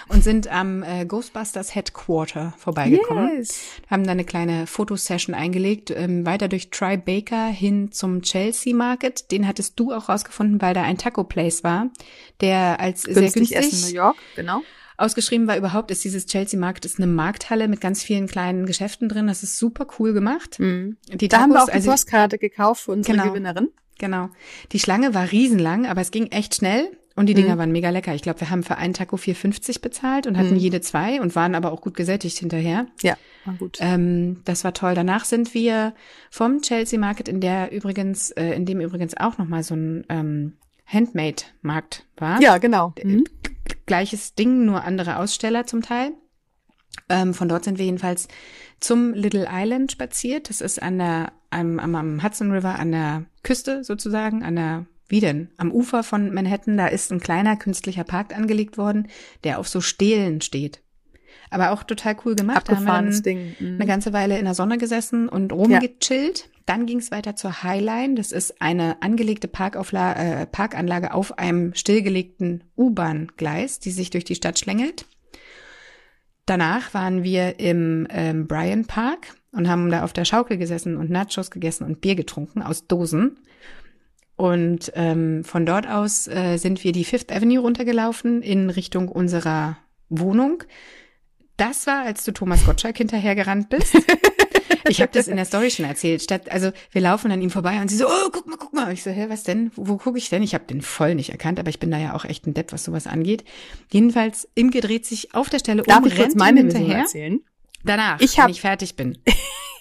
und 0.09 0.23
sind 0.23 0.47
am 0.47 0.83
äh, 0.83 1.05
Ghostbusters 1.05 1.73
Headquarter 1.73 2.53
vorbeigekommen. 2.57 3.37
yes. 3.37 3.61
Haben 3.89 4.03
da 4.03 4.11
eine 4.11 4.25
kleine 4.25 4.67
Fotosession 4.67 5.33
eingelegt, 5.33 5.91
ähm, 5.91 6.25
weiter 6.25 6.47
durch 6.49 6.69
Tribeca 6.69 7.47
hin 7.47 7.91
zum 7.91 8.21
Chelsea 8.21 8.75
Market. 8.75 9.31
Den 9.31 9.47
hattest 9.47 9.79
du 9.79 9.93
auch 9.93 10.09
rausgefunden, 10.09 10.61
weil 10.61 10.73
da 10.73 10.83
ein 10.83 10.97
Taco 10.97 11.23
Place 11.23 11.63
war, 11.63 11.89
der 12.41 12.79
als 12.79 13.03
sehr 13.03 13.13
Günstig 13.13 13.49
günstig 13.51 13.57
Essen 13.57 13.89
New 13.89 13.95
York, 13.95 14.17
genau. 14.35 14.61
Ausgeschrieben 14.95 15.47
war 15.47 15.57
überhaupt, 15.57 15.89
ist 15.89 16.03
dieses 16.03 16.27
Chelsea 16.27 16.59
Markt 16.59 16.85
ist 16.85 16.97
eine 16.99 17.07
Markthalle 17.07 17.67
mit 17.67 17.81
ganz 17.81 18.03
vielen 18.03 18.27
kleinen 18.27 18.67
Geschäften 18.67 19.09
drin. 19.09 19.25
Das 19.25 19.41
ist 19.41 19.57
super 19.57 19.87
cool 19.97 20.13
gemacht. 20.13 20.59
Mhm. 20.59 20.97
Die 21.11 21.27
Da 21.29 21.39
haben 21.39 21.49
wir 21.49 21.55
Tacos, 21.55 21.69
auch 21.69 21.71
die 21.71 21.77
also- 21.77 21.91
Postkarte 21.91 22.37
gekauft 22.37 22.83
für 22.83 22.91
unsere 22.91 23.17
Genau. 23.17 23.29
Gewinnerin. 23.29 23.69
Genau. 23.97 24.29
Die 24.71 24.79
Schlange 24.79 25.13
war 25.15 25.31
riesenlang, 25.31 25.87
aber 25.87 26.01
es 26.01 26.11
ging 26.11 26.27
echt 26.27 26.55
schnell 26.55 26.95
und 27.15 27.27
die 27.27 27.33
Dinger 27.35 27.55
Mhm. 27.55 27.59
waren 27.59 27.71
mega 27.71 27.89
lecker. 27.89 28.13
Ich 28.15 28.21
glaube, 28.23 28.41
wir 28.41 28.49
haben 28.49 28.63
für 28.63 28.77
einen 28.77 28.93
Taco 28.93 29.17
4,50 29.17 29.81
bezahlt 29.81 30.25
und 30.27 30.37
hatten 30.37 30.51
Mhm. 30.53 30.57
jede 30.59 30.81
zwei 30.81 31.21
und 31.21 31.35
waren 31.35 31.53
aber 31.55 31.71
auch 31.71 31.81
gut 31.81 31.95
gesättigt 31.95 32.37
hinterher. 32.39 32.87
Ja, 33.01 33.15
war 33.45 33.53
gut. 33.55 33.77
Ähm, 33.81 34.41
das 34.45 34.63
war 34.63 34.73
toll. 34.73 34.95
Danach 34.95 35.25
sind 35.25 35.53
wir 35.53 35.93
vom 36.31 36.61
Chelsea 36.61 36.99
Market, 36.99 37.27
in 37.27 37.39
der 37.39 37.71
übrigens, 37.71 38.31
äh, 38.31 38.53
in 38.53 38.65
dem 38.65 38.81
übrigens 38.81 39.15
auch 39.17 39.37
noch 39.37 39.47
mal 39.47 39.63
so 39.63 39.75
ein 39.75 40.05
ähm, 40.09 40.53
Handmade-Markt 40.87 42.05
war. 42.17 42.41
ja, 42.41 42.57
genau. 42.57 42.93
Mhm. 43.03 43.23
gleiches 43.85 44.35
Ding, 44.35 44.65
nur 44.65 44.83
andere 44.83 45.17
Aussteller 45.17 45.65
zum 45.67 45.81
Teil. 45.81 46.11
Ähm, 47.09 47.33
von 47.33 47.47
dort 47.49 47.63
sind 47.63 47.77
wir 47.79 47.85
jedenfalls 47.85 48.27
zum 48.79 49.13
Little 49.13 49.47
Island 49.51 49.91
spaziert. 49.91 50.49
Das 50.49 50.61
ist 50.61 50.81
an 50.81 50.99
der, 50.99 51.31
am, 51.49 51.79
am, 51.79 51.95
am 51.95 52.23
Hudson 52.23 52.51
River 52.51 52.77
an 52.79 52.91
der 52.91 53.25
Küste 53.43 53.83
sozusagen, 53.83 54.43
an 54.43 54.55
der, 54.55 54.85
wie 55.13 55.19
denn? 55.19 55.49
Am 55.57 55.71
Ufer 55.71 56.01
von 56.01 56.33
Manhattan. 56.33 56.75
Da 56.75 56.87
ist 56.87 57.11
ein 57.11 57.19
kleiner 57.19 57.55
künstlicher 57.55 58.03
Park 58.03 58.35
angelegt 58.35 58.79
worden, 58.79 59.09
der 59.43 59.59
auf 59.59 59.67
so 59.67 59.79
Stelen 59.79 60.41
steht. 60.41 60.81
Aber 61.51 61.69
auch 61.69 61.83
total 61.83 62.17
cool 62.25 62.35
gemacht. 62.35 62.67
Da 62.67 62.83
haben 62.83 63.13
wir 63.13 63.21
Ding. 63.21 63.55
Mhm. 63.59 63.75
eine 63.75 63.85
ganze 63.85 64.11
Weile 64.11 64.39
in 64.39 64.45
der 64.45 64.55
Sonne 64.55 64.79
gesessen 64.79 65.29
und 65.29 65.53
rumgechillt. 65.53 66.49
Dann 66.65 66.87
ging 66.87 66.97
es 66.97 67.11
weiter 67.11 67.35
zur 67.35 67.61
Highline. 67.61 68.15
Das 68.15 68.31
ist 68.31 68.59
eine 68.59 69.03
angelegte 69.03 69.47
Parkaufla 69.47 70.13
äh, 70.13 70.45
Parkanlage 70.47 71.13
auf 71.13 71.37
einem 71.37 71.75
stillgelegten 71.75 72.63
U-Bahn-Gleis, 72.75 73.77
die 73.77 73.91
sich 73.91 74.09
durch 74.09 74.23
die 74.23 74.33
Stadt 74.33 74.57
schlängelt. 74.57 75.05
Danach 76.47 76.95
waren 76.95 77.23
wir 77.23 77.59
im 77.59 78.07
ähm, 78.09 78.47
Bryan 78.47 78.85
Park 78.85 79.35
und 79.51 79.69
haben 79.69 79.91
da 79.91 80.03
auf 80.03 80.13
der 80.13 80.25
Schaukel 80.25 80.57
gesessen 80.57 80.97
und 80.97 81.11
Nachos 81.11 81.51
gegessen 81.51 81.83
und 81.83 82.01
Bier 82.01 82.15
getrunken 82.15 82.63
aus 82.63 82.87
Dosen. 82.87 83.37
Und 84.35 84.91
ähm, 84.95 85.43
von 85.43 85.65
dort 85.65 85.87
aus 85.87 86.27
äh, 86.27 86.57
sind 86.57 86.83
wir 86.83 86.91
die 86.91 87.03
Fifth 87.05 87.31
Avenue 87.31 87.59
runtergelaufen 87.59 88.41
in 88.41 88.69
Richtung 88.69 89.07
unserer 89.07 89.77
Wohnung. 90.09 90.63
Das 91.57 91.85
war, 91.87 92.03
als 92.03 92.23
du 92.25 92.31
Thomas 92.31 92.65
Gottschalk 92.65 92.97
hinterhergerannt 92.97 93.69
bist. 93.69 93.95
Ich 94.89 95.01
habe 95.01 95.11
das 95.13 95.29
in 95.29 95.37
der 95.37 95.45
Story 95.45 95.71
schon 95.71 95.85
erzählt. 95.85 96.21
Statt, 96.21 96.51
also 96.51 96.71
wir 96.91 96.99
laufen 96.99 97.31
an 97.31 97.41
ihm 97.41 97.49
vorbei 97.49 97.79
und 97.79 97.87
sie 97.89 97.95
so, 97.95 98.05
oh, 98.05 98.29
guck 98.33 98.47
mal, 98.47 98.57
guck 98.57 98.73
mal. 98.73 98.91
Ich 98.91 99.01
so, 99.01 99.11
hä, 99.11 99.27
was 99.29 99.43
denn? 99.43 99.71
Wo, 99.75 99.87
wo 99.87 99.95
gucke 99.97 100.17
ich 100.17 100.27
denn? 100.29 100.43
Ich 100.43 100.53
habe 100.53 100.65
den 100.65 100.81
voll 100.81 101.15
nicht 101.15 101.29
erkannt, 101.29 101.57
aber 101.57 101.69
ich 101.69 101.79
bin 101.79 101.89
da 101.89 101.97
ja 101.97 102.13
auch 102.13 102.25
echt 102.25 102.45
ein 102.47 102.53
Depp, 102.53 102.73
was 102.73 102.83
sowas 102.83 103.07
angeht. 103.07 103.45
Jedenfalls, 103.93 104.45
Imke 104.55 104.81
dreht 104.81 105.05
sich 105.05 105.33
auf 105.35 105.47
der 105.49 105.59
Stelle 105.59 105.83
Darf 105.83 105.99
um, 105.99 106.07
ich 106.07 106.15
kurz 106.15 106.25
rennt 106.31 106.35
meine 106.35 106.59
ihm 106.59 106.65
Version 106.65 106.81
hinterher. 106.81 107.03
erzählen? 107.03 107.39
Danach, 107.85 108.19
Ich 108.19 108.37
hab- 108.37 108.47
wenn 108.47 108.51
ich 108.51 108.59
fertig 108.59 108.97
bin. 108.97 109.17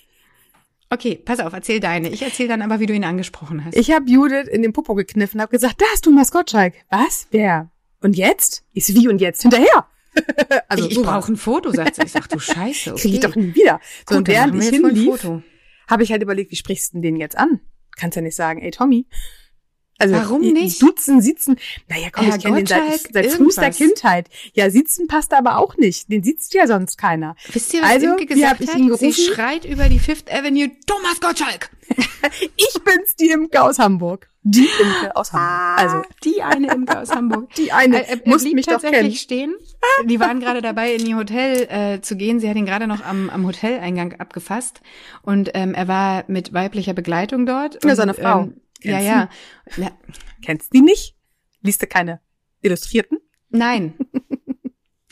Okay, 0.92 1.18
pass 1.24 1.40
auf, 1.40 1.54
erzähl 1.54 1.80
deine. 1.80 2.10
Ich 2.10 2.20
erzähl 2.20 2.48
dann 2.48 2.60
aber, 2.60 2.78
wie 2.78 2.84
du 2.84 2.92
ihn 2.92 3.04
angesprochen 3.04 3.64
hast. 3.64 3.74
Ich 3.74 3.90
habe 3.92 4.10
Judith 4.10 4.46
in 4.46 4.60
den 4.60 4.74
Popo 4.74 4.94
gekniffen 4.94 5.38
und 5.38 5.42
habe 5.42 5.50
gesagt, 5.50 5.80
da 5.80 5.86
ist 5.94 6.04
Thomas 6.04 6.30
Gottschalk. 6.30 6.74
Was? 6.90 7.28
Wer? 7.30 7.70
Und 8.02 8.14
jetzt? 8.14 8.62
So, 8.74 8.94
wie 8.94 9.08
und 9.08 9.18
jetzt? 9.18 9.40
Hinterher. 9.40 9.86
also 10.68 10.84
ich 10.84 10.98
ich 10.98 11.02
brauche 11.02 11.32
ein 11.32 11.36
Foto, 11.36 11.70
sagt 11.70 11.94
sie. 11.94 12.02
Ich 12.02 12.12
sag, 12.12 12.28
du 12.28 12.38
Scheiße, 12.38 12.92
okay. 12.92 13.00
Krieg 13.00 13.14
ich 13.14 13.20
doch 13.20 13.34
nie 13.34 13.54
wieder. 13.54 13.80
So, 14.06 14.16
Gut, 14.16 14.18
und 14.18 14.28
während 14.28 14.62
ich 14.62 14.68
hinlief, 14.68 15.22
Foto. 15.22 15.42
habe 15.88 16.02
ich 16.02 16.12
halt 16.12 16.22
überlegt, 16.22 16.50
wie 16.50 16.56
sprichst 16.56 16.92
du 16.92 16.96
denn 16.96 17.02
den 17.02 17.16
jetzt 17.16 17.38
an? 17.38 17.60
Kannst 17.96 18.16
ja 18.16 18.22
nicht 18.22 18.36
sagen, 18.36 18.60
ey 18.60 18.70
Tommy. 18.70 19.06
Also 19.98 20.14
Warum 20.16 20.40
nicht? 20.40 20.82
Dutzen, 20.82 21.20
sitzen. 21.20 21.56
Naja, 21.88 22.08
komm, 22.10 22.26
Herr 22.26 22.36
ich 22.36 22.42
kenne 22.42 22.56
den 22.56 22.66
seit, 22.66 23.12
seit 23.12 23.30
frühester. 23.30 23.70
Kindheit. 23.70 24.28
Ja, 24.52 24.68
sitzen 24.68 25.06
passt 25.06 25.32
aber 25.32 25.58
auch 25.58 25.76
nicht. 25.76 26.10
Den 26.10 26.24
sitzt 26.24 26.54
ja 26.54 26.66
sonst 26.66 26.98
keiner. 26.98 27.36
Wisst 27.52 27.72
ihr, 27.72 27.82
was 27.82 27.90
Also, 27.90 28.06
Imke 28.08 28.22
wie 28.22 28.26
gesagt 28.26 28.60
ich 28.60 28.74
ihn 28.74 28.96
Sie 28.96 29.12
schreit 29.12 29.64
über 29.64 29.88
die 29.88 30.00
Fifth 30.00 30.32
Avenue, 30.32 30.70
Thomas 30.86 31.20
Gottschalk. 31.20 31.70
Ich 32.56 32.82
bin's, 32.84 33.16
die 33.16 33.30
Imke 33.30 33.60
aus 33.62 33.78
Hamburg. 33.78 34.28
Die 34.44 34.68
Imke 34.80 35.14
aus 35.14 35.32
Hamburg. 35.32 35.78
Also, 35.78 36.08
die 36.24 36.42
eine 36.42 36.72
Imke 36.72 36.98
aus 36.98 37.10
Hamburg. 37.10 37.52
die 37.56 37.72
eine 37.72 38.06
Er, 38.06 38.24
er, 38.24 38.28
muss 38.28 38.44
mich 38.44 38.66
doch 38.66 38.80
kennen. 38.80 38.92
tatsächlich 38.92 39.20
stehen. 39.20 39.54
Die 40.04 40.18
waren 40.20 40.40
gerade 40.40 40.62
dabei, 40.62 40.94
in 40.94 41.06
ihr 41.06 41.16
Hotel 41.16 41.68
äh, 41.68 42.00
zu 42.00 42.16
gehen. 42.16 42.40
Sie 42.40 42.48
hat 42.48 42.56
ihn 42.56 42.66
gerade 42.66 42.86
noch 42.86 43.04
am, 43.04 43.28
am 43.28 43.46
Hoteleingang 43.46 44.14
abgefasst. 44.14 44.80
Und 45.22 45.50
ähm, 45.54 45.74
er 45.74 45.88
war 45.88 46.24
mit 46.28 46.52
weiblicher 46.52 46.94
Begleitung 46.94 47.44
dort. 47.44 47.82
Ja, 47.84 47.90
und, 47.90 47.96
seine 47.96 48.14
Frau. 48.14 48.42
Ähm, 48.42 48.61
Kennst 48.82 49.06
ja. 49.06 49.28
ja. 49.76 49.90
Kennst 50.44 50.72
die 50.72 50.82
nicht? 50.82 51.16
Liest 51.62 51.82
du 51.82 51.86
keine 51.86 52.20
Illustrierten? 52.60 53.18
Nein. 53.50 53.94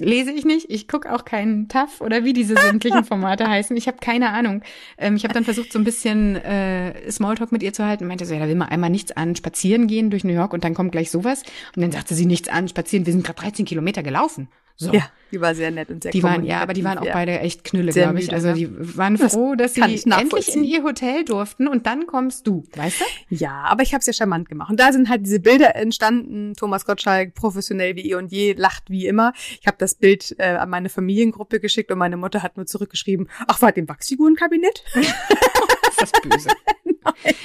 Lese 0.00 0.33
ich 0.33 0.46
nicht. 0.46 0.70
Ich 0.70 0.88
gucke 0.88 1.12
auch 1.12 1.26
keinen 1.26 1.68
TAF 1.68 2.00
oder 2.00 2.24
wie 2.24 2.33
diese 2.33 2.56
sämtlichen 2.56 3.04
Formate 3.04 3.46
heißen. 3.46 3.76
Ich 3.76 3.87
habe 3.87 3.98
keine 3.98 4.30
Ahnung. 4.30 4.62
Ähm, 4.96 5.14
ich 5.14 5.24
habe 5.24 5.35
dann 5.35 5.44
versucht, 5.44 5.72
so 5.72 5.78
ein 5.78 5.85
bisschen 5.85 6.37
äh, 6.37 7.11
Smalltalk 7.11 7.52
mit 7.52 7.62
ihr 7.62 7.74
zu 7.74 7.85
halten. 7.85 8.06
Meinte 8.06 8.24
so, 8.24 8.33
ja, 8.33 8.40
da 8.40 8.48
will 8.48 8.54
man 8.54 8.68
einmal 8.68 8.90
nichts 8.90 9.12
an, 9.12 9.37
spazieren 9.37 9.87
gehen 9.87 10.09
durch 10.09 10.24
New 10.24 10.33
York 10.33 10.54
und 10.54 10.64
dann 10.64 10.74
kommt 10.74 10.92
gleich 10.92 11.11
sowas. 11.11 11.42
Und 11.76 11.83
dann 11.83 11.92
sagte 11.92 12.14
sie 12.14 12.24
nichts 12.24 12.48
an, 12.48 12.66
spazieren. 12.68 13.04
Wir 13.04 13.12
sind 13.12 13.24
gerade 13.24 13.40
13 13.40 13.66
Kilometer 13.66 14.02
gelaufen. 14.02 14.48
So. 14.80 14.90
Ja, 14.94 15.10
die 15.30 15.42
war 15.42 15.54
sehr 15.54 15.70
nett 15.70 15.90
und 15.90 16.02
sehr 16.02 16.10
Die 16.10 16.22
waren, 16.22 16.42
ja, 16.42 16.62
aber 16.62 16.72
die 16.72 16.82
waren 16.84 16.96
auch 16.96 17.02
kommunikativ, 17.02 17.32
beide 17.36 17.40
echt 17.44 17.64
Knülle, 17.64 17.92
glaube 17.92 18.18
ich. 18.18 18.24
müde, 18.24 18.34
Also 18.34 18.48
ne? 18.48 18.54
die 18.54 18.96
waren 18.96 19.16
Das 19.18 19.34
froh, 19.34 19.54
dass 19.54 19.74
sie 19.74 19.82
endlich 19.82 20.56
in 20.56 20.64
ihr 20.64 20.82
Hotel 20.82 21.24
durften 21.26 21.68
und 21.68 21.86
dann 21.86 22.06
kommst 22.06 22.46
du, 22.46 22.64
weißt 22.74 23.00
du? 23.00 23.04
Ja, 23.34 23.64
aber 23.64 23.82
ich 23.82 23.92
habe 23.92 24.00
es 24.00 24.06
ja 24.06 24.14
charmant 24.14 24.48
gemacht. 24.48 24.70
Und 24.70 24.80
da 24.80 24.90
sind 24.92 25.10
halt 25.10 25.26
diese 25.26 25.38
Bilder 25.38 25.76
entstanden. 25.76 26.54
Thomas 26.56 26.86
Gottschalk, 26.86 27.34
professionell 27.34 27.94
wie 27.94 28.10
eh 28.10 28.14
und 28.14 28.32
je, 28.32 28.54
lacht 28.54 28.88
wie 28.88 29.06
immer. 29.06 29.34
Ich 29.60 29.66
habe 29.66 29.76
das 29.78 29.94
Bild 29.96 30.34
äh, 30.38 30.44
an 30.54 30.70
meine 30.70 30.88
Familiengruppe 30.88 31.60
geschickt 31.60 31.92
und 31.92 31.98
meine 31.98 32.16
Mutter 32.16 32.42
hat 32.42 32.56
nur 32.56 32.64
zurückgeschrieben, 32.64 33.28
ach, 33.46 33.60
war 33.60 33.76
im 33.76 33.86
Wachsfigurenkabinett? 33.86 34.82
Das 36.00 36.12
böse? 36.22 36.48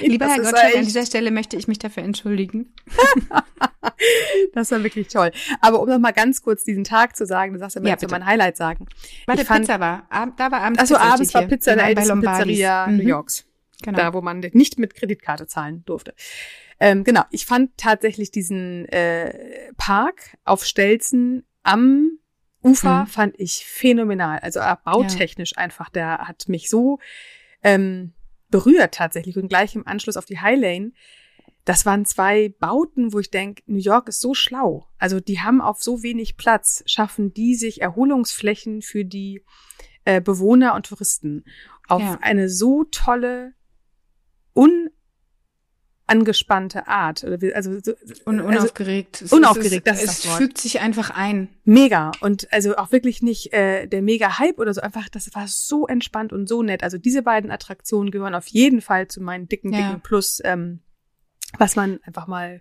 Lieber 0.00 0.26
Herr 0.28 0.36
Gottschalk, 0.42 0.64
echt- 0.68 0.76
an 0.76 0.84
dieser 0.84 1.06
Stelle 1.06 1.30
möchte 1.30 1.56
ich 1.56 1.68
mich 1.68 1.78
dafür 1.78 2.02
entschuldigen. 2.02 2.72
Das 4.52 4.70
war 4.70 4.82
wirklich 4.82 5.08
toll. 5.08 5.30
Aber 5.60 5.80
um 5.80 5.88
noch 5.88 5.98
mal 5.98 6.12
ganz 6.12 6.42
kurz 6.42 6.64
diesen 6.64 6.84
Tag 6.84 7.16
zu 7.16 7.26
sagen, 7.26 7.52
du 7.52 7.58
sagst 7.58 7.76
ja, 7.76 7.82
Ja, 7.82 7.96
ja, 8.00 8.08
mein 8.10 8.26
Highlight 8.26 8.56
sagen. 8.56 8.86
Warte, 9.26 9.44
fand- 9.44 9.60
Pizza 9.66 9.80
war. 9.80 10.06
Ab, 10.10 10.30
da 10.36 10.50
war 10.50 10.62
abends 10.62 10.80
Achso, 10.80 10.96
abends 10.96 11.32
war. 11.34 11.42
Pizza 11.42 11.72
in 11.72 11.78
der 11.78 11.86
ältesten. 11.88 12.20
Pizzeria 12.20 12.86
Mhm. 12.86 12.96
New 12.96 13.02
Yorks. 13.04 13.46
Genau. 13.82 13.98
Da, 13.98 14.14
wo 14.14 14.20
man 14.22 14.40
nicht 14.52 14.78
mit 14.78 14.94
Kreditkarte 14.94 15.46
zahlen 15.46 15.82
durfte. 15.86 16.14
Ähm, 16.80 17.04
genau, 17.04 17.22
ich 17.30 17.46
fand 17.46 17.76
tatsächlich 17.76 18.30
diesen 18.30 18.86
äh, 18.88 19.72
Park 19.76 20.36
auf 20.44 20.64
Stelzen 20.64 21.44
am 21.62 22.18
Ufer 22.62 23.02
Mhm. 23.02 23.06
fand 23.06 23.38
ich 23.40 23.64
phänomenal. 23.66 24.38
Also 24.40 24.60
äh, 24.60 24.74
bautechnisch 24.84 25.56
einfach, 25.56 25.88
der 25.90 26.18
hat 26.28 26.48
mich 26.48 26.68
so 26.70 26.98
ähm, 27.62 28.12
berührt 28.48 28.94
tatsächlich 28.94 29.36
und 29.36 29.48
gleich 29.48 29.74
im 29.74 29.86
Anschluss 29.86 30.16
auf 30.16 30.24
die 30.24 30.38
High 30.40 30.60
Lane. 30.60 30.92
Das 31.64 31.84
waren 31.84 32.04
zwei 32.04 32.54
Bauten, 32.60 33.12
wo 33.12 33.18
ich 33.18 33.30
denke, 33.30 33.62
New 33.66 33.78
York 33.78 34.08
ist 34.08 34.20
so 34.20 34.34
schlau. 34.34 34.86
Also 34.98 35.18
die 35.18 35.40
haben 35.40 35.60
auf 35.60 35.82
so 35.82 36.02
wenig 36.02 36.36
Platz, 36.36 36.84
schaffen 36.86 37.34
die 37.34 37.56
sich 37.56 37.82
Erholungsflächen 37.82 38.82
für 38.82 39.04
die 39.04 39.44
äh, 40.04 40.20
Bewohner 40.20 40.74
und 40.74 40.86
Touristen 40.86 41.44
auf 41.88 42.02
Ja. 42.02 42.18
eine 42.22 42.48
so 42.48 42.84
tolle, 42.84 43.54
unangespannte 46.08 46.86
Art. 46.86 47.24
Also, 47.24 47.78
so- 47.80 47.92
Un 48.26 48.40
also 48.40 48.48
unaufgeregt. 48.60 49.22
Es- 49.22 49.32
unaufgeregt, 49.32 49.86
es, 49.86 49.94
das 49.94 50.02
ist 50.02 50.10
es 50.10 50.22
das 50.22 50.30
Wort. 50.30 50.38
fügt 50.42 50.58
sich 50.58 50.80
einfach 50.80 51.10
ein. 51.10 51.48
mega. 51.64 52.12
Und 52.20 52.52
also 52.52 52.76
auch 52.76 52.92
wirklich 52.92 53.22
nicht 53.22 53.52
äh, 53.52 53.86
der 53.86 54.02
Mega-Hype 54.02 54.58
oder 54.58 54.72
so. 54.72 54.80
Einfach, 54.80 55.08
das 55.08 55.28
war 55.34 55.46
so 55.48 55.86
entspannt 55.86 56.32
und 56.32 56.48
so 56.48 56.62
nett. 56.62 56.82
Also 56.82 56.98
diese 56.98 57.22
beiden 57.22 57.50
Attraktionen 57.50 58.10
gehören 58.10 58.34
auf 58.34 58.46
jeden 58.46 58.80
Fall 58.80 59.08
zu 59.08 59.20
meinen 59.20 59.48
dicken, 59.48 59.72
Ja. 59.72 59.88
dicken 59.88 60.00
Plus, 60.00 60.40
ähm, 60.44 60.80
was 61.58 61.76
man 61.76 62.00
einfach 62.04 62.26
mal 62.26 62.60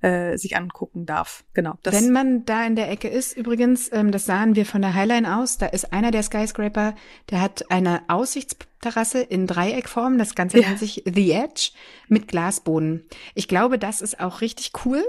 äh, 0.00 0.36
sich 0.36 0.56
angucken 0.56 1.06
darf. 1.06 1.44
Genau. 1.54 1.74
Das, 1.82 1.94
Wenn 1.94 2.10
man 2.12 2.44
da 2.44 2.64
in 2.66 2.76
der 2.76 2.90
Ecke 2.90 3.08
ist, 3.08 3.36
übrigens, 3.36 3.90
ähm, 3.92 4.10
das 4.12 4.24
sahen 4.26 4.56
wir 4.56 4.66
von 4.66 4.82
der 4.82 4.94
Highline 4.94 5.36
aus, 5.36 5.58
da 5.58 5.66
ist 5.66 5.92
einer 5.92 6.10
der 6.10 6.22
Skyscraper, 6.22 6.94
der 7.30 7.40
hat 7.40 7.70
eine 7.70 8.02
Aussichtsterrasse 8.08 9.20
in 9.20 9.46
Dreieckform, 9.46 10.18
das 10.18 10.34
Ganze 10.34 10.60
Ja. 10.60 10.68
nennt 10.68 10.78
sich 10.78 11.02
The 11.06 11.32
Edge, 11.32 11.70
mit 12.08 12.28
Glasboden. 12.28 13.04
Ich 13.34 13.48
glaube, 13.48 13.78
das 13.78 14.00
ist 14.00 14.20
auch 14.20 14.40
richtig 14.40 14.72
cool. 14.84 15.02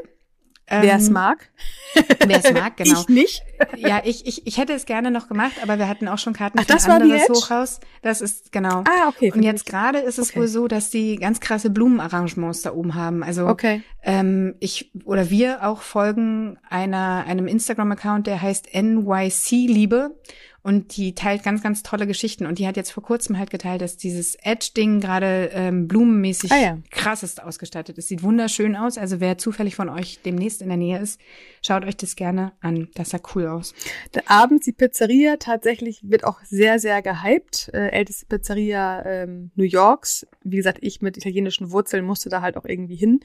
Wer 0.67 0.95
es 0.95 1.07
Ähm, 1.07 1.13
mag. 1.13 1.49
Wer 2.25 2.43
es 2.43 2.51
mag, 2.53 2.75
genau. 2.77 3.01
Ich 3.01 3.07
nicht. 3.09 3.43
Ja, 3.77 4.01
ich, 4.03 4.25
ich, 4.25 4.45
ich 4.47 4.57
hätte 4.57 4.73
es 4.73 4.85
gerne 4.85 5.09
noch 5.11 5.27
gemacht, 5.29 5.53
aber 5.61 5.77
wir 5.79 5.87
hatten 5.87 6.07
auch 6.07 6.17
schon 6.17 6.33
Karten 6.33 6.59
Ach, 6.59 6.63
für 6.65 6.73
ein 6.73 6.77
das 6.77 6.89
anderes? 6.89 7.29
Hochhaus. 7.29 7.79
Das 8.01 8.19
ist, 8.21 8.51
genau. 8.51 8.83
Ah, 8.87 9.07
okay. 9.07 9.31
Und 9.31 9.41
jetzt 9.43 9.65
gerade 9.65 9.99
ist 9.99 10.19
es 10.19 10.31
Okay. 10.31 10.39
wohl 10.39 10.47
so, 10.47 10.67
dass 10.67 10.89
die 10.89 11.15
ganz 11.17 11.39
krasse 11.39 11.69
Blumenarrangements 11.69 12.61
da 12.63 12.73
oben 12.73 12.95
haben. 12.95 13.23
Also 13.23 13.47
Okay. 13.47 13.83
ähm, 14.03 14.55
ich 14.59 14.91
oder 15.05 15.29
wir 15.29 15.65
auch 15.65 15.81
folgen 15.81 16.57
einer 16.69 17.23
einem 17.27 17.47
Instagram-Account, 17.47 18.27
der 18.27 18.41
heißt 18.41 18.69
NYC 18.73 19.51
Liebe 19.67 20.15
und 20.63 20.95
die 20.95 21.13
teilt 21.13 21.43
ganz 21.43 21.61
ganz 21.61 21.83
tolle 21.83 22.07
Geschichten 22.07 22.45
und 22.45 22.57
die 22.57 22.65
hat 22.67 22.77
jetzt 22.77 22.91
vor 22.91 23.03
kurzem 23.03 23.37
halt 23.37 23.49
geteilt, 23.49 23.81
dass 23.81 23.97
dieses 23.97 24.35
Edge-Ding 24.35 25.01
gerade 25.01 25.49
ähm, 25.53 25.87
blumenmäßig 25.89 26.51
Ah, 26.53 26.57
ja. 26.61 26.77
krassest 26.89 27.43
ausgestattet 27.43 27.97
ist. 27.97 28.07
Sieht 28.07 28.23
wunderschön 28.23 28.75
aus. 28.77 28.97
Also 28.97 29.19
wer 29.19 29.37
zufällig 29.37 29.75
von 29.75 29.89
euch 29.89 30.19
demnächst 30.23 30.61
in 30.61 30.69
der 30.69 30.77
Nähe 30.77 30.99
ist, 30.99 31.19
schaut 31.61 31.83
euch 31.83 31.97
das 31.97 32.15
gerne 32.15 32.53
an. 32.61 32.87
Das 32.95 33.09
sah 33.09 33.19
cool 33.35 33.47
aus. 33.47 33.73
Der 34.15 34.31
Abends 34.31 34.65
die 34.65 34.71
Pizzeria 34.71 35.35
tatsächlich 35.37 35.99
wird 36.03 36.23
auch 36.23 36.39
sehr, 36.45 36.79
sehr 36.79 37.01
gehypt. 37.01 37.69
Äh, 37.73 37.89
älteste 37.89 38.25
Pizzeria 38.25 39.05
ähm, 39.05 39.51
New 39.55 39.65
Yorks. 39.65 40.25
Wie 40.43 40.55
gesagt, 40.57 40.77
ich 40.81 41.01
mit 41.01 41.17
italienischen 41.17 41.71
Wurzeln 41.71 42.05
musste 42.05 42.29
da 42.29 42.41
halt 42.41 42.55
auch 42.55 42.65
irgendwie 42.65 42.95
hin. 42.95 43.19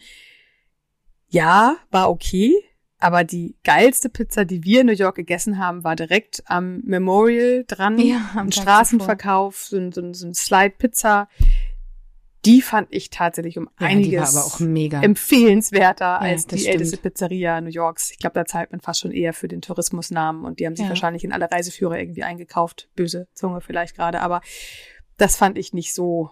Ja, 1.29 1.77
war 1.91 2.11
okay. 2.11 2.53
Aber 3.01 3.23
die 3.25 3.55
geilste 3.65 4.09
Pizza, 4.09 4.45
die 4.45 4.65
wir 4.65 4.81
in 4.81 4.87
New 4.89 4.93
York 4.93 5.15
gegessen 5.17 5.59
haben, 5.59 5.85
war 5.85 5.95
direkt 5.95 6.43
am 6.47 6.81
Memorial 6.85 7.65
dran. 7.67 7.99
Ja, 7.99 8.31
am 8.35 8.51
Straßenverkauf, 8.51 9.57
so 9.67 9.77
ein, 9.77 9.93
so 9.93 10.01
ein, 10.01 10.15
so 10.15 10.27
ein 10.27 10.35
Slide 10.35 10.75
Pizza. 10.79 11.29
Die 12.45 12.63
fand 12.63 12.89
ich 12.93 13.11
tatsächlich 13.11 13.59
um 13.59 13.69
Ja, 13.81 13.87
einiges 13.89 14.11
die 14.11 14.17
war 14.17 14.29
aber 14.29 14.45
auch 14.47 14.61
mega. 14.61 15.03
empfehlenswerter 15.03 16.21
als 16.21 16.47
das 16.47 16.55
die 16.57 16.61
stimmt. 16.63 16.75
älteste 16.75 16.97
Pizzeria 16.99 17.61
New 17.61 17.69
Yorks. 17.71 18.11
Ich 18.13 18.19
glaube, 18.19 18.35
da 18.35 18.45
zahlt 18.47 18.71
man 18.71 18.81
fast 18.81 19.01
schon 19.01 19.11
eher 19.11 19.33
für 19.33 19.49
den 19.49 19.61
Tourismusnamen 19.61 20.45
und 20.45 20.61
die 20.61 20.67
haben 20.67 20.77
sich 20.77 20.85
Ja. 20.85 20.89
wahrscheinlich 20.89 21.25
in 21.25 21.33
alle 21.33 21.51
Reiseführer 21.51 21.99
irgendwie 21.99 22.23
eingekauft. 22.23 22.89
Böse 22.95 23.27
Zunge 23.35 23.61
vielleicht 23.61 23.97
gerade, 23.97 24.21
aber 24.21 24.41
das 25.19 25.37
fand 25.37 25.59
ich 25.59 25.73
nicht 25.73 25.93
so. 25.95 26.31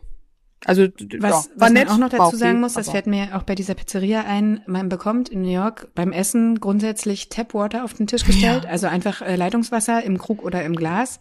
Also 0.64 0.84
Was, 0.84 1.10
ja, 1.12 1.30
was 1.30 1.46
man 1.56 1.72
nett, 1.74 1.88
auch 1.90 1.98
noch 1.98 2.08
dazu 2.08 2.36
sagen 2.36 2.60
muss, 2.60 2.74
das 2.74 2.90
fällt 2.90 3.06
mir 3.06 3.36
auch 3.36 3.42
bei 3.42 3.54
dieser 3.54 3.74
Pizzeria 3.74 4.22
ein, 4.26 4.62
man 4.66 4.88
bekommt 4.88 5.28
in 5.28 5.42
New 5.42 5.52
York 5.52 5.88
beim 5.94 6.12
Essen 6.12 6.58
grundsätzlich 6.60 7.28
Tapwater 7.28 7.84
auf 7.84 7.94
den 7.94 8.06
Tisch 8.06 8.24
gestellt, 8.24 8.64
Ja. 8.64 8.70
also 8.70 8.86
einfach 8.88 9.22
äh, 9.22 9.36
Leitungswasser 9.36 10.02
im 10.02 10.18
Krug 10.18 10.42
oder 10.42 10.64
im 10.64 10.74
Glas. 10.74 11.20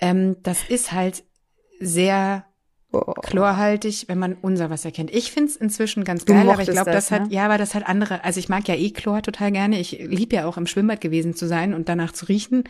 Ähm, 0.00 0.36
das 0.42 0.62
ist 0.68 0.92
halt 0.92 1.24
sehr 1.80 2.44
Oh. 2.90 3.12
chlorhaltig, 3.12 4.06
wenn 4.08 4.18
man 4.18 4.32
unser 4.40 4.70
Wasser 4.70 4.90
kennt. 4.90 5.10
Ich 5.14 5.30
find's 5.30 5.56
inzwischen 5.56 6.04
ganz 6.04 6.24
Du 6.24 6.32
geil, 6.32 6.48
aber 6.48 6.62
ich 6.62 6.70
glaube, 6.70 6.90
das, 6.90 7.08
das, 7.08 7.10
hat, 7.10 7.28
ne? 7.28 7.34
ja, 7.34 7.44
aber 7.44 7.58
das 7.58 7.74
hat 7.74 7.86
andere, 7.86 8.24
also 8.24 8.40
ich 8.40 8.48
mag 8.48 8.66
ja 8.66 8.74
eh 8.76 8.90
Chlor 8.92 9.20
total 9.20 9.52
gerne. 9.52 9.78
Ich 9.78 9.92
lieb 9.92 10.32
ja 10.32 10.46
auch 10.46 10.56
im 10.56 10.66
Schwimmbad 10.66 11.02
gewesen 11.02 11.34
zu 11.34 11.46
sein 11.46 11.74
und 11.74 11.90
danach 11.90 12.12
zu 12.12 12.24
riechen. 12.24 12.64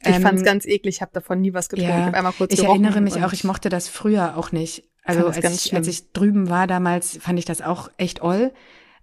Ich 0.00 0.16
Ähm, 0.16 0.22
fand's 0.22 0.44
ganz 0.44 0.64
eklig, 0.64 0.94
ich 0.96 1.02
habe 1.02 1.10
davon 1.12 1.42
nie 1.42 1.52
was 1.52 1.68
getrunken. 1.68 1.90
ja, 1.92 1.98
ich 2.00 2.06
habe 2.06 2.16
einmal 2.16 2.32
kurz 2.32 2.54
Ich 2.54 2.64
erinnere 2.64 3.02
mich 3.02 3.22
auch, 3.22 3.34
ich 3.34 3.44
mochte 3.44 3.68
das 3.68 3.86
früher 3.90 4.38
auch 4.38 4.50
nicht. 4.50 4.84
Also 5.04 5.26
als 5.26 5.36
ich, 5.54 5.60
schlimm. 5.62 5.78
als 5.78 5.88
ich 5.88 6.12
drüben 6.12 6.48
war 6.48 6.66
damals, 6.66 7.18
fand 7.18 7.38
ich 7.38 7.44
das 7.44 7.60
auch 7.62 7.90
echt 7.98 8.22
oll. 8.22 8.52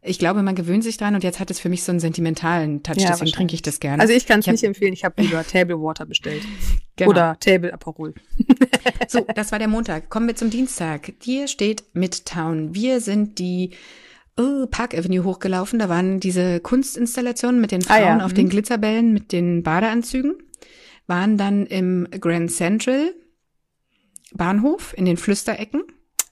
Ich 0.04 0.18
glaube, 0.18 0.42
man 0.42 0.56
gewöhnt 0.56 0.84
sich 0.84 0.98
dran 0.98 1.14
und 1.14 1.24
jetzt 1.24 1.40
hat 1.40 1.52
es 1.52 1.60
für 1.60 1.70
mich 1.70 1.84
so 1.84 1.92
einen 1.92 2.00
sentimentalen 2.00 2.82
Touch, 2.82 2.98
Ja, 2.98 3.12
deswegen 3.12 3.32
trinke 3.34 3.54
ich 3.54 3.62
das 3.62 3.80
gerne. 3.80 4.02
Also 4.02 4.16
ich 4.16 4.26
kann 4.26 4.40
es 4.40 4.48
nicht 4.48 4.64
empfehlen, 4.64 4.94
ich 4.94 5.04
habe 5.04 5.22
lieber 5.22 5.46
Table 5.46 5.80
Water 5.80 6.06
bestellt. 6.06 6.42
Genau. 6.98 7.12
Oder 7.12 7.38
Table 7.40 7.74
Aperol. 7.74 8.14
So, 9.08 9.26
das 9.34 9.52
war 9.52 9.58
der 9.58 9.68
Montag. 9.70 10.10
Kommen 10.10 10.28
wir 10.28 10.36
zum 10.36 10.52
Dienstag. 10.52 11.14
Hier 11.24 11.48
steht 11.48 11.84
Midtown. 11.94 12.76
Wir 12.76 13.00
sind 13.02 13.40
die 13.40 13.72
oh, 14.38 14.68
Park 14.68 14.94
Avenue 14.94 15.24
hochgelaufen. 15.24 15.80
Da 15.80 15.90
waren 15.90 16.20
diese 16.20 16.60
Kunstinstallationen 16.60 17.60
mit 17.60 17.72
den 17.72 17.82
Ah, 17.88 17.96
Frauen 17.96 18.20
ja. 18.20 18.26
auf 18.26 18.32
Mhm. 18.32 18.36
den 18.36 18.50
Glitzerbällen 18.50 19.14
mit 19.14 19.32
den 19.32 19.64
Badeanzügen. 19.64 20.36
Waren 21.08 21.38
dann 21.38 21.66
im 21.66 22.08
Grand 22.20 22.52
Central 22.52 23.16
Bahnhof 24.34 24.94
in 24.98 25.06
den 25.06 25.18
Flüsterecken. 25.18 25.84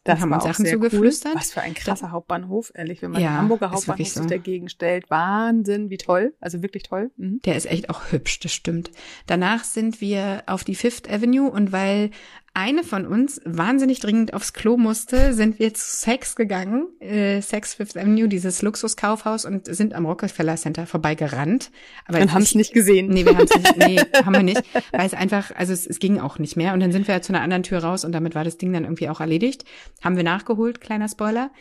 Das 0.06 0.22
haben 0.22 0.32
uns 0.32 0.44
Sachen 0.44 0.66
zugeflüstert. 0.66 1.34
Cool. 1.34 1.40
Was 1.40 1.52
für 1.52 1.62
ein 1.62 1.74
krasser 1.74 2.12
Hauptbahnhof, 2.12 2.72
ehrlich, 2.74 3.02
wenn 3.02 3.12
man 3.12 3.22
Ja, 3.22 3.32
den 3.32 3.38
Hamburger 3.40 3.72
Hauptbahnhof 3.72 4.08
so. 4.08 4.22
sich 4.22 4.30
dagegen 4.30 4.70
stellt. 4.70 5.10
Wahnsinn, 5.10 5.90
wie 5.90 5.98
toll. 5.98 6.34
Also 6.40 6.64
wirklich 6.64 6.84
toll. 6.84 7.12
Mhm. 7.18 7.42
Der 7.44 7.56
ist 7.56 7.66
echt 7.70 7.90
auch 7.90 8.12
hübsch, 8.12 8.40
das 8.40 8.54
stimmt. 8.54 8.92
Danach 9.28 9.64
sind 9.66 10.02
wir 10.02 10.44
auf 10.48 10.64
die 10.64 10.76
Fifth 10.76 11.12
Avenue 11.12 11.52
und 11.52 11.72
weil 11.72 12.12
eine 12.54 12.84
von 12.84 13.06
uns 13.06 13.40
wahnsinnig 13.46 14.00
dringend 14.00 14.34
aufs 14.34 14.54
Klo 14.54 14.76
musste, 14.78 15.34
sind 15.34 15.60
wir 15.60 15.74
zu 15.74 15.84
Sex 15.86 16.36
gegangen, 16.36 16.88
äh, 17.00 17.42
Sex 17.42 17.76
Fifth 17.76 17.96
Avenue, 17.96 18.28
dieses 18.28 18.62
Luxuskaufhaus 18.62 19.46
und 19.46 19.74
sind 19.74 19.94
am 19.94 20.06
Rockefeller 20.06 20.56
Center 20.56 20.86
vorbeigerannt. 20.88 21.72
Aber 22.06 22.20
Und 22.20 22.34
haben 22.34 22.42
es 22.42 22.50
ich- 22.50 22.56
nicht 22.56 22.74
gesehen. 22.74 23.08
Nee, 23.10 23.26
wir 23.26 23.38
haben 23.38 23.46
es 23.50 23.56
nicht, 23.56 23.78
nee, 23.78 24.00
haben 24.26 24.34
wir 24.34 24.44
nicht, 24.44 24.64
weil 24.92 25.06
es 25.06 25.14
einfach, 25.14 25.52
also 25.56 25.74
es, 25.74 25.86
es 25.88 26.00
ging 26.00 26.20
auch 26.20 26.40
nicht 26.40 26.58
mehr. 26.58 26.74
Und 26.74 26.80
dann 26.80 26.92
sind 26.92 27.08
wir 27.08 27.16
ja 27.16 27.22
zu 27.22 27.32
einer 27.34 27.42
anderen 27.44 27.64
Tür 27.64 27.80
raus 27.84 28.04
und 28.04 28.12
damit 28.14 28.36
war 28.36 28.44
das 28.44 28.58
Ding 28.58 28.74
dann 28.74 28.84
irgendwie 28.84 29.10
auch 29.10 29.20
erledigt. 29.22 29.64
Haben 30.04 30.18
wir 30.18 30.24
nachgeholt, 30.24 30.82
kleiner 30.82 31.08
Spoiler. 31.08 31.52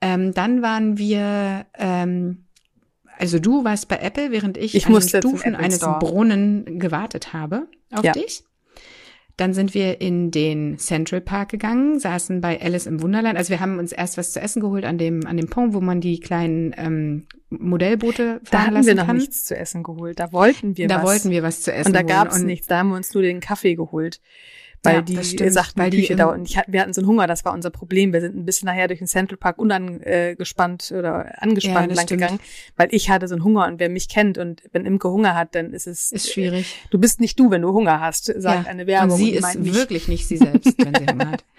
Ähm, 0.00 0.32
dann 0.32 0.62
waren 0.62 0.96
wir, 0.98 1.66
ähm, 1.78 2.44
also 3.18 3.38
du 3.38 3.64
warst 3.64 3.88
bei 3.88 3.96
Apple, 3.98 4.30
während 4.30 4.56
ich, 4.58 4.74
Ich 4.74 4.86
an 4.86 4.92
den 4.92 5.02
Stufen 5.08 5.54
eines. 5.56 5.80
Brunnen 5.80 6.78
gewartet 6.78 7.32
habe 7.32 7.66
auf 7.92 8.04
Ja. 8.04 8.12
dich. 8.12 8.44
Dann 9.36 9.52
sind 9.52 9.74
wir 9.74 10.00
in 10.00 10.30
den 10.30 10.78
Central 10.78 11.20
Park 11.20 11.50
gegangen, 11.50 11.98
saßen 11.98 12.40
bei 12.40 12.58
Alice 12.60 12.86
im 12.86 13.02
Wunderland. 13.02 13.36
Also 13.36 13.50
wir 13.50 13.60
haben 13.60 13.78
uns 13.78 13.92
erst 13.92 14.16
was 14.16 14.32
zu 14.32 14.40
essen 14.40 14.60
geholt 14.60 14.84
an 14.86 14.96
dem 14.96 15.26
an 15.26 15.36
dem 15.36 15.48
Pont, 15.48 15.74
wo 15.74 15.80
man 15.82 16.00
die 16.00 16.20
kleinen 16.20 16.74
ähm, 16.78 17.26
Modellboote 17.50 18.40
Da 18.44 18.50
fahren 18.50 18.60
hatten 18.62 18.74
lassen 18.74 18.86
wir 18.86 18.94
noch 18.94 19.06
kann. 19.06 19.16
nichts 19.18 19.44
zu 19.44 19.56
essen 19.56 19.82
geholt. 19.82 20.18
Da 20.18 20.32
wollten 20.32 20.76
wir 20.78 20.88
da 20.88 20.96
was. 20.96 21.04
wollten 21.04 21.30
wir 21.30 21.42
was 21.42 21.60
zu 21.60 21.72
essen 21.72 21.88
Und 21.88 21.94
da 21.94 22.02
gab's 22.02 22.40
Und 22.40 22.46
nichts. 22.46 22.66
Da 22.66 22.78
haben 22.78 22.88
wir 22.88 22.96
uns 22.96 23.12
nur 23.12 23.22
den 23.22 23.40
Kaffee 23.40 23.74
geholt. 23.74 24.20
Weil 24.86 24.94
Ja, 24.96 25.02
die 25.02 25.22
stimmt, 25.24 25.52
sagten, 25.52 25.80
weil 25.80 25.90
die 25.90 26.00
Küche 26.02 26.16
dauert. 26.16 26.38
Und 26.38 26.48
ich, 26.50 26.58
wir 26.66 26.80
hatten 26.80 26.92
so 26.92 27.00
einen 27.00 27.08
Hunger, 27.08 27.26
das 27.26 27.44
war 27.44 27.52
unser 27.52 27.70
Problem. 27.70 28.12
Wir 28.12 28.20
sind 28.20 28.36
ein 28.36 28.44
bisschen 28.44 28.66
nachher 28.66 28.88
durch 28.88 28.98
den 29.00 29.08
Central 29.08 29.36
Park 29.36 29.58
unangespannt 29.58 30.92
oder 30.92 31.26
Ja, 31.26 31.30
angespannt 31.38 31.90
das 31.90 31.96
lang 31.96 32.06
stimmt. 32.06 32.20
gegangen, 32.22 32.40
weil 32.76 32.88
ich 32.92 33.10
hatte 33.10 33.28
so 33.28 33.34
einen 33.34 33.44
Hunger 33.44 33.66
und 33.66 33.80
wer 33.80 33.88
mich 33.88 34.08
kennt 34.08 34.38
und 34.38 34.62
wenn 34.72 34.84
Imke 34.86 35.08
Hunger 35.10 35.34
hat, 35.34 35.54
dann 35.54 35.72
ist 35.72 35.86
es 35.86 36.12
Ist 36.12 36.32
schwierig. 36.32 36.74
Du 36.90 36.98
bist 36.98 37.20
nicht 37.20 37.38
du, 37.38 37.50
wenn 37.50 37.62
du 37.62 37.72
Hunger 37.72 38.00
hast, 38.00 38.24
sagt 38.26 38.64
Ja, 38.64 38.70
eine 38.70 38.86
Werbung. 38.86 39.12
Und 39.12 39.16
sie 39.18 39.32
die 39.32 39.36
ist 39.38 39.58
mich. 39.58 39.74
wirklich 39.74 40.08
nicht 40.08 40.26
sie 40.26 40.36
selbst, 40.36 40.74
wenn 40.78 40.94
sie 40.94 41.06
Hunger 41.12 41.30
hat. 41.32 41.44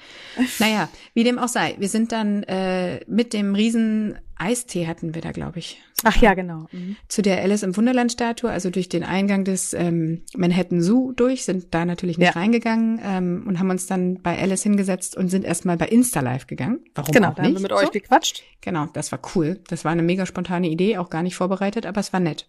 Naja, 0.60 0.88
wie 1.16 1.24
dem 1.24 1.40
auch 1.40 1.48
sei. 1.48 1.76
Wir 1.80 1.90
sind 1.90 2.12
dann 2.12 2.44
äh, 2.44 3.00
mit 3.08 3.34
dem 3.34 3.56
riesen 3.56 4.20
Eistee 4.40 4.88
hatten 4.88 5.16
wir 5.16 5.22
da, 5.22 5.32
glaube 5.32 5.60
ich. 5.60 5.82
Ach 6.04 6.16
ja, 6.22 6.34
genau. 6.34 6.68
Mhm. 6.72 6.96
Zu 7.08 7.22
der 7.22 7.42
Alice 7.42 7.64
im 7.64 7.76
Wunderland 7.76 8.12
Statue, 8.12 8.50
also 8.50 8.70
durch 8.70 8.88
den 8.90 9.04
Eingang 9.04 9.44
des 9.44 9.74
ähm, 9.74 10.22
Manhattan 10.36 10.82
Zoo 10.82 11.12
durch, 11.14 11.44
sind 11.46 11.74
da 11.74 11.86
natürlich 11.86 12.18
nicht 12.18 12.28
Ja. 12.36 12.40
reingegangen 12.40 13.00
ähm, 13.04 13.44
und 13.48 13.60
haben 13.60 13.70
uns 13.70 13.88
dann 13.88 14.22
bei 14.22 14.38
Alice 14.38 14.64
hingesetzt 14.64 15.18
und 15.18 15.30
sind 15.30 15.44
erstmal 15.44 15.78
bei 15.78 15.88
Insta 15.88 16.20
Live 16.20 16.48
gegangen. 16.48 16.82
Warum 16.96 17.12
Genau, 17.14 17.30
auch 17.30 17.34
da 17.36 17.42
nicht? 17.42 17.50
haben 17.50 17.56
wir 17.58 17.62
mit 17.64 17.74
euch 17.74 17.86
so? 17.86 17.92
gequatscht. 17.92 18.44
Genau, 18.62 18.88
das 18.94 19.12
war 19.12 19.20
cool. 19.36 19.60
Das 19.70 19.86
war 19.86 19.92
eine 19.92 20.04
mega 20.04 20.26
spontane 20.26 20.70
Idee, 20.70 20.98
auch 20.98 21.10
gar 21.10 21.24
nicht 21.24 21.36
vorbereitet, 21.36 21.86
aber 21.86 22.00
es 22.00 22.14
war 22.14 22.20
nett. 22.20 22.48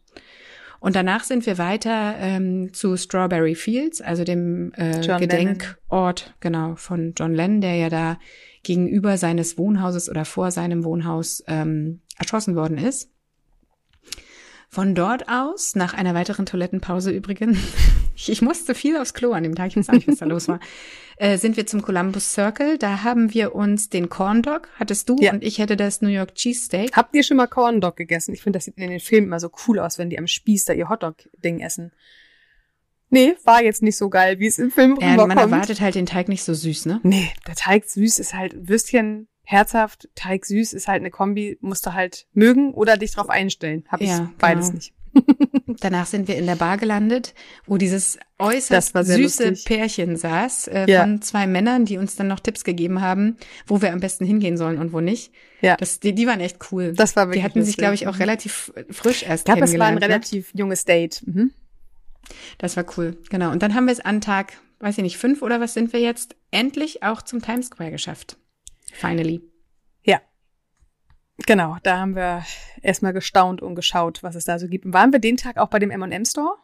Und 0.80 0.94
danach 0.94 1.24
sind 1.24 1.44
wir 1.46 1.58
weiter 1.58 2.14
ähm, 2.20 2.72
zu 2.72 2.96
Strawberry 2.96 3.56
Fields, 3.56 4.00
also 4.00 4.22
dem 4.22 4.72
äh, 4.76 5.00
Gedenkort, 5.18 6.34
genau, 6.40 6.76
von 6.76 7.14
John 7.16 7.34
Lennon, 7.34 7.60
der 7.60 7.74
ja 7.74 7.88
da 7.88 8.18
gegenüber 8.62 9.16
seines 9.18 9.58
Wohnhauses 9.58 10.08
oder 10.08 10.24
vor 10.24 10.50
seinem 10.50 10.84
Wohnhaus 10.84 11.42
ähm, 11.46 12.00
erschossen 12.18 12.56
worden 12.56 12.78
ist. 12.78 13.10
Von 14.70 14.94
dort 14.94 15.30
aus, 15.30 15.76
nach 15.76 15.94
einer 15.94 16.12
weiteren 16.14 16.44
Toilettenpause 16.44 17.10
übrigens, 17.10 17.58
ich, 18.14 18.28
ich 18.30 18.42
musste 18.42 18.74
viel 18.74 18.98
aufs 18.98 19.14
Klo 19.14 19.32
an 19.32 19.42
dem 19.42 19.54
Tag, 19.54 19.68
ich 19.68 19.76
weiß 19.76 19.88
auch 19.88 19.94
nicht, 19.94 20.08
was 20.08 20.18
da 20.18 20.26
los 20.26 20.46
war, 20.46 20.60
äh, 21.16 21.38
sind 21.38 21.56
wir 21.56 21.66
zum 21.66 21.80
Columbus 21.80 22.34
Circle. 22.34 22.76
Da 22.76 23.02
haben 23.02 23.32
wir 23.32 23.54
uns 23.54 23.88
den 23.88 24.10
Corn 24.10 24.42
Dog, 24.42 24.68
hattest 24.78 25.08
du, 25.08 25.16
Ja. 25.20 25.32
und 25.32 25.42
ich 25.42 25.58
hätte 25.58 25.76
das 25.76 26.02
New 26.02 26.10
York 26.10 26.34
Cheesesteak. 26.34 26.94
Habt 26.94 27.14
ihr 27.16 27.22
schon 27.22 27.38
mal 27.38 27.46
Corn 27.46 27.80
Dog 27.80 27.96
gegessen? 27.96 28.34
Ich 28.34 28.42
finde, 28.42 28.58
das 28.58 28.66
sieht 28.66 28.76
in 28.76 28.90
den 28.90 29.00
Filmen 29.00 29.28
immer 29.28 29.40
so 29.40 29.50
cool 29.66 29.78
aus, 29.78 29.96
wenn 29.96 30.10
die 30.10 30.18
am 30.18 30.26
Spieß 30.26 30.66
da 30.66 30.74
ihr 30.74 30.90
Hotdog-Ding 30.90 31.60
essen. 31.60 31.92
Nee, 33.10 33.34
war 33.44 33.62
jetzt 33.62 33.82
nicht 33.82 33.96
so 33.96 34.08
geil, 34.10 34.38
wie 34.38 34.46
es 34.46 34.58
im 34.58 34.70
Film 34.70 34.98
Ja, 35.00 35.08
man 35.16 35.30
rüberkommt. 35.30 35.52
erwartet 35.52 35.80
halt 35.80 35.94
den 35.94 36.06
Teig 36.06 36.28
nicht 36.28 36.44
so 36.44 36.52
süß, 36.54 36.86
ne? 36.86 37.00
Nee, 37.02 37.30
der 37.46 37.54
Teig 37.54 37.84
süß 37.88 38.18
ist 38.18 38.34
halt 38.34 38.68
Würstchen 38.68 39.28
herzhaft, 39.44 40.08
Teig 40.14 40.44
süß 40.44 40.74
ist 40.74 40.88
halt 40.88 41.00
eine 41.00 41.10
Kombi, 41.10 41.56
musst 41.62 41.86
du 41.86 41.94
halt 41.94 42.26
mögen 42.34 42.74
oder 42.74 42.96
dich 42.98 43.12
drauf 43.12 43.30
einstellen. 43.30 43.84
Hab 43.88 44.00
ich 44.02 44.08
Ja, 44.10 44.30
beides 44.38 44.66
genau. 44.66 44.76
nicht. 44.76 44.92
Danach 45.80 46.06
sind 46.06 46.28
wir 46.28 46.36
in 46.36 46.46
der 46.46 46.56
Bar 46.56 46.76
gelandet, 46.76 47.34
wo 47.66 47.78
dieses 47.78 48.18
äußerst 48.38 48.92
süße 48.94 49.20
lustig. 49.48 49.64
Pärchen 49.64 50.16
saß, 50.16 50.68
äh, 50.68 50.86
Ja. 50.90 51.00
von 51.02 51.22
zwei 51.22 51.46
Männern, 51.46 51.86
die 51.86 51.96
uns 51.96 52.14
dann 52.16 52.28
noch 52.28 52.40
Tipps 52.40 52.62
gegeben 52.62 53.00
haben, 53.00 53.36
wo 53.66 53.80
wir 53.80 53.92
am 53.92 54.00
besten 54.00 54.26
hingehen 54.26 54.56
sollen 54.58 54.78
und 54.78 54.92
wo 54.92 55.00
nicht. 55.00 55.32
Ja. 55.62 55.76
Das, 55.76 55.98
die, 55.98 56.14
die 56.14 56.26
waren 56.26 56.40
echt 56.40 56.58
cool. 56.72 56.92
Das 56.94 57.16
war 57.16 57.28
wirklich 57.28 57.40
Die 57.40 57.44
hatten 57.44 57.60
sich, 57.62 57.76
lustig. 57.76 57.78
glaube 57.78 57.94
ich, 57.94 58.06
auch 58.06 58.18
relativ 58.18 58.70
frisch 58.90 59.22
erst 59.22 59.48
Ich 59.48 59.54
glaube, 59.54 59.64
es 59.64 59.78
war 59.78 59.86
ein 59.86 59.94
kennengelernt. 59.98 60.00
ne? 60.00 60.08
relativ 60.36 60.50
junges 60.54 60.84
Date. 60.84 61.22
Mhm. 61.26 61.52
Das 62.58 62.76
war 62.76 62.84
cool, 62.96 63.18
genau. 63.30 63.50
Und 63.50 63.62
dann 63.62 63.74
haben 63.74 63.86
wir 63.86 63.92
es 63.92 64.00
an 64.00 64.20
Tag, 64.20 64.54
weiß 64.80 64.98
ich 64.98 65.02
nicht, 65.02 65.18
fünf 65.18 65.42
oder 65.42 65.60
was 65.60 65.74
sind 65.74 65.92
wir 65.92 66.00
jetzt, 66.00 66.36
endlich 66.50 67.02
auch 67.02 67.22
zum 67.22 67.42
Times 67.42 67.66
Square 67.66 67.90
geschafft. 67.90 68.36
Finally. 68.92 69.42
Ja. 70.02 70.20
Genau, 71.46 71.76
da 71.82 71.98
haben 71.98 72.16
wir 72.16 72.44
erstmal 72.82 73.12
gestaunt 73.12 73.62
und 73.62 73.74
geschaut, 73.74 74.22
was 74.22 74.34
es 74.34 74.44
da 74.44 74.58
so 74.58 74.68
gibt. 74.68 74.84
Und 74.84 74.92
waren 74.92 75.12
wir 75.12 75.20
den 75.20 75.36
Tag 75.36 75.56
auch 75.58 75.68
bei 75.68 75.78
dem 75.78 75.90
M&M 75.90 76.24
Store, 76.24 76.56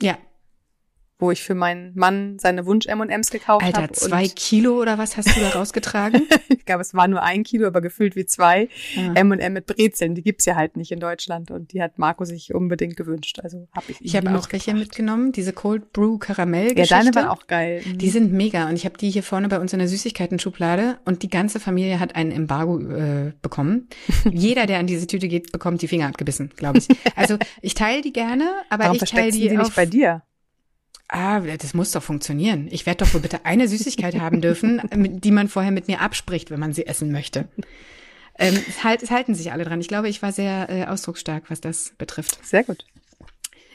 Ja, 0.00 0.18
wo 1.18 1.30
ich 1.30 1.42
für 1.42 1.54
meinen 1.54 1.92
Mann 1.94 2.38
seine 2.38 2.66
Wunsch 2.66 2.86
M&Ms 2.86 3.30
gekauft 3.30 3.64
habe. 3.64 3.76
Alter, 3.76 3.92
zwei 3.94 4.28
Kilo 4.28 4.80
oder 4.80 4.98
was 4.98 5.16
hast 5.16 5.34
du 5.34 5.40
da 5.40 5.50
rausgetragen? 5.50 6.22
Ich 6.48 6.66
glaube, 6.66 6.82
es 6.82 6.94
war 6.94 7.06
nur 7.06 7.22
ein 7.22 7.44
Kilo, 7.44 7.68
aber 7.68 7.80
gefühlt 7.80 8.16
wie 8.16 8.26
zwei. 8.26 8.68
Ja. 8.96 9.12
M&M 9.12 9.52
mit 9.52 9.66
Brezeln, 9.66 10.16
die 10.16 10.22
gibt's 10.22 10.46
ja 10.46 10.56
halt 10.56 10.76
nicht 10.76 10.90
in 10.90 10.98
Deutschland 10.98 11.52
und 11.52 11.72
die 11.72 11.80
hat 11.80 11.96
Marco 11.96 12.24
sich 12.24 12.52
unbedingt 12.54 12.96
gewünscht. 12.96 13.38
Also 13.40 13.68
habe 13.72 13.86
ich 13.92 13.98
Ich 14.00 14.16
habe 14.16 14.36
auch 14.36 14.50
welche 14.50 14.74
mitgenommen, 14.74 15.30
diese 15.30 15.52
Cold 15.52 15.92
Brew 15.92 16.18
Karamell 16.18 16.76
Ja, 16.76 16.84
deine 16.86 17.14
waren 17.14 17.28
auch 17.28 17.46
geil. 17.46 17.82
Mhm. 17.84 17.98
Die 17.98 18.10
sind 18.10 18.32
mega 18.32 18.68
und 18.68 18.74
ich 18.74 18.84
habe 18.84 18.98
die 18.98 19.10
hier 19.10 19.22
vorne 19.22 19.48
bei 19.48 19.60
uns 19.60 19.72
in 19.74 19.78
der 19.78 19.86
Süßigkeiten-Schublade 19.86 20.98
und 21.04 21.22
die 21.22 21.30
ganze 21.30 21.60
Familie 21.60 22.00
hat 22.00 22.16
ein 22.16 22.32
Embargo 22.32 22.80
äh, 22.80 23.32
bekommen. 23.42 23.88
Jeder, 24.32 24.66
der 24.66 24.80
an 24.80 24.88
diese 24.88 25.06
Tüte 25.06 25.28
geht, 25.28 25.52
bekommt 25.52 25.82
die 25.82 25.88
Finger 25.88 26.08
abgebissen, 26.08 26.50
glaube 26.56 26.78
ich. 26.78 26.88
Also 27.14 27.38
ich 27.62 27.74
teile 27.74 28.02
die 28.02 28.12
gerne, 28.12 28.50
aber 28.70 28.84
Warum 28.84 28.96
ich 28.96 29.08
teile 29.08 29.30
die, 29.30 29.48
die 29.48 29.56
nicht 29.56 29.76
bei 29.76 29.86
dir? 29.86 30.22
Ah, 31.08 31.40
das 31.40 31.72
muss 31.74 31.92
doch 31.92 32.02
funktionieren. 32.02 32.66
Ich 32.70 32.84
werde 32.86 33.04
doch 33.04 33.14
wohl 33.14 33.20
bitte 33.20 33.44
eine 33.44 33.68
Süßigkeit 33.68 34.18
haben 34.18 34.40
dürfen, 34.40 34.82
die 35.20 35.30
man 35.30 35.48
vorher 35.48 35.70
mit 35.72 35.86
mir 35.88 36.00
abspricht, 36.00 36.50
wenn 36.50 36.58
man 36.60 36.72
sie 36.72 36.86
essen 36.86 37.12
möchte. 37.12 37.48
Ähm, 38.38 38.58
es, 38.68 38.82
halt, 38.84 39.02
es 39.02 39.10
halten 39.10 39.34
sich 39.34 39.52
alle 39.52 39.64
dran. 39.64 39.80
Ich 39.80 39.88
glaube, 39.88 40.08
ich 40.08 40.20
war 40.20 40.32
sehr 40.32 40.68
äh, 40.68 40.84
ausdrucksstark, 40.86 41.44
was 41.48 41.60
das 41.60 41.94
betrifft. 41.96 42.38
Sehr 42.44 42.64
gut. 42.64 42.84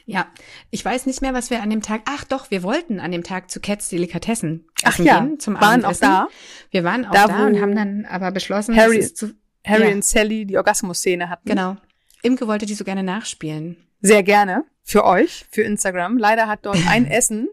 Ja, 0.04 0.26
ich 0.70 0.84
weiß 0.84 1.06
nicht 1.06 1.22
mehr, 1.22 1.32
was 1.32 1.50
wir 1.50 1.62
an 1.62 1.70
dem 1.70 1.80
Tag. 1.80 2.02
Ach 2.06 2.24
doch, 2.24 2.50
wir 2.50 2.62
wollten 2.62 3.00
an 3.00 3.12
dem 3.12 3.22
Tag 3.22 3.50
zu 3.50 3.60
Cats 3.60 3.88
Delikatessen 3.88 4.66
Ach 4.84 4.90
essen 4.94 5.06
ja, 5.06 5.20
gehen, 5.20 5.38
zum 5.40 5.54
waren 5.54 5.84
auch 5.84 5.90
Abendessen. 5.90 6.02
da. 6.02 6.28
Wir 6.70 6.84
waren 6.84 7.06
auch 7.06 7.12
Da, 7.12 7.28
da, 7.28 7.46
und 7.46 7.60
haben 7.60 7.74
dann 7.74 8.04
aber 8.04 8.30
beschlossen, 8.32 8.76
Harry- 8.76 8.98
es 8.98 9.06
ist 9.06 9.16
zu, 9.16 9.32
Harry 9.64 9.88
Ja. 9.88 9.94
und 9.94 10.04
Sally 10.04 10.44
die 10.44 10.56
Orgasmus-Szene 10.58 11.28
hatten. 11.30 11.48
genau. 11.48 11.76
Imke 12.22 12.46
wollte 12.46 12.66
die 12.66 12.74
so 12.74 12.84
gerne 12.84 13.02
nachspielen. 13.02 13.76
Sehr 14.00 14.22
gerne. 14.22 14.64
Für 14.82 15.04
euch, 15.04 15.46
für 15.50 15.62
Instagram. 15.62 16.18
Leider 16.18 16.48
hat 16.48 16.66
dort 16.66 16.78
ein 16.88 17.06
Essen, 17.10 17.48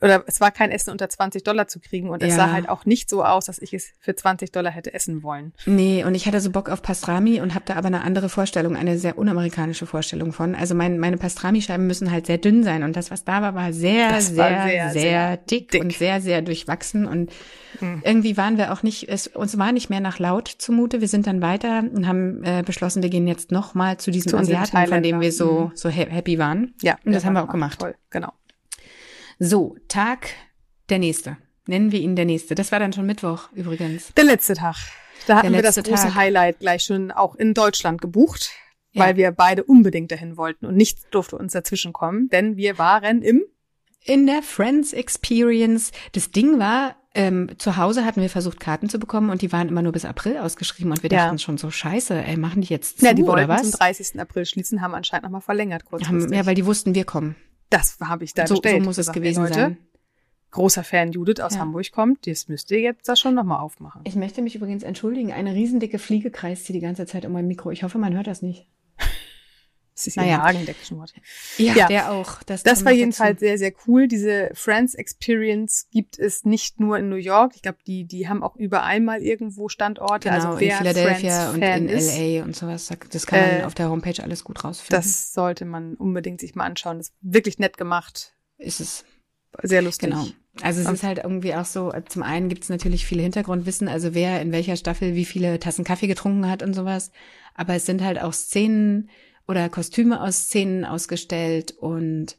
oder 0.00 0.24
es 0.26 0.40
war 0.40 0.50
kein 0.50 0.70
Essen 0.70 0.90
unter 0.90 1.08
20 1.08 1.42
Dollar 1.44 1.68
zu 1.68 1.80
kriegen 1.80 2.10
und 2.10 2.22
es 2.22 2.30
Ja. 2.30 2.36
sah 2.46 2.52
halt 2.52 2.68
auch 2.68 2.84
nicht 2.84 3.08
so 3.08 3.24
aus, 3.24 3.46
dass 3.46 3.58
ich 3.58 3.72
es 3.72 3.88
für 4.00 4.14
20 4.14 4.52
Dollar 4.52 4.70
hätte 4.70 4.92
essen 4.92 5.22
wollen. 5.22 5.52
Nee, 5.64 6.04
und 6.04 6.14
ich 6.14 6.26
hatte 6.26 6.40
so 6.40 6.50
Bock 6.50 6.68
auf 6.68 6.82
Pastrami 6.82 7.40
und 7.40 7.54
habe 7.54 7.64
da 7.66 7.76
aber 7.76 7.86
eine 7.86 8.02
andere 8.02 8.28
Vorstellung, 8.28 8.76
eine 8.76 8.98
sehr 8.98 9.16
unamerikanische 9.18 9.86
Vorstellung 9.86 10.32
von. 10.32 10.54
Also 10.54 10.74
mein, 10.74 10.98
meine 10.98 11.16
Pastrami-Scheiben 11.16 11.86
müssen 11.86 12.10
halt 12.10 12.26
sehr 12.26 12.38
dünn 12.38 12.62
sein 12.64 12.82
und 12.82 12.96
das, 12.96 13.10
was 13.10 13.24
da 13.24 13.40
war, 13.42 13.54
war 13.54 13.72
sehr, 13.72 14.10
war 14.12 14.20
sehr, 14.20 14.64
sehr, 14.64 14.90
sehr 14.90 15.36
dick, 15.38 15.70
dick. 15.70 15.82
und 15.82 15.92
sehr, 15.92 16.20
sehr 16.20 16.42
durchwachsen 16.42 17.06
und 17.06 17.30
Hm. 17.80 18.00
irgendwie 18.06 18.38
waren 18.38 18.56
wir 18.56 18.72
auch 18.72 18.82
nicht, 18.82 19.06
es, 19.10 19.26
uns 19.26 19.58
war 19.58 19.70
nicht 19.70 19.90
mehr 19.90 20.00
nach 20.00 20.18
laut 20.18 20.48
zumute. 20.48 21.02
Wir 21.02 21.08
sind 21.08 21.26
dann 21.26 21.42
weiter 21.42 21.80
und 21.92 22.06
haben 22.06 22.42
äh, 22.42 22.62
beschlossen, 22.64 23.02
wir 23.02 23.10
gehen 23.10 23.26
jetzt 23.26 23.50
noch 23.52 23.74
mal 23.74 23.98
zu 23.98 24.10
diesem 24.10 24.30
Zu 24.30 24.38
Asiaten, 24.38 24.86
von 24.86 25.02
dem 25.02 25.20
wir 25.20 25.30
so, 25.30 25.66
Mhm. 25.66 25.70
so 25.74 25.90
ha- 25.90 26.06
happy 26.08 26.38
waren. 26.38 26.72
Ja. 26.80 26.96
Und 27.04 27.12
das 27.14 27.26
haben 27.26 27.34
wir 27.34 27.42
auch 27.44 27.50
gemacht. 27.50 27.78
Toll, 27.78 27.94
genau. 28.08 28.32
So, 29.38 29.76
Tag 29.88 30.28
der 30.88 30.98
nächste. 30.98 31.36
Nennen 31.66 31.92
wir 31.92 32.00
ihn 32.00 32.16
der 32.16 32.24
nächste. 32.24 32.54
Das 32.54 32.72
war 32.72 32.78
dann 32.78 32.92
schon 32.92 33.06
Mittwoch 33.06 33.50
übrigens. 33.52 34.12
Der 34.14 34.24
letzte 34.24 34.54
Tag. 34.54 34.76
Da 35.26 35.38
hatten 35.38 35.52
wir 35.52 35.62
das 35.62 35.76
große 35.76 35.90
Tag. 36.08 36.14
Highlight 36.14 36.60
gleich 36.60 36.82
schon 36.82 37.10
auch 37.10 37.34
in 37.34 37.52
Deutschland 37.54 38.00
gebucht, 38.00 38.50
Ja. 38.92 39.04
weil 39.04 39.16
wir 39.16 39.32
beide 39.32 39.64
unbedingt 39.64 40.12
dahin 40.12 40.36
wollten 40.36 40.64
und 40.66 40.76
nichts 40.76 41.06
durfte 41.10 41.36
uns 41.36 41.52
dazwischen 41.52 41.92
kommen, 41.92 42.28
denn 42.28 42.56
wir 42.56 42.78
waren 42.78 43.22
im 43.22 43.42
In 44.04 44.26
der 44.26 44.42
Friends 44.42 44.92
Experience. 44.92 45.90
Das 46.12 46.30
Ding 46.30 46.60
war, 46.60 46.94
ähm, 47.14 47.50
zu 47.58 47.76
Hause 47.76 48.04
hatten 48.04 48.20
wir 48.20 48.30
versucht, 48.30 48.60
Karten 48.60 48.88
zu 48.88 49.00
bekommen 49.00 49.30
und 49.30 49.42
die 49.42 49.50
waren 49.50 49.68
immer 49.68 49.82
nur 49.82 49.90
bis 49.90 50.04
April 50.04 50.36
ausgeschrieben 50.38 50.92
und 50.92 51.02
wir 51.02 51.10
Ja. 51.10 51.24
dachten 51.24 51.40
schon 51.40 51.58
so, 51.58 51.70
scheiße, 51.72 52.14
ey, 52.24 52.36
machen 52.36 52.62
die 52.62 52.68
jetzt 52.68 53.00
zu 53.00 53.04
Ja, 53.06 53.12
die 53.14 53.24
oder 53.24 53.48
was? 53.48 53.62
zum 53.62 53.72
30. 53.72 54.20
April 54.20 54.46
schließen, 54.46 54.80
haben 54.80 54.94
anscheinend 54.94 55.24
nochmal 55.24 55.40
verlängert 55.40 55.84
kurzfristig. 55.84 56.30
ja, 56.36 56.46
weil 56.46 56.54
die 56.54 56.64
wussten, 56.66 56.94
wir 56.94 57.04
kommen. 57.04 57.34
Das 57.70 57.98
habe 58.00 58.24
ich 58.24 58.34
da 58.34 58.46
So, 58.46 58.56
so 58.56 58.60
bestellt. 58.60 58.84
muss 58.84 58.98
es 58.98 59.06
Gesagt, 59.06 59.14
gewesen 59.16 59.42
Leute, 59.42 59.54
sein. 59.54 59.78
Großer 60.52 60.84
Fan 60.84 61.12
Judith 61.12 61.40
aus 61.40 61.54
Ja. 61.54 61.60
Hamburg 61.60 61.90
kommt, 61.92 62.26
das 62.26 62.48
müsst 62.48 62.70
ihr 62.70 62.80
jetzt 62.80 63.08
da 63.08 63.16
schon 63.16 63.34
nochmal 63.34 63.60
aufmachen. 63.60 64.02
Ich 64.04 64.14
möchte 64.16 64.40
mich 64.42 64.54
übrigens 64.54 64.82
entschuldigen. 64.84 65.32
Eine 65.32 65.54
riesendicke 65.54 65.98
Fliege 65.98 66.30
kreist 66.30 66.66
hier 66.66 66.74
die 66.74 66.80
ganze 66.80 67.04
Zeit 67.06 67.26
um 67.26 67.32
mein 67.32 67.46
Mikro. 67.46 67.70
Ich 67.70 67.82
hoffe, 67.82 67.98
man 67.98 68.14
hört 68.14 68.26
das 68.26 68.42
nicht. 68.42 68.66
Das 69.96 70.06
ist 70.06 70.16
Naja. 70.18 70.32
ihr 70.32 70.38
Magen, 70.38 70.66
der 70.66 70.74
geschnurrt. 70.74 71.14
Ja, 71.56 71.72
Ja. 71.74 71.86
der 71.88 72.12
auch. 72.12 72.42
Das, 72.42 72.62
Das 72.62 72.84
war 72.84 72.92
jedenfalls 72.92 73.40
sehr, 73.40 73.56
sehr 73.56 73.72
cool. 73.86 74.06
Diese 74.08 74.50
Friends 74.52 74.94
Experience 74.94 75.88
gibt 75.90 76.18
es 76.18 76.44
nicht 76.44 76.78
nur 76.78 76.98
in 76.98 77.08
New 77.08 77.16
York. 77.16 77.52
Ich 77.56 77.62
glaube, 77.62 77.78
die, 77.86 78.04
die 78.04 78.28
haben 78.28 78.42
auch 78.42 78.56
überall 78.56 79.00
mal 79.00 79.22
irgendwo 79.22 79.70
Standorte. 79.70 80.28
Genau, 80.28 80.48
also 80.48 80.60
wer 80.60 80.72
in 80.72 80.76
Philadelphia 80.78 81.50
und 81.50 81.62
in 81.62 81.88
ist, 81.88 82.14
LA 82.18 82.44
und 82.44 82.54
sowas. 82.54 82.92
Das 83.10 83.26
kann 83.26 83.40
man 83.40 83.60
Äh, 83.60 83.64
auf 83.64 83.74
der 83.74 83.88
Homepage 83.88 84.22
alles 84.22 84.44
gut 84.44 84.62
rausfinden. 84.64 84.96
Das 85.02 85.32
sollte 85.32 85.64
man 85.64 85.94
unbedingt 85.94 86.40
sich 86.40 86.54
mal 86.54 86.64
anschauen. 86.64 86.98
Das 86.98 87.08
ist 87.08 87.14
wirklich 87.22 87.58
nett 87.58 87.78
gemacht. 87.78 88.34
ist 88.58 88.80
es. 88.80 89.04
Sehr 89.62 89.80
lustig. 89.80 90.10
Genau. 90.10 90.26
Also 90.60 90.82
es 90.82 90.88
ist 90.90 91.02
halt 91.02 91.18
irgendwie 91.18 91.54
auch 91.54 91.64
so, 91.64 91.92
zum 92.08 92.22
einen 92.22 92.48
gibt 92.50 92.62
es 92.64 92.68
natürlich 92.68 93.06
viele 93.06 93.22
Hintergrundwissen, 93.22 93.88
also 93.88 94.14
wer 94.14 94.40
in 94.42 94.52
welcher 94.52 94.76
Staffel 94.76 95.14
wie 95.14 95.24
viele 95.24 95.58
Tassen 95.58 95.84
Kaffee 95.84 96.06
getrunken 96.06 96.48
hat 96.50 96.62
und 96.62 96.74
sowas. 96.74 97.10
Aber 97.54 97.74
es 97.74 97.86
sind 97.86 98.02
halt 98.02 98.20
auch 98.20 98.32
Szenen 98.34 99.08
oder 99.48 99.68
Kostüme 99.68 100.20
aus 100.20 100.44
Szenen 100.44 100.84
ausgestellt 100.84 101.74
und 101.78 102.36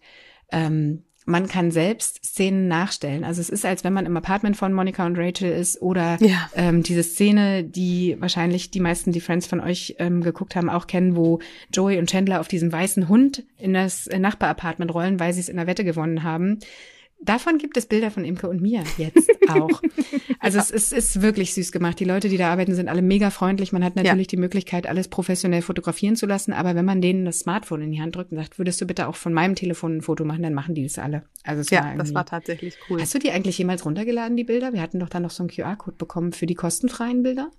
ähm, 0.51 1.03
man 1.29 1.49
kann 1.49 1.71
selbst 1.71 2.23
Szenen 2.23 2.69
nachstellen. 2.69 3.25
Also 3.25 3.41
es 3.41 3.49
ist, 3.49 3.65
als 3.65 3.83
wenn 3.83 3.91
man 3.91 4.05
im 4.05 4.15
Apartment 4.15 4.55
von 4.55 4.71
Monica 4.71 5.05
und 5.05 5.17
Rachel 5.17 5.51
ist 5.51 5.81
oder 5.81 6.17
Ja. 6.21 6.49
ähm, 6.55 6.83
diese 6.83 7.03
Szene, 7.03 7.65
die 7.65 8.15
wahrscheinlich 8.19 8.71
die 8.71 8.79
meisten, 8.79 9.11
die 9.11 9.19
Friends 9.19 9.45
von 9.45 9.59
euch 9.59 9.95
ähm, 9.99 10.21
geguckt 10.21 10.55
haben, 10.55 10.69
auch 10.69 10.87
kennen, 10.87 11.17
wo 11.17 11.39
Joey 11.73 11.99
und 11.99 12.09
Chandler 12.09 12.39
auf 12.39 12.47
diesem 12.47 12.71
weißen 12.71 13.09
Hund 13.09 13.43
in 13.57 13.73
das 13.73 14.07
äh, 14.07 14.19
Nachbarapartment 14.19 14.93
rollen, 14.93 15.19
weil 15.19 15.33
sie 15.33 15.41
es 15.41 15.49
in 15.49 15.57
der 15.57 15.67
Wette 15.67 15.83
gewonnen 15.83 16.23
haben. 16.23 16.59
Davon 17.19 17.57
gibt 17.57 17.75
es 17.77 17.87
Bilder 17.87 18.09
von 18.11 18.23
Imke 18.23 18.47
und 18.47 18.61
mir 18.61 18.83
jetzt 18.97 19.29
auch. 19.49 19.81
Also 20.39 20.59
es 20.59 20.71
ist, 20.71 20.93
ist 20.93 21.21
wirklich 21.21 21.53
süß 21.55 21.71
gemacht. 21.71 21.99
Die 21.99 22.05
Leute, 22.05 22.29
die 22.29 22.37
da 22.37 22.51
arbeiten, 22.51 22.73
sind 22.75 22.87
alle 22.87 23.01
mega 23.01 23.31
freundlich. 23.31 23.73
Man 23.73 23.83
hat 23.83 23.95
natürlich 23.95 24.27
die 24.27 24.37
Möglichkeit, 24.37 24.87
alles 24.87 25.07
professionell 25.07 25.61
fotografieren 25.61 26.15
zu 26.15 26.25
lassen. 26.25 26.53
Aber 26.53 26.75
wenn 26.75 26.85
man 26.85 27.01
denen 27.01 27.25
das 27.25 27.39
Smartphone 27.39 27.81
in 27.81 27.91
die 27.91 27.99
Hand 28.01 28.15
drückt 28.15 28.31
und 28.31 28.37
sagt, 28.37 28.59
würdest 28.59 28.79
du 28.79 28.85
bitte 28.85 29.07
auch 29.07 29.15
von 29.15 29.33
meinem 29.33 29.55
Telefon 29.55 29.97
ein 29.97 30.01
Foto 30.01 30.23
machen, 30.25 30.43
dann 30.43 30.53
machen 30.53 30.75
die 30.75 30.83
das 30.83 30.99
alle. 30.99 31.23
Also 31.43 31.61
es 31.61 31.71
war 31.71 31.77
Ja, 31.79 31.83
das 31.85 31.93
irgendwie- 31.95 32.15
war 32.15 32.25
tatsächlich 32.25 32.77
cool. 32.89 33.01
Hast 33.01 33.13
du 33.13 33.19
die 33.19 33.31
eigentlich 33.31 33.57
jemals 33.57 33.83
runtergeladen, 33.85 34.37
die 34.37 34.43
Bilder? 34.45 34.71
Wir 34.73 34.81
hatten 34.81 34.99
doch 34.99 35.09
dann 35.09 35.23
noch 35.23 35.31
so 35.31 35.43
einen 35.43 35.49
QR-Code 35.49 35.97
bekommen 35.97 36.31
für 36.33 36.45
die 36.45 36.55
kostenfreien 36.55 37.23
Bilder. 37.23 37.49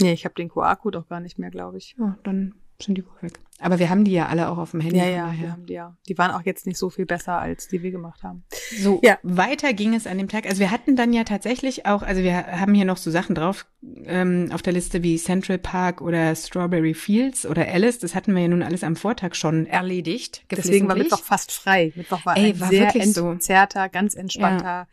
Nee, 0.00 0.12
ich 0.12 0.24
habe 0.24 0.34
den 0.36 0.48
QR-Code 0.48 0.98
auch 1.00 1.08
gar 1.08 1.20
nicht 1.20 1.38
mehr, 1.38 1.50
glaube 1.50 1.78
ich. 1.78 1.94
Ja, 1.98 2.16
dann 2.24 2.54
sind 2.80 2.96
die 2.96 3.04
wohl 3.06 3.12
weg. 3.22 3.38
Aber 3.60 3.78
wir 3.78 3.88
haben 3.88 4.04
die 4.04 4.10
ja 4.12 4.26
alle 4.26 4.48
auch 4.50 4.58
auf 4.58 4.72
dem 4.72 4.80
Handy. 4.80 4.98
Ja, 4.98 5.06
ja, 5.06 5.32
wir 5.38 5.52
haben 5.52 5.64
die 5.64 5.74
ja. 5.74 5.96
Die 6.08 6.18
waren 6.18 6.32
auch 6.32 6.42
jetzt 6.42 6.66
nicht 6.66 6.76
so 6.76 6.90
viel 6.90 7.06
besser, 7.06 7.38
als 7.38 7.68
die 7.68 7.82
wir 7.82 7.92
gemacht 7.92 8.22
haben. 8.24 8.44
So, 8.78 9.00
Ja. 9.04 9.16
weiter 9.22 9.72
ging 9.72 9.94
es 9.94 10.08
an 10.08 10.18
dem 10.18 10.28
Tag. 10.28 10.46
Also 10.46 10.58
wir 10.58 10.72
hatten 10.72 10.96
dann 10.96 11.12
ja 11.12 11.22
tatsächlich 11.22 11.86
auch, 11.86 12.02
also 12.02 12.22
wir 12.22 12.34
haben 12.34 12.74
hier 12.74 12.84
noch 12.84 12.96
so 12.96 13.12
Sachen 13.12 13.34
drauf 13.36 13.64
ähm, 14.06 14.50
auf 14.52 14.60
der 14.60 14.72
Liste 14.72 15.02
wie 15.04 15.16
Central 15.18 15.58
Park 15.58 16.00
oder 16.00 16.34
Strawberry 16.34 16.94
Fields 16.94 17.46
oder 17.46 17.66
Alice. 17.68 18.00
Das 18.00 18.14
hatten 18.16 18.34
wir 18.34 18.42
ja 18.42 18.48
nun 18.48 18.62
alles 18.64 18.82
am 18.82 18.96
Vortag 18.96 19.34
schon 19.36 19.66
erledigt. 19.66 20.44
Deswegen 20.50 20.88
war. 20.88 20.96
Mittwoch 20.96 21.22
fast 21.22 21.52
frei. 21.52 21.92
Mittwoch 21.94 22.26
war 22.26 22.36
Ey, 22.36 22.50
ein 22.54 22.60
war 22.60 22.68
sehr 22.68 22.80
wirklich 22.92 23.12
so. 23.14 23.30
entzerrter, 23.30 23.88
ganz 23.88 24.14
entspannter. 24.14 24.88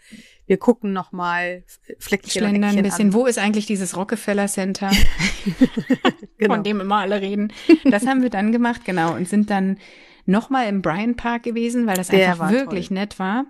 Wir 0.51 0.57
gucken 0.57 0.91
noch 0.91 1.13
mal 1.13 1.63
Fleckchen 1.97 2.41
Schlendern 2.41 2.75
ein 2.77 2.83
bisschen. 2.83 3.07
an. 3.07 3.13
Wo 3.13 3.25
ist 3.25 3.39
eigentlich 3.39 3.67
dieses 3.67 3.95
Rockefeller 3.95 4.47
Center, 4.47 4.91
Genau. 6.37 6.55
von 6.55 6.63
dem 6.65 6.81
immer 6.81 6.97
alle 6.97 7.21
reden? 7.21 7.53
Das 7.85 8.05
haben 8.05 8.21
wir 8.21 8.29
dann 8.29 8.51
gemacht, 8.51 8.83
genau, 8.83 9.15
und 9.15 9.29
sind 9.29 9.49
dann 9.49 9.77
nochmal 10.25 10.67
im 10.67 10.81
Bryant 10.81 11.15
Park 11.15 11.43
gewesen, 11.43 11.87
weil 11.87 11.95
das 11.95 12.09
Der 12.09 12.31
einfach 12.31 12.51
wirklich 12.51 12.89
toll. 12.89 12.95
nett 12.97 13.17
war. 13.17 13.45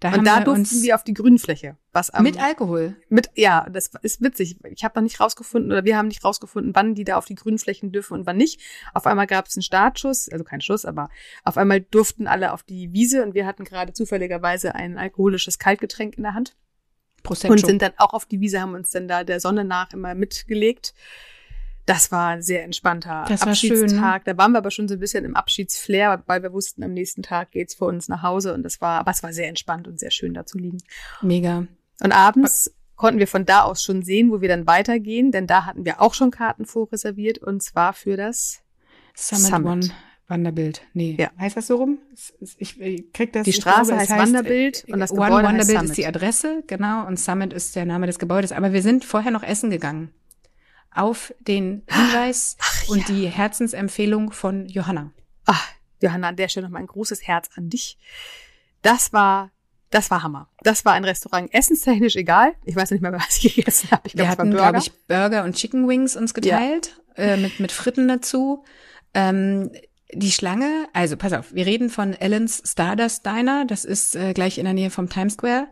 Da 0.00 0.12
Und 0.12 0.26
da 0.26 0.38
wir 0.38 0.44
durften 0.44 0.82
wir 0.82 0.94
auf 0.94 1.04
die 1.04 1.14
Grünfläche. 1.14 1.76
Was 1.92 2.10
am, 2.10 2.22
mit 2.22 2.38
Alkohol. 2.38 2.96
mit, 3.08 3.30
ja, 3.34 3.66
das 3.70 3.90
ist 4.02 4.20
witzig. 4.20 4.58
Ich 4.64 4.84
habe 4.84 4.98
noch 4.98 5.02
nicht 5.02 5.20
rausgefunden 5.20 5.72
oder 5.72 5.84
wir 5.84 5.96
haben 5.96 6.08
nicht 6.08 6.24
rausgefunden, 6.24 6.74
wann 6.74 6.94
die 6.94 7.04
da 7.04 7.16
auf 7.16 7.24
die 7.24 7.34
Grünflächen 7.34 7.92
dürfen 7.92 8.14
und 8.14 8.26
wann 8.26 8.36
nicht. 8.36 8.60
Auf 8.92 9.06
einmal 9.06 9.26
gab 9.26 9.46
es 9.46 9.56
einen 9.56 9.62
Startschuss, 9.62 10.28
also 10.28 10.44
kein 10.44 10.60
Schuss, 10.60 10.84
aber 10.84 11.08
auf 11.44 11.56
einmal 11.56 11.80
durften 11.80 12.26
alle 12.26 12.52
auf 12.52 12.62
die 12.62 12.92
Wiese 12.92 13.22
und 13.22 13.34
wir 13.34 13.46
hatten 13.46 13.64
gerade 13.64 13.94
zufälligerweise 13.94 14.74
ein 14.74 14.98
alkoholisches 14.98 15.58
Kaltgetränk 15.58 16.16
in 16.16 16.24
der 16.24 16.34
Hand 16.34 16.56
Prosecco. 17.22 17.52
und 17.52 17.64
sind 17.64 17.80
dann 17.82 17.92
auch 17.96 18.12
auf 18.12 18.26
die 18.26 18.40
Wiese, 18.40 18.60
haben 18.60 18.74
uns 18.74 18.90
dann 18.90 19.08
da 19.08 19.24
der 19.24 19.40
Sonne 19.40 19.64
nach 19.64 19.92
immer 19.92 20.14
mitgelegt. 20.14 20.94
Das 21.86 22.10
war 22.10 22.28
ein 22.30 22.42
sehr 22.42 22.64
entspannter 22.64 23.24
Das 23.28 23.42
war 23.42 23.48
Abschiedstag. 23.48 24.24
Da 24.24 24.36
waren 24.36 24.52
wir 24.52 24.58
aber 24.58 24.72
schon 24.72 24.88
so 24.88 24.94
ein 24.94 25.00
bisschen 25.00 25.24
im 25.24 25.36
Abschiedsflair, 25.36 26.22
weil 26.26 26.42
wir 26.42 26.52
wussten, 26.52 26.82
am 26.82 26.92
nächsten 26.92 27.22
Tag 27.22 27.52
geht's 27.52 27.74
für 27.74 27.84
uns 27.84 28.08
nach 28.08 28.22
Hause 28.22 28.54
und 28.54 28.64
das 28.64 28.80
war, 28.80 28.98
aber 29.00 29.12
es 29.12 29.22
war 29.22 29.32
sehr 29.32 29.48
entspannt 29.48 29.86
und 29.86 30.00
sehr 30.00 30.10
schön 30.10 30.34
da 30.34 30.44
zu 30.44 30.58
liegen. 30.58 30.78
Mega. 31.22 31.66
Und 32.02 32.12
abends 32.12 32.74
konnten 32.96 33.20
wir 33.20 33.28
von 33.28 33.44
da 33.46 33.62
aus 33.62 33.82
schon 33.82 34.02
sehen, 34.02 34.30
wo 34.32 34.40
wir 34.40 34.48
dann 34.48 34.66
weitergehen, 34.66 35.30
denn 35.30 35.46
da 35.46 35.64
hatten 35.64 35.84
wir 35.84 36.02
auch 36.02 36.12
schon 36.14 36.30
Karten 36.30 36.64
vorreserviert 36.66 37.38
und 37.38 37.62
zwar 37.62 37.92
für 37.92 38.16
das 38.16 38.60
Summit, 39.14 39.44
Summit. 39.46 39.66
One 39.66 39.90
Wanderbild. 40.28 40.82
Nee, 40.92 41.16
Ja. 41.20 41.30
heißt 41.38 41.56
das 41.56 41.68
so 41.68 41.76
rum? 41.76 41.98
Ich, 42.58 42.80
ich 42.80 43.12
krieg 43.12 43.32
das. 43.32 43.44
Die 43.44 43.52
Straße 43.52 43.90
glaube, 43.92 44.02
es 44.02 44.10
heißt 44.10 44.20
Wanderbild 44.20 44.84
und 44.88 44.98
das 44.98 45.12
One 45.12 45.20
Gebäude 45.26 45.36
heißt 45.36 45.46
Wanderbild 45.46 45.78
Summit. 45.78 45.90
ist 45.90 45.98
die 45.98 46.06
Adresse, 46.06 46.64
genau, 46.66 47.06
und 47.06 47.20
Summit 47.20 47.52
ist 47.52 47.76
der 47.76 47.84
Name 47.84 48.06
des 48.06 48.18
Gebäudes. 48.18 48.50
Aber 48.50 48.72
wir 48.72 48.82
sind 48.82 49.04
vorher 49.04 49.30
noch 49.30 49.44
essen 49.44 49.70
gegangen. 49.70 50.10
Auf 50.96 51.34
den 51.40 51.82
Hinweis 51.88 52.56
und 52.88 53.08
die 53.08 53.26
Herzensempfehlung 53.28 54.32
von 54.32 54.66
Johanna. 54.66 55.12
Ah, 55.46 55.54
Johanna, 56.02 56.28
an 56.28 56.36
der 56.36 56.48
Stelle 56.48 56.66
nochmal 56.66 56.82
ein 56.82 56.86
großes 56.88 57.26
Herz 57.26 57.48
an 57.54 57.68
dich. 57.70 57.98
Das 58.82 59.12
war, 59.12 59.50
das 59.90 60.10
war 60.10 60.22
Hammer. 60.22 60.48
Das 60.62 60.84
war 60.84 60.94
ein 60.94 61.04
Restaurant, 61.04 61.52
essenstechnisch 61.52 62.16
egal. 62.16 62.54
Ich 62.64 62.76
weiß 62.76 62.90
nicht 62.90 63.00
mehr, 63.00 63.12
was 63.12 63.42
ich 63.44 63.54
gegessen 63.54 63.90
habe. 63.90 64.02
Ich 64.06 64.16
Wir 64.16 64.24
glaube, 64.24 64.32
es 64.32 64.38
war 64.38 64.44
hatten, 64.44 64.50
Burger. 64.50 64.70
glaube 64.72 64.78
ich, 64.78 64.92
Burger 65.06 65.44
und 65.44 65.56
Chicken 65.56 65.88
Wings 65.88 66.16
uns 66.16 66.34
geteilt, 66.34 67.00
äh, 67.16 67.36
mit, 67.36 67.60
mit 67.60 67.72
Fritten 67.72 68.08
dazu. 68.08 68.64
Ähm, 69.14 69.70
die 70.12 70.30
Schlange, 70.30 70.88
also 70.92 71.16
pass 71.16 71.32
auf, 71.32 71.52
wir 71.52 71.66
reden 71.66 71.90
von 71.90 72.14
Ellen's 72.14 72.62
Stardust 72.64 73.26
Diner, 73.26 73.64
das 73.64 73.84
ist 73.84 74.14
äh, 74.14 74.32
gleich 74.34 74.58
in 74.58 74.64
der 74.64 74.74
Nähe 74.74 74.90
vom 74.90 75.08
Times 75.08 75.34
Square. 75.34 75.68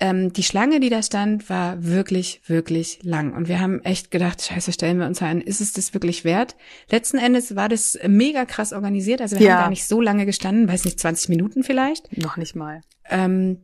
Ähm, 0.00 0.32
die 0.32 0.42
Schlange, 0.42 0.80
die 0.80 0.90
da 0.90 1.02
stand, 1.02 1.48
war 1.48 1.82
wirklich, 1.84 2.42
wirklich 2.46 2.98
lang. 3.02 3.32
Und 3.32 3.46
wir 3.48 3.60
haben 3.60 3.80
echt 3.84 4.10
gedacht, 4.10 4.42
scheiße, 4.42 4.72
stellen 4.72 4.98
wir 4.98 5.06
uns 5.06 5.22
ein, 5.22 5.40
ist 5.40 5.60
es 5.60 5.72
das 5.72 5.94
wirklich 5.94 6.24
wert? 6.24 6.56
Letzten 6.90 7.16
Endes 7.18 7.54
war 7.54 7.68
das 7.68 7.96
mega 8.06 8.44
krass 8.44 8.72
organisiert. 8.72 9.20
Also 9.20 9.38
wir 9.38 9.46
Ja. 9.46 9.54
haben 9.54 9.62
gar 9.62 9.70
nicht 9.70 9.86
so 9.86 10.00
lange 10.00 10.26
gestanden, 10.26 10.68
weiß 10.68 10.84
nicht, 10.84 10.98
20 10.98 11.28
Minuten 11.28 11.62
vielleicht. 11.62 12.16
Noch 12.18 12.36
nicht 12.36 12.56
mal. 12.56 12.80
Ähm, 13.08 13.58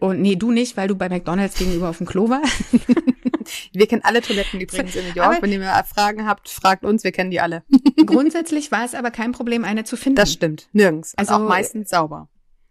und 0.00 0.20
nee, 0.20 0.34
du 0.36 0.50
nicht, 0.50 0.76
weil 0.76 0.88
du 0.88 0.96
bei 0.96 1.08
McDonalds 1.08 1.56
gegenüber 1.56 1.88
auf 1.90 1.98
dem 1.98 2.06
Klo 2.06 2.28
warst. 2.28 2.52
Wir 3.72 3.86
kennen 3.86 4.02
alle 4.04 4.20
Toiletten 4.20 4.60
übrigens 4.60 4.94
in 4.94 5.08
New 5.08 5.14
York. 5.14 5.26
Aber- 5.36 5.42
Wenn 5.42 5.52
ihr 5.52 5.58
mal 5.60 5.82
Fragen 5.84 6.26
habt, 6.26 6.48
fragt 6.50 6.84
uns, 6.84 7.02
wir 7.04 7.12
kennen 7.12 7.30
die 7.30 7.40
alle. 7.40 7.62
Grundsätzlich 8.04 8.70
war 8.70 8.84
es 8.84 8.94
aber 8.94 9.10
kein 9.10 9.32
Problem, 9.32 9.64
eine 9.64 9.84
zu 9.84 9.96
finden. 9.96 10.16
Das 10.16 10.32
stimmt. 10.32 10.68
Nirgends. 10.72 11.14
Also- 11.16 11.32
Also 11.32 11.44
auch 11.44 11.48
meistens 11.48 11.88
sauber. 11.90 12.28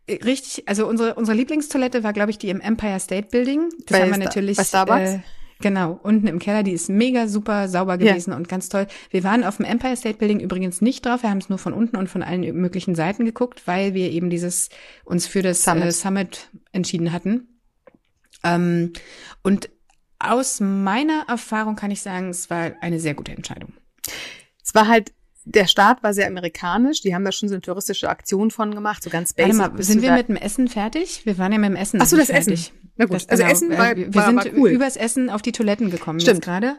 Richtig, 0.09 0.67
also 0.67 0.87
unsere, 0.87 1.15
unsere 1.15 1.35
Lieblingstoilette 1.35 2.03
war, 2.03 2.13
glaube 2.13 2.31
ich, 2.31 2.37
die 2.37 2.49
im 2.49 2.61
Empire 2.61 2.99
State 2.99 3.27
Building. 3.29 3.69
Das 3.85 3.97
Bei 3.97 4.03
haben 4.03 4.11
wir 4.11 4.17
natürlich. 4.17 4.55
bei 4.55 4.63
Starbucks? 4.63 5.15
Äh, 5.15 5.19
genau, 5.59 5.99
unten 6.01 6.27
im 6.27 6.39
Keller, 6.39 6.63
die 6.63 6.71
ist 6.71 6.89
mega 6.89 7.27
super 7.27 7.67
sauber 7.67 7.97
gewesen 7.97 8.31
und 8.31 8.47
ganz 8.47 8.69
toll. 8.69 8.87
Wir 9.09 9.25
waren 9.25 9.43
auf 9.43 9.57
dem 9.57 9.65
Empire 9.65 9.97
State 9.97 10.17
Building 10.17 10.39
übrigens 10.39 10.79
nicht 10.79 11.05
drauf, 11.05 11.23
wir 11.23 11.29
haben 11.29 11.39
es 11.39 11.49
nur 11.49 11.57
von 11.57 11.73
unten 11.73 11.97
und 11.97 12.07
von 12.07 12.23
allen 12.23 12.41
möglichen 12.55 12.95
Seiten 12.95 13.25
geguckt, 13.25 13.63
weil 13.65 13.93
wir 13.93 14.09
eben 14.11 14.29
dieses 14.29 14.69
uns 15.03 15.27
für 15.27 15.41
das 15.41 15.63
Summit. 15.63 15.91
Summit, 15.91 15.91
äh, 15.91 16.37
Summit 16.37 16.49
entschieden 16.71 17.11
hatten. 17.11 17.59
Ähm, 18.43 18.93
und 19.43 19.69
aus 20.19 20.61
meiner 20.61 21.25
Erfahrung 21.27 21.75
kann 21.75 21.91
ich 21.91 22.01
sagen, 22.01 22.29
es 22.29 22.49
war 22.49 22.71
eine 22.79 22.99
sehr 22.99 23.13
gute 23.13 23.33
Entscheidung. 23.33 23.73
Es 24.63 24.73
war 24.73 24.87
halt, 24.87 25.11
der 25.49 25.65
Start 25.67 26.03
war 26.03 26.13
sehr 26.13 26.27
amerikanisch. 26.27 27.01
Die 27.01 27.15
haben 27.15 27.23
da 27.23 27.31
schon 27.31 27.47
so 27.49 27.55
eine 27.55 27.61
touristische 27.61 28.09
Aktion 28.09 28.51
von 28.51 28.73
gemacht, 28.75 29.03
so 29.03 29.09
ganz 29.09 29.33
Warte 29.37 29.49
basic. 29.49 29.61
mal, 29.61 29.69
bist 29.69 29.89
sind 29.89 30.01
wir 30.01 30.11
mit 30.11 30.27
dem 30.27 30.35
Essen 30.35 30.67
fertig? 30.67 31.21
Wir 31.25 31.37
waren 31.37 31.51
ja 31.51 31.57
mit 31.57 31.69
dem 31.69 31.75
Essen. 31.75 32.01
Ach 32.01 32.05
so, 32.05 32.17
das 32.17 32.27
nicht 32.29 32.37
Essen. 32.37 32.57
fertig. 32.57 32.73
Na 32.97 33.05
gut, 33.05 33.15
Das, 33.15 33.29
also 33.29 33.43
genau, 33.43 33.53
Essen 33.53 33.69
war, 33.77 33.95
wir 33.95 34.13
war, 34.15 34.25
sind 34.25 34.35
war 34.37 34.45
cool. 34.57 34.69
übers 34.71 34.95
Essen 34.97 35.29
auf 35.29 35.41
die 35.41 35.51
Toiletten 35.51 35.89
gekommen 35.89 36.19
Stimmt. 36.19 36.37
jetzt 36.37 36.45
gerade. 36.45 36.75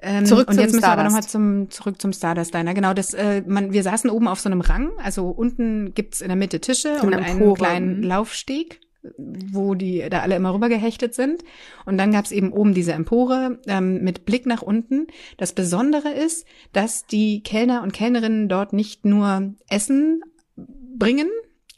Ähm, 0.00 0.24
Zurück 0.26 0.48
und 0.48 0.54
zum 0.54 0.62
jetzt 0.62 0.72
müssen 0.72 0.84
wir 0.84 0.88
aber 0.90 1.02
nochmal 1.04 1.24
zum, 1.24 1.70
zurück 1.70 2.00
zum 2.00 2.12
Stardust 2.12 2.54
Diner. 2.54 2.72
Genau, 2.74 2.94
das, 2.94 3.14
äh, 3.14 3.42
man, 3.46 3.72
wir 3.72 3.82
saßen 3.82 4.08
oben 4.10 4.28
auf 4.28 4.38
so 4.40 4.48
einem 4.48 4.60
Rang. 4.60 4.90
Also 5.02 5.28
unten 5.28 5.92
gibt's 5.94 6.20
in 6.20 6.28
der 6.28 6.36
Mitte 6.36 6.60
Tische 6.60 6.98
und 7.02 7.12
eine 7.14 7.24
einen 7.24 7.54
kleinen. 7.54 8.02
Laufsteg, 8.02 8.80
wo 9.16 9.74
die 9.74 10.04
da 10.10 10.20
alle 10.20 10.36
immer 10.36 10.54
rüber 10.54 10.68
gehechtet 10.68 11.14
sind. 11.14 11.44
Und 11.86 11.98
dann 11.98 12.12
gab's 12.12 12.30
eben 12.30 12.52
oben 12.52 12.74
diese 12.74 12.92
Empore 12.92 13.60
ähm, 13.66 14.02
mit 14.02 14.24
Blick 14.24 14.46
nach 14.46 14.62
unten. 14.62 15.06
Das 15.36 15.52
Besondere 15.52 16.10
ist, 16.10 16.46
dass 16.72 17.06
die 17.06 17.42
Kellner 17.42 17.82
und 17.82 17.92
Kellnerinnen 17.92 18.48
dort 18.48 18.72
nicht 18.72 19.04
nur 19.04 19.54
Essen 19.68 20.22
bringen, 20.56 21.28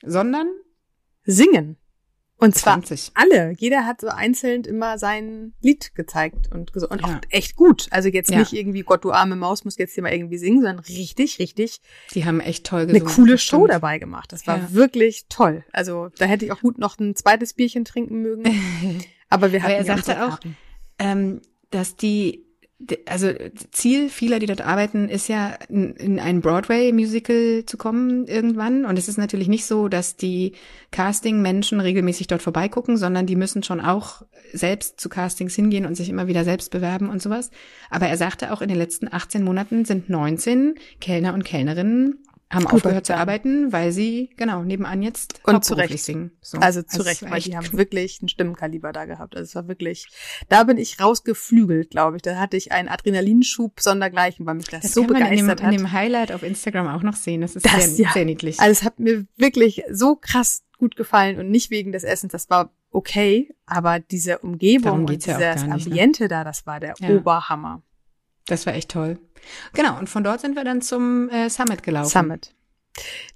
sondern 0.02 0.46
Singen. 1.24 1.76
Und 2.40 2.54
zwar 2.54 2.74
20. 2.82 3.12
alle. 3.14 3.52
Jeder 3.58 3.84
hat 3.86 4.00
so 4.00 4.08
einzeln 4.08 4.64
immer 4.64 4.98
sein 4.98 5.52
Lied 5.60 5.94
gezeigt 5.94 6.48
und, 6.52 6.72
ges- 6.72 6.84
und 6.86 7.04
auch 7.04 7.08
Ja. 7.08 7.20
echt 7.30 7.54
gut. 7.56 7.86
Also 7.90 8.08
jetzt 8.08 8.30
Ja. 8.30 8.38
nicht 8.38 8.52
irgendwie, 8.52 8.80
Gott, 8.82 9.04
du 9.04 9.12
arme 9.12 9.36
Maus, 9.36 9.64
musst 9.64 9.78
jetzt 9.78 9.94
hier 9.94 10.02
mal 10.02 10.12
irgendwie 10.12 10.38
singen, 10.38 10.62
sondern 10.62 10.78
richtig, 10.80 11.38
richtig 11.38 11.80
Die 12.14 12.24
haben 12.24 12.40
echt 12.40 12.64
toll 12.66 12.82
eine 12.82 12.92
gesungen. 12.94 13.14
coole 13.14 13.32
das 13.32 13.42
Show 13.42 13.58
stimmt. 13.58 13.70
dabei 13.72 13.98
gemacht. 13.98 14.32
Das 14.32 14.46
war 14.46 14.58
Ja. 14.58 14.72
wirklich 14.72 15.26
toll. 15.28 15.64
Also 15.72 16.08
da 16.18 16.24
hätte 16.24 16.44
ich 16.46 16.52
auch 16.52 16.60
gut 16.60 16.78
noch 16.78 16.98
ein 16.98 17.14
zweites 17.14 17.52
Bierchen 17.54 17.84
trinken 17.84 18.22
mögen. 18.22 18.42
Aber 19.28 19.52
wir 19.52 19.60
Aber 19.60 19.68
hatten 19.74 19.86
er 19.86 19.96
ja 19.96 19.96
sagte 20.02 20.24
auch, 20.26 20.38
ähm, 20.98 21.40
dass 21.70 21.96
die, 21.96 22.44
also 23.06 23.32
Ziel 23.72 24.08
vieler, 24.08 24.38
die 24.38 24.46
dort 24.46 24.62
arbeiten, 24.62 25.08
ist 25.08 25.28
ja 25.28 25.54
in, 25.68 25.94
in 25.96 26.18
ein 26.18 26.40
Broadway-Musical 26.40 27.64
zu 27.66 27.76
kommen 27.76 28.26
irgendwann. 28.26 28.84
Und 28.84 28.98
es 28.98 29.08
ist 29.08 29.18
natürlich 29.18 29.48
nicht 29.48 29.66
so, 29.66 29.88
dass 29.88 30.16
die 30.16 30.52
Casting-Menschen 30.90 31.80
regelmäßig 31.80 32.26
dort 32.26 32.42
vorbeigucken, 32.42 32.96
sondern 32.96 33.26
die 33.26 33.36
müssen 33.36 33.62
schon 33.62 33.80
auch 33.80 34.22
selbst 34.52 35.00
zu 35.00 35.08
Castings 35.08 35.54
hingehen 35.54 35.86
und 35.86 35.94
sich 35.94 36.08
immer 36.08 36.26
wieder 36.26 36.44
selbst 36.44 36.70
bewerben 36.70 37.10
und 37.10 37.20
sowas. 37.20 37.50
Aber 37.90 38.06
er 38.06 38.16
sagte 38.16 38.52
auch, 38.52 38.62
in 38.62 38.68
den 38.68 38.78
letzten 38.78 39.12
18 39.12 39.44
Monaten 39.44 39.84
sind 39.84 40.08
19 40.08 40.74
Kellner 41.00 41.34
und 41.34 41.44
Kellnerinnen 41.44 42.18
haben 42.52 42.62
Super, 42.62 42.74
aufgehört 42.74 43.06
zu 43.06 43.16
arbeiten, 43.16 43.72
weil 43.72 43.92
sie, 43.92 44.30
genau, 44.36 44.62
nebenan 44.64 45.02
jetzt 45.02 45.40
Und 45.44 45.54
hauptberuflich 45.54 45.88
zu 45.88 45.94
Recht. 45.94 46.04
singen. 46.04 46.32
So. 46.40 46.58
Also 46.58 46.82
zu 46.82 47.00
es 47.00 47.06
Recht, 47.06 47.22
war 47.22 47.30
weil 47.30 47.40
die 47.40 47.56
haben 47.56 47.72
wirklich 47.72 48.20
ein 48.22 48.28
Stimmenkaliber 48.28 48.92
da 48.92 49.04
gehabt. 49.04 49.36
Also 49.36 49.44
es 49.44 49.54
war 49.54 49.68
wirklich, 49.68 50.08
da 50.48 50.64
bin 50.64 50.76
ich 50.76 50.98
rausgeflügelt, 51.00 51.90
glaube 51.90 52.16
ich. 52.16 52.22
Da 52.22 52.36
hatte 52.36 52.56
ich 52.56 52.72
einen 52.72 52.88
Adrenalinschub 52.88 53.80
sondergleichen, 53.80 54.46
weil 54.46 54.54
mich 54.56 54.66
das, 54.68 54.82
Das 54.82 54.94
so 54.94 55.04
kann 55.04 55.12
man 55.12 55.22
in 55.22 55.36
dem, 55.38 55.46
begeistert 55.46 55.60
in 55.60 55.66
hat. 55.66 55.74
dem 55.74 55.92
Highlight 55.92 56.32
auf 56.32 56.42
Instagram 56.42 56.88
auch 56.88 57.02
noch 57.02 57.14
sehen. 57.16 57.40
Das 57.40 57.54
ist 57.54 57.64
Das, 57.66 57.96
sehr, 57.96 58.06
ja. 58.06 58.12
sehr 58.12 58.24
niedlich. 58.24 58.58
Also 58.58 58.72
es 58.72 58.82
hat 58.82 58.98
mir 58.98 59.26
wirklich 59.36 59.82
so 59.90 60.16
krass 60.16 60.64
gut 60.76 60.96
gefallen 60.96 61.38
und 61.38 61.50
nicht 61.50 61.70
wegen 61.70 61.92
des 61.92 62.04
Essens, 62.04 62.32
das 62.32 62.50
war 62.50 62.72
okay, 62.90 63.54
aber 63.66 64.00
diese 64.00 64.38
Umgebung 64.38 65.04
und 65.04 65.24
ja 65.26 65.36
dieses 65.38 65.62
nicht, 65.62 65.86
ne? 65.86 65.92
Ambiente 65.92 66.26
da, 66.26 66.42
das 66.42 66.66
war 66.66 66.80
der 66.80 66.94
Ja. 66.98 67.10
Oberhammer. 67.10 67.82
Das 68.46 68.66
war 68.66 68.74
echt 68.74 68.90
toll. 68.90 69.18
Genau, 69.72 69.98
und 69.98 70.08
von 70.08 70.24
dort 70.24 70.40
sind 70.40 70.56
wir 70.56 70.64
dann 70.64 70.82
zum 70.82 71.28
äh, 71.30 71.48
Summit 71.48 71.82
gelaufen. 71.82 72.10
Summit. 72.10 72.54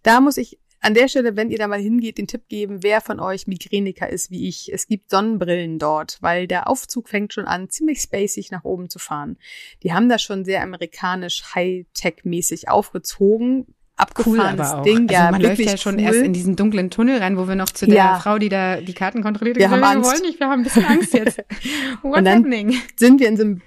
Da 0.03 0.21
muss 0.21 0.37
ich 0.37 0.59
an 0.81 0.93
der 0.93 1.09
Stelle, 1.09 1.35
wenn 1.35 1.51
ihr 1.51 1.57
da 1.57 1.67
mal 1.67 1.79
hingeht, 1.81 2.19
den 2.19 2.27
Tipp 2.27 2.43
geben, 2.49 2.83
wer 2.83 3.01
von 3.01 3.19
euch 3.19 3.47
Migräniker 3.47 4.09
ist 4.11 4.31
wie 4.31 4.49
ich. 4.49 4.71
Es 4.71 4.87
gibt 4.87 5.11
Sonnenbrillen 5.11 5.79
dort, 5.79 6.19
weil 6.21 6.47
der 6.47 6.69
Aufzug 6.69 7.09
fängt 7.09 7.33
schon 7.33 7.47
an, 7.47 7.71
ziemlich 7.71 8.01
spacig 8.01 8.51
nach 8.51 8.65
oben 8.65 8.91
zu 8.91 8.99
fahren. 8.99 9.39
Die 9.83 9.95
haben 9.95 10.11
das 10.11 10.23
schon 10.23 10.45
sehr 10.45 10.63
amerikanisch 10.63 11.43
Hightech-mäßig 11.55 12.69
aufgezogen. 12.69 13.61
Cool, 13.61 13.67
Abgefahrenes 13.97 14.71
auch. 14.73 14.83
Ding, 14.83 15.03
also 15.09 15.15
ja, 15.15 15.31
man 15.31 15.41
wirklich 15.41 15.59
läuft 15.69 15.71
ja 15.71 15.77
schon 15.79 15.95
cool. 15.95 16.01
erst 16.03 16.19
in 16.21 16.33
diesen 16.33 16.57
dunklen 16.57 16.91
Tunnel 16.91 17.19
rein, 17.19 17.39
wo 17.39 17.47
wir 17.49 17.55
noch 17.55 17.71
zu 17.71 17.87
der 17.87 17.95
Ja. 17.95 18.19
Frau, 18.21 18.39
die 18.39 18.49
da 18.49 18.81
die 18.81 18.93
Karten 18.93 19.23
kontrolliert 19.23 19.57
Wir 19.57 19.67
gesagt, 19.69 19.83
haben 19.85 19.91
wir 19.91 19.99
Angst. 19.99 20.11
wollen 20.11 20.23
nicht, 20.29 20.41
wir 20.41 20.49
haben 20.49 20.61
ein 20.61 20.65
bisschen 20.65 20.85
Angst 20.85 21.15
jetzt. 21.15 21.39
What's 22.03 22.29
happening? 22.29 22.75
sind 22.97 23.21
wir 23.21 23.29
in 23.29 23.37
so 23.37 23.45
einem 23.45 23.63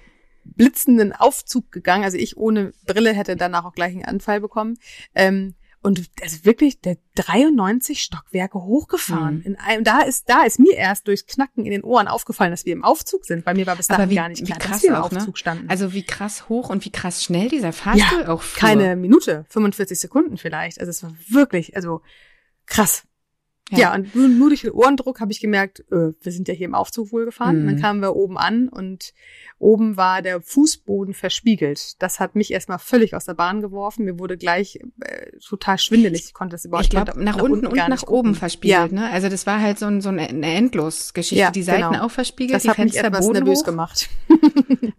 blitzenden 0.56 1.12
Aufzug 1.12 1.70
gegangen. 1.72 2.04
Also 2.04 2.16
ich 2.16 2.36
ohne 2.36 2.72
Brille 2.86 3.12
hätte 3.12 3.36
danach 3.36 3.64
auch 3.64 3.74
gleich 3.74 3.92
einen 3.92 4.04
Anfall 4.04 4.40
bekommen. 4.40 4.78
Ähm, 5.14 5.54
und 5.80 6.10
also 6.22 6.44
wirklich 6.44 6.80
der 6.80 6.96
93 7.14 8.02
Stockwerke 8.02 8.60
hochgefahren. 8.60 9.36
Mhm. 9.36 9.42
In 9.42 9.56
einem, 9.56 9.84
da 9.84 10.00
ist, 10.00 10.28
da 10.28 10.42
ist 10.42 10.58
mir 10.58 10.74
erst 10.74 11.06
durchs 11.06 11.26
Knacken 11.26 11.64
in 11.64 11.70
den 11.70 11.84
Ohren 11.84 12.08
aufgefallen, 12.08 12.50
dass 12.50 12.64
wir 12.64 12.72
im 12.72 12.82
Aufzug 12.82 13.24
sind. 13.24 13.44
Bei 13.44 13.54
mir 13.54 13.66
war 13.66 13.76
bis 13.76 13.86
dahin 13.86 14.14
gar 14.14 14.28
nicht 14.28 14.44
klar, 14.44 14.58
dass 14.58 14.82
wir 14.82 14.90
im 14.90 14.96
auch, 14.96 15.10
ne? 15.10 15.18
Aufzug 15.18 15.34
ne? 15.34 15.38
standen. 15.38 15.70
Also 15.70 15.92
wie 15.92 16.02
krass 16.02 16.48
hoch 16.48 16.68
und 16.68 16.84
wie 16.84 16.90
krass 16.90 17.22
schnell 17.22 17.48
dieser 17.48 17.72
Fahrstuhl 17.72 18.22
ja, 18.22 18.28
auch 18.28 18.42
fuhr. 18.42 18.60
Keine 18.60 18.96
Minute, 18.96 19.46
45 19.50 20.00
Sekunden 20.00 20.36
vielleicht. 20.36 20.80
Also 20.80 20.90
es 20.90 21.02
war 21.04 21.14
wirklich, 21.28 21.76
also 21.76 22.02
krass. 22.66 23.04
Ja, 23.70 23.78
ja 23.78 23.94
und 23.94 24.14
nur, 24.14 24.48
durch 24.48 24.62
den 24.62 24.70
Ohrendruck 24.70 25.20
habe 25.20 25.32
ich 25.32 25.40
gemerkt, 25.40 25.80
äh, 25.90 26.12
wir 26.20 26.32
sind 26.32 26.48
ja 26.48 26.54
hier 26.54 26.66
im 26.66 26.74
Aufzug 26.74 27.12
wohl 27.12 27.24
gefahren. 27.24 27.62
Mhm. 27.62 27.66
Dann 27.66 27.80
kamen 27.80 28.00
wir 28.00 28.16
oben 28.16 28.38
an 28.38 28.68
und 28.68 29.12
oben 29.58 29.96
war 29.96 30.22
der 30.22 30.40
Fußboden 30.40 31.14
verspiegelt. 31.14 32.00
Das 32.00 32.20
hat 32.20 32.34
mich 32.34 32.52
erstmal 32.52 32.78
völlig 32.78 33.14
aus 33.14 33.24
der 33.24 33.34
Bahn 33.34 33.60
geworfen. 33.60 34.04
Mir 34.04 34.18
wurde 34.18 34.36
gleich 34.36 34.76
äh, 35.00 35.32
total 35.46 35.78
schwindelig. 35.78 36.26
Ich 36.26 36.34
konnte 36.34 36.54
das 36.54 36.64
überhaupt 36.64 36.84
ich 36.84 36.90
glaube, 36.90 37.12
nach, 37.16 37.36
nach, 37.36 37.42
unten 37.42 37.66
und 37.66 37.76
nach 37.76 38.06
oben 38.06 38.34
verspiegelt. 38.34 38.92
Ja. 38.92 39.00
Ne? 39.00 39.10
Also 39.10 39.28
das 39.28 39.46
war 39.46 39.60
halt 39.60 39.78
so, 39.78 39.86
ein, 39.86 40.00
so 40.00 40.08
eine, 40.08 40.28
Endlosgeschichte. 40.28 41.42
Ja, 41.42 41.50
die 41.50 41.62
Seiten 41.62 41.92
genau. 41.92 42.06
auch 42.06 42.10
verspiegelt, 42.10 42.54
das 42.54 42.62
die 42.62 42.70
hat 42.70 42.76
Fenster 42.76 43.02
mich 43.02 43.08
etwas 43.08 43.26
Boden 43.26 43.44
nervös 43.44 43.60
hoch. 43.60 43.64
gemacht. 43.64 44.08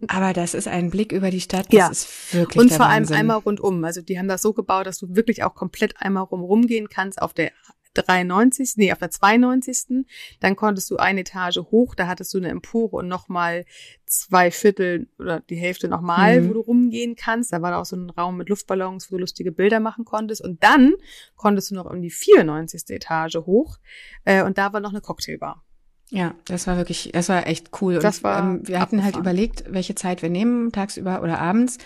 Aber 0.08 0.32
das 0.32 0.54
ist 0.54 0.68
ein 0.68 0.90
Blick 0.90 1.12
über 1.12 1.30
die 1.30 1.40
Stadt. 1.40 1.66
Das 1.66 1.78
ja. 1.78 1.88
ist 1.88 2.34
wirklich 2.34 2.62
Und 2.62 2.72
vor 2.72 2.86
allem 2.86 3.06
einmal 3.12 3.38
rundum. 3.38 3.84
Also 3.84 4.02
die 4.02 4.18
haben 4.18 4.28
das 4.28 4.42
so 4.42 4.52
gebaut, 4.52 4.86
dass 4.86 4.98
du 4.98 5.14
wirklich 5.14 5.42
auch 5.42 5.54
komplett 5.54 5.94
einmal 5.98 6.24
rumrum 6.24 6.66
gehen 6.66 6.88
kannst 6.88 7.20
auf 7.20 7.32
der 7.32 7.52
93. 7.94 8.74
Nee, 8.76 8.92
auf 8.92 8.98
der 8.98 9.10
92. 9.10 10.06
Dann 10.40 10.56
konntest 10.56 10.90
du 10.90 10.96
eine 10.96 11.20
Etage 11.20 11.58
hoch, 11.70 11.94
da 11.94 12.06
hattest 12.06 12.32
du 12.34 12.38
eine 12.38 12.48
Empore 12.48 12.96
und 12.96 13.08
nochmal 13.08 13.64
zwei 14.06 14.50
Viertel 14.50 15.08
oder 15.18 15.40
die 15.40 15.56
Hälfte 15.56 15.88
nochmal, 15.88 16.40
Mhm. 16.40 16.48
wo 16.48 16.52
du 16.54 16.60
rumgehen 16.60 17.16
kannst. 17.16 17.52
Da 17.52 17.62
war 17.62 17.70
da 17.72 17.80
auch 17.80 17.84
so 17.84 17.96
ein 17.96 18.10
Raum 18.10 18.36
mit 18.36 18.48
Luftballons, 18.48 19.10
wo 19.10 19.16
du 19.16 19.20
lustige 19.20 19.52
Bilder 19.52 19.80
machen 19.80 20.04
konntest. 20.04 20.42
Und 20.42 20.62
dann 20.62 20.94
konntest 21.36 21.70
du 21.70 21.74
noch 21.74 21.86
um 21.86 22.00
die 22.02 22.10
94. 22.10 22.84
Etage 22.90 23.36
hoch 23.36 23.78
äh, 24.24 24.42
und 24.42 24.58
da 24.58 24.72
war 24.72 24.80
noch 24.80 24.90
eine 24.90 25.00
Cocktailbar. 25.00 25.64
Ja, 26.12 26.34
das 26.46 26.66
war 26.66 26.76
wirklich, 26.76 27.10
das 27.12 27.28
war 27.28 27.46
echt 27.46 27.70
cool. 27.80 28.00
Das 28.00 28.18
und, 28.18 28.24
war 28.24 28.40
ähm, 28.40 28.66
wir 28.66 28.80
hatten 28.80 29.04
halt 29.04 29.14
abgefahren. 29.14 29.36
überlegt, 29.36 29.64
welche 29.68 29.94
Zeit 29.94 30.22
wir 30.22 30.28
nehmen, 30.28 30.72
tagsüber 30.72 31.22
oder 31.22 31.38
abends. 31.40 31.78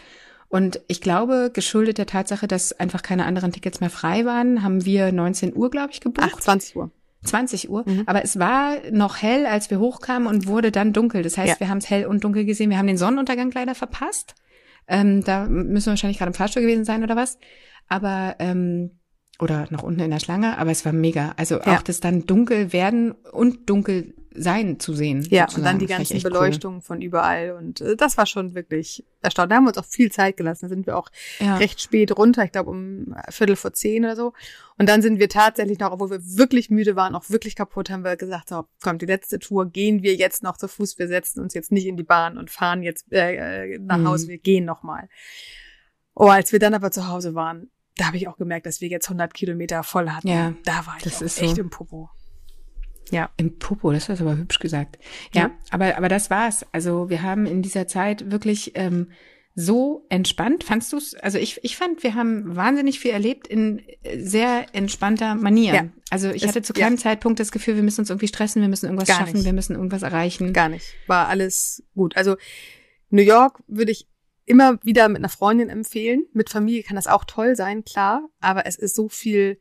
Und 0.54 0.80
ich 0.86 1.00
glaube, 1.00 1.50
geschuldet 1.52 1.98
der 1.98 2.06
Tatsache, 2.06 2.46
dass 2.46 2.72
einfach 2.72 3.02
keine 3.02 3.24
anderen 3.26 3.50
Tickets 3.50 3.80
mehr 3.80 3.90
frei 3.90 4.24
waren, 4.24 4.62
haben 4.62 4.84
wir 4.84 5.10
19 5.10 5.56
Uhr, 5.56 5.68
glaube 5.68 5.90
ich, 5.90 6.00
gebucht. 6.00 6.30
Ach, 6.32 6.38
20 6.40 6.76
Uhr. 6.76 6.92
20 7.24 7.70
Uhr. 7.70 7.82
Mhm. 7.84 8.04
Aber 8.06 8.22
es 8.22 8.38
war 8.38 8.74
noch 8.92 9.20
hell, 9.20 9.46
als 9.46 9.70
wir 9.70 9.80
hochkamen 9.80 10.28
und 10.28 10.46
wurde 10.46 10.70
dann 10.70 10.92
dunkel. 10.92 11.22
Das 11.24 11.36
heißt, 11.36 11.54
Ja. 11.54 11.60
wir 11.60 11.68
haben 11.70 11.78
es 11.78 11.90
hell 11.90 12.06
und 12.06 12.22
dunkel 12.22 12.44
gesehen. 12.44 12.70
Wir 12.70 12.78
haben 12.78 12.86
den 12.86 12.98
Sonnenuntergang 12.98 13.50
leider 13.52 13.74
verpasst. 13.74 14.36
Ähm, 14.86 15.24
da 15.24 15.46
müssen 15.48 15.86
wir 15.86 15.92
wahrscheinlich 15.92 16.18
gerade 16.18 16.30
im 16.30 16.34
Fahrstuhl 16.34 16.62
gewesen 16.62 16.84
sein 16.84 17.02
oder 17.02 17.16
was. 17.16 17.36
Aber 17.88 18.36
ähm, 18.38 18.92
oder 19.40 19.66
nach 19.70 19.82
unten 19.82 20.00
in 20.02 20.10
der 20.12 20.20
Schlange. 20.20 20.56
Aber 20.58 20.70
es 20.70 20.84
war 20.84 20.92
mega. 20.92 21.32
Also 21.36 21.56
Ja. 21.56 21.78
auch 21.78 21.82
das 21.82 21.98
dann 21.98 22.26
dunkel 22.26 22.72
werden 22.72 23.10
und 23.32 23.68
dunkel 23.68 24.14
sein 24.36 24.80
zu 24.80 24.94
sehen. 24.94 25.22
Ja, 25.30 25.44
und 25.44 25.50
sozusagen. 25.50 25.64
dann 25.64 25.78
die 25.78 25.86
ganzen 25.86 26.14
echt 26.16 26.24
cool. 26.24 26.30
Beleuchtungen 26.32 26.80
von 26.82 27.00
überall. 27.00 27.52
Und 27.52 27.80
äh, 27.80 27.96
das 27.96 28.16
war 28.16 28.26
schon 28.26 28.54
wirklich 28.54 29.04
erstaunt. 29.22 29.50
Da 29.52 29.56
haben 29.56 29.64
wir 29.64 29.68
uns 29.68 29.78
auch 29.78 29.84
viel 29.84 30.10
Zeit 30.10 30.36
gelassen. 30.36 30.66
Da 30.66 30.68
sind 30.68 30.86
wir 30.86 30.96
auch 30.96 31.08
Ja. 31.38 31.56
recht 31.56 31.80
spät 31.80 32.16
runter, 32.16 32.44
ich 32.44 32.52
glaube 32.52 32.70
um 32.70 33.14
Viertel 33.30 33.56
vor 33.56 33.72
zehn 33.72 34.04
oder 34.04 34.16
so. 34.16 34.32
Und 34.76 34.88
dann 34.88 35.02
sind 35.02 35.18
wir 35.20 35.28
tatsächlich 35.28 35.78
noch, 35.78 35.92
obwohl 35.92 36.10
wir 36.10 36.20
wirklich 36.36 36.68
müde 36.70 36.96
waren, 36.96 37.14
auch 37.14 37.30
wirklich 37.30 37.54
kaputt, 37.54 37.90
haben 37.90 38.02
wir 38.04 38.16
gesagt, 38.16 38.48
so, 38.48 38.64
komm, 38.82 38.98
die 38.98 39.06
letzte 39.06 39.38
Tour 39.38 39.66
gehen 39.70 40.02
wir 40.02 40.14
jetzt 40.16 40.42
noch 40.42 40.56
zu 40.56 40.66
Fuß. 40.68 40.98
Wir 40.98 41.06
setzen 41.08 41.40
uns 41.40 41.54
jetzt 41.54 41.70
nicht 41.72 41.86
in 41.86 41.96
die 41.96 42.02
Bahn 42.02 42.36
und 42.38 42.50
fahren 42.50 42.82
jetzt 42.82 43.12
äh, 43.12 43.74
äh, 43.74 43.78
nach 43.78 43.98
Mhm. 43.98 44.08
Hause. 44.08 44.28
Wir 44.28 44.38
gehen 44.38 44.64
noch 44.64 44.82
mal. 44.82 45.08
Oh, 46.14 46.26
als 46.28 46.52
wir 46.52 46.58
dann 46.58 46.74
aber 46.74 46.90
zu 46.90 47.08
Hause 47.08 47.34
waren, 47.34 47.70
da 47.96 48.06
habe 48.06 48.16
ich 48.16 48.26
auch 48.28 48.36
gemerkt, 48.36 48.66
dass 48.66 48.80
wir 48.80 48.88
jetzt 48.88 49.06
100 49.08 49.32
Kilometer 49.34 49.82
voll 49.84 50.10
hatten. 50.10 50.26
Ja, 50.28 50.52
da 50.64 50.84
war 50.86 50.94
ich 50.98 51.04
das 51.04 51.22
ist 51.22 51.40
echt 51.40 51.56
so. 51.56 51.60
im 51.60 51.70
Popo. 51.70 52.10
Ja. 53.10 53.30
Im 53.36 53.58
Popo, 53.58 53.92
das 53.92 54.08
hast 54.08 54.20
du 54.20 54.24
aber 54.24 54.36
hübsch 54.36 54.58
gesagt. 54.58 54.98
Ja, 55.32 55.42
Ja. 55.42 55.50
aber, 55.70 55.96
aber 55.96 56.08
das 56.08 56.30
war's. 56.30 56.64
Also 56.72 57.10
wir 57.10 57.22
haben 57.22 57.46
in 57.46 57.62
dieser 57.62 57.86
Zeit 57.86 58.30
wirklich 58.30 58.72
ähm, 58.74 59.10
so 59.54 60.04
entspannt. 60.08 60.64
Fandst 60.64 60.92
du's? 60.92 61.14
Also 61.14 61.38
ich, 61.38 61.60
ich 61.62 61.76
fand, 61.76 62.02
wir 62.02 62.14
haben 62.14 62.56
wahnsinnig 62.56 62.98
viel 62.98 63.12
erlebt 63.12 63.46
in 63.46 63.78
äh, 64.02 64.18
sehr 64.20 64.66
entspannter 64.72 65.34
Manier. 65.36 65.74
Ja. 65.74 65.88
Also 66.10 66.30
ich 66.30 66.42
Es- 66.42 66.48
hatte 66.48 66.62
zu 66.62 66.72
ja. 66.74 66.86
keinem 66.86 66.98
Zeitpunkt 66.98 67.38
das 67.38 67.52
Gefühl, 67.52 67.76
wir 67.76 67.82
müssen 67.84 68.00
uns 68.00 68.10
irgendwie 68.10 68.28
stressen, 68.28 68.62
wir 68.62 68.68
müssen 68.68 68.86
irgendwas 68.86 69.08
Gar 69.08 69.18
schaffen, 69.18 69.34
nicht. 69.34 69.44
wir 69.44 69.52
müssen 69.52 69.74
irgendwas 69.76 70.02
erreichen. 70.02 70.52
Gar 70.52 70.70
nicht. 70.70 70.86
War 71.06 71.28
alles 71.28 71.84
gut. 71.94 72.16
Also 72.16 72.36
New 73.10 73.22
York 73.22 73.62
würde 73.68 73.92
ich 73.92 74.08
immer 74.46 74.78
wieder 74.82 75.08
mit 75.08 75.18
einer 75.18 75.28
Freundin 75.28 75.68
empfehlen. 75.68 76.26
Mit 76.32 76.50
Familie 76.50 76.82
kann 76.82 76.96
das 76.96 77.06
auch 77.06 77.24
toll 77.24 77.54
sein, 77.54 77.84
klar. 77.84 78.28
Aber 78.40 78.66
es 78.66 78.76
ist 78.76 78.96
so 78.96 79.08
viel 79.08 79.58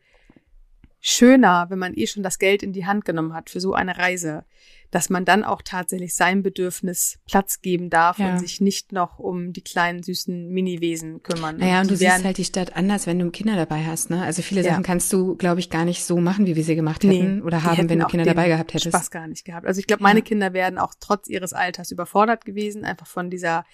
schöner, 1.05 1.65
wenn 1.69 1.79
man 1.79 1.93
eh 1.95 2.07
schon 2.07 2.23
das 2.23 2.39
Geld 2.39 2.63
in 2.63 2.71
die 2.71 2.85
Hand 2.85 3.03
genommen 3.03 3.33
hat 3.33 3.49
für 3.49 3.59
so 3.59 3.73
eine 3.73 3.97
Reise, 3.97 4.45
dass 4.89 5.09
man 5.09 5.25
dann 5.25 5.43
auch 5.43 5.61
tatsächlich 5.61 6.15
seinem 6.15 6.43
Bedürfnis 6.43 7.19
Platz 7.27 7.61
geben 7.61 7.89
darf 7.89 8.19
Ja. 8.19 8.29
und 8.31 8.39
sich 8.39 8.61
nicht 8.61 8.93
noch 8.93 9.19
um 9.19 9.51
die 9.51 9.63
kleinen 9.63 10.01
süßen 10.01 10.49
Miniwesen 10.49 11.21
kümmern. 11.21 11.57
Naja, 11.57 11.81
und 11.81 11.87
die 11.87 11.95
du 11.95 11.97
siehst 11.97 12.23
halt 12.23 12.37
die 12.37 12.45
Stadt 12.45 12.77
anders, 12.77 13.05
wenn 13.05 13.19
du 13.19 13.29
Kinder 13.31 13.57
dabei 13.57 13.83
hast, 13.83 14.11
ne? 14.11 14.23
Also 14.23 14.41
viele 14.41 14.61
Ja. 14.61 14.71
Sachen 14.71 14.83
kannst 14.83 15.11
du, 15.11 15.35
glaube 15.35 15.59
ich, 15.59 15.69
gar 15.69 15.83
nicht 15.83 16.05
so 16.05 16.17
machen, 16.21 16.45
wie 16.45 16.55
wir 16.55 16.63
sie 16.63 16.75
gemacht 16.75 17.03
Nee, 17.03 17.19
hätten 17.21 17.41
oder 17.41 17.57
die 17.57 17.63
haben, 17.63 17.89
wenn 17.89 17.99
du 17.99 18.05
Kinder 18.05 18.25
dabei 18.25 18.47
gehabt 18.47 18.73
hättest. 18.73 18.95
Spaß 18.95 19.11
gar 19.11 19.27
nicht 19.27 19.43
gehabt. 19.43 19.67
Also 19.67 19.79
ich 19.79 19.87
glaube, 19.87 20.03
meine 20.03 20.19
Ja. 20.19 20.25
Kinder 20.25 20.53
werden 20.53 20.79
auch 20.79 20.93
trotz 20.97 21.27
ihres 21.27 21.51
Alters 21.51 21.91
überfordert 21.91 22.45
gewesen, 22.45 22.85
einfach 22.85 23.07
von 23.07 23.29
dieser 23.29 23.65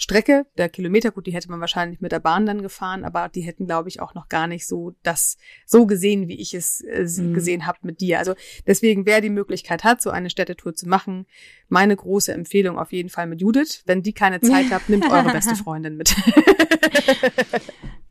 Strecke, 0.00 0.46
der 0.56 0.68
Kilometer, 0.68 1.10
gut, 1.10 1.26
die 1.26 1.32
hätte 1.32 1.50
man 1.50 1.58
wahrscheinlich 1.60 2.00
mit 2.00 2.12
der 2.12 2.20
Bahn 2.20 2.46
dann 2.46 2.62
gefahren, 2.62 3.02
aber 3.04 3.28
die 3.28 3.40
hätten, 3.40 3.66
glaube 3.66 3.88
ich, 3.88 4.00
auch 4.00 4.14
noch 4.14 4.28
gar 4.28 4.46
nicht 4.46 4.64
so 4.66 4.94
das 5.02 5.36
so 5.66 5.86
gesehen, 5.86 6.28
wie 6.28 6.40
ich 6.40 6.54
es 6.54 6.80
äh, 6.82 7.04
Mhm. 7.18 7.34
gesehen 7.34 7.66
habe 7.66 7.78
mit 7.82 8.00
dir. 8.00 8.20
Also 8.20 8.34
deswegen, 8.66 9.06
wer 9.06 9.20
die 9.20 9.28
Möglichkeit 9.30 9.82
hat, 9.82 10.00
so 10.00 10.10
eine 10.10 10.30
Städtetour 10.30 10.74
zu 10.74 10.88
machen, 10.88 11.26
meine 11.68 11.96
große 11.96 12.32
Empfehlung 12.32 12.78
auf 12.78 12.92
jeden 12.92 13.08
Fall 13.08 13.26
mit 13.26 13.40
Judith. 13.40 13.82
Wenn 13.86 14.02
die 14.04 14.12
keine 14.12 14.40
Zeit 14.40 14.66
habt, 14.70 14.88
nimmt 14.88 15.10
eure 15.10 15.30
beste 15.32 15.56
Freundin 15.56 15.96
mit. 15.96 16.14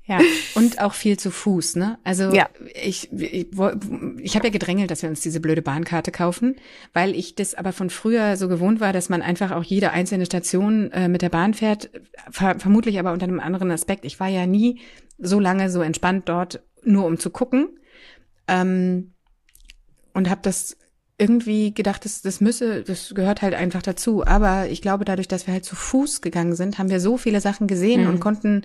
Ja, 0.08 0.22
und 0.56 0.80
auch 0.82 0.94
viel 0.94 1.18
zu 1.20 1.32
Fuß, 1.32 1.76
ne? 1.76 2.00
Also 2.06 2.34
Ja. 2.34 2.48
ich, 2.82 3.12
ich, 3.12 3.48
ich 3.52 4.36
habe 4.36 4.48
ja 4.48 4.52
gedrängelt, 4.52 4.90
dass 4.90 5.02
wir 5.02 5.10
uns 5.10 5.20
diese 5.20 5.42
blöde 5.42 5.62
Bahnkarte 5.62 6.12
kaufen, 6.14 6.56
weil 6.94 7.14
ich 7.14 7.36
das 7.36 7.56
aber 7.56 7.74
von 7.74 7.90
früher 7.90 8.38
so 8.38 8.48
gewohnt 8.48 8.80
war, 8.80 8.94
dass 8.94 9.10
man 9.10 9.22
einfach 9.22 9.52
auch 9.52 9.64
jede 9.66 9.92
einzelne 9.92 10.26
Station 10.26 10.92
äh, 10.94 11.10
mit 11.10 11.22
der 11.22 11.30
Bahn 11.30 11.54
fährt, 11.54 11.90
ver 12.32 12.58
vermutlich 12.58 13.00
aber 13.00 13.12
unter 13.12 13.26
einem 13.26 13.42
anderen 13.42 13.70
Aspekt. 13.70 14.06
Ich 14.06 14.18
war 14.20 14.30
ja 14.30 14.46
nie 14.46 14.80
so 15.18 15.42
lange 15.42 15.70
so 15.70 15.82
entspannt 15.82 16.30
dort, 16.30 16.64
nur 16.84 17.06
um 17.06 17.20
zu 17.20 17.30
gucken. 17.30 17.78
Ähm, 18.48 19.14
und 20.14 20.30
habe 20.30 20.42
das 20.42 20.78
irgendwie 21.18 21.74
gedacht, 21.74 22.06
das, 22.06 22.22
das 22.22 22.40
müsse, 22.42 22.84
das 22.84 23.14
gehört 23.14 23.42
halt 23.42 23.56
einfach 23.56 23.82
dazu. 23.82 24.26
Aber 24.26 24.68
ich 24.70 24.82
glaube, 24.82 25.04
dadurch, 25.04 25.28
dass 25.28 25.48
wir 25.48 25.54
halt 25.54 25.66
zu 25.66 25.76
Fuß 25.76 26.22
gegangen 26.22 26.56
sind, 26.56 26.78
haben 26.78 26.90
wir 26.90 27.00
so 27.02 27.18
viele 27.18 27.42
Sachen 27.42 27.68
gesehen 27.68 28.04
Mhm. 28.04 28.08
und 28.10 28.20
konnten 28.20 28.62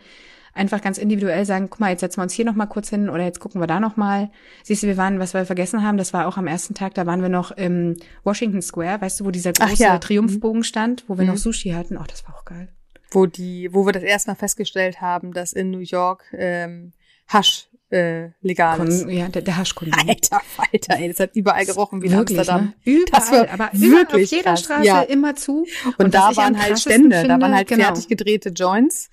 einfach 0.54 0.80
ganz 0.82 0.98
individuell 0.98 1.44
sagen, 1.44 1.68
guck 1.70 1.80
mal, 1.80 1.90
jetzt 1.90 2.00
setzen 2.00 2.18
wir 2.18 2.24
uns 2.24 2.32
hier 2.34 2.44
noch 2.44 2.54
mal 2.54 2.66
kurz 2.66 2.90
hin 2.90 3.08
oder 3.08 3.24
jetzt 3.24 3.40
gucken 3.40 3.60
wir 3.60 3.66
da 3.66 3.80
noch 3.80 3.96
mal. 3.96 4.30
Siehst 4.64 4.82
du, 4.82 4.86
wir 4.86 4.96
waren, 4.96 5.18
was 5.18 5.34
wir 5.34 5.44
vergessen 5.46 5.82
haben, 5.82 5.96
das 5.96 6.12
war 6.12 6.26
auch 6.26 6.36
am 6.36 6.46
ersten 6.46 6.74
Tag, 6.74 6.94
da 6.94 7.06
waren 7.06 7.22
wir 7.22 7.28
noch 7.28 7.50
im 7.52 7.96
Washington 8.24 8.60
Square, 8.62 9.00
weißt 9.00 9.20
du, 9.20 9.24
wo 9.24 9.30
dieser 9.30 9.52
Ach 9.60 9.68
große 9.68 9.82
ja. 9.82 9.98
Triumphbogen 9.98 10.64
stand, 10.64 11.04
wo 11.08 11.16
wir 11.16 11.24
Mhm. 11.24 11.30
noch 11.30 11.36
Sushi 11.38 11.70
hatten. 11.70 11.96
Oh, 11.96 12.04
das 12.06 12.24
war 12.28 12.34
auch 12.36 12.44
geil. 12.44 12.68
wo 13.10 13.26
die, 13.26 13.68
wo 13.72 13.84
wir 13.86 13.92
das 13.92 14.02
erstmal 14.02 14.36
festgestellt 14.36 15.00
haben, 15.02 15.32
dass 15.34 15.52
in 15.52 15.70
New 15.70 15.80
York 15.80 16.24
ähm, 16.32 16.92
Hasch 17.28 17.68
äh, 17.90 18.30
legal 18.40 18.88
ist. 18.88 19.02
Kon 19.04 19.10
ja, 19.12 19.28
der, 19.28 19.42
der 19.42 19.56
Haschkonsum. 19.58 20.08
Alter 20.08 20.40
Falter, 20.46 20.98
ey, 20.98 21.08
das 21.08 21.20
hat 21.20 21.36
überall 21.36 21.66
gerochen 21.66 22.00
wie 22.00 22.06
in 22.06 22.12
Wirklich, 22.12 22.38
Amsterdam. 22.38 22.72
ne? 22.84 22.92
Überall, 22.92 23.48
aber 23.50 23.70
überall, 23.74 23.92
wirklich 24.12 24.24
auf 24.24 24.30
jeder 24.30 24.44
krass, 24.52 24.60
Straße 24.64 24.86
ja. 24.86 25.02
immer 25.02 25.34
zu. 25.36 25.66
Und, 25.98 26.12
was 26.14 26.34
da 26.34 26.36
waren 26.36 26.58
halt 26.62 26.78
Stände, 26.80 27.10
da 27.10 27.20
finde, 27.20 27.40
waren 27.42 27.54
halt 27.54 27.68
genau. 27.68 27.84
fertig 27.84 28.08
gedrehte 28.08 28.48
Joints. 28.48 29.10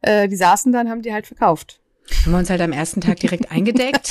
Äh, 0.00 0.28
die 0.28 0.36
saßen 0.36 0.72
dann, 0.72 0.88
haben 0.88 1.02
die 1.02 1.12
halt 1.12 1.26
verkauft. 1.26 1.80
Haben 2.24 2.32
wir 2.32 2.38
uns 2.38 2.50
halt 2.50 2.60
am 2.60 2.72
ersten 2.72 3.00
Tag 3.00 3.20
direkt 3.20 3.50
eingedeckt. 3.52 4.08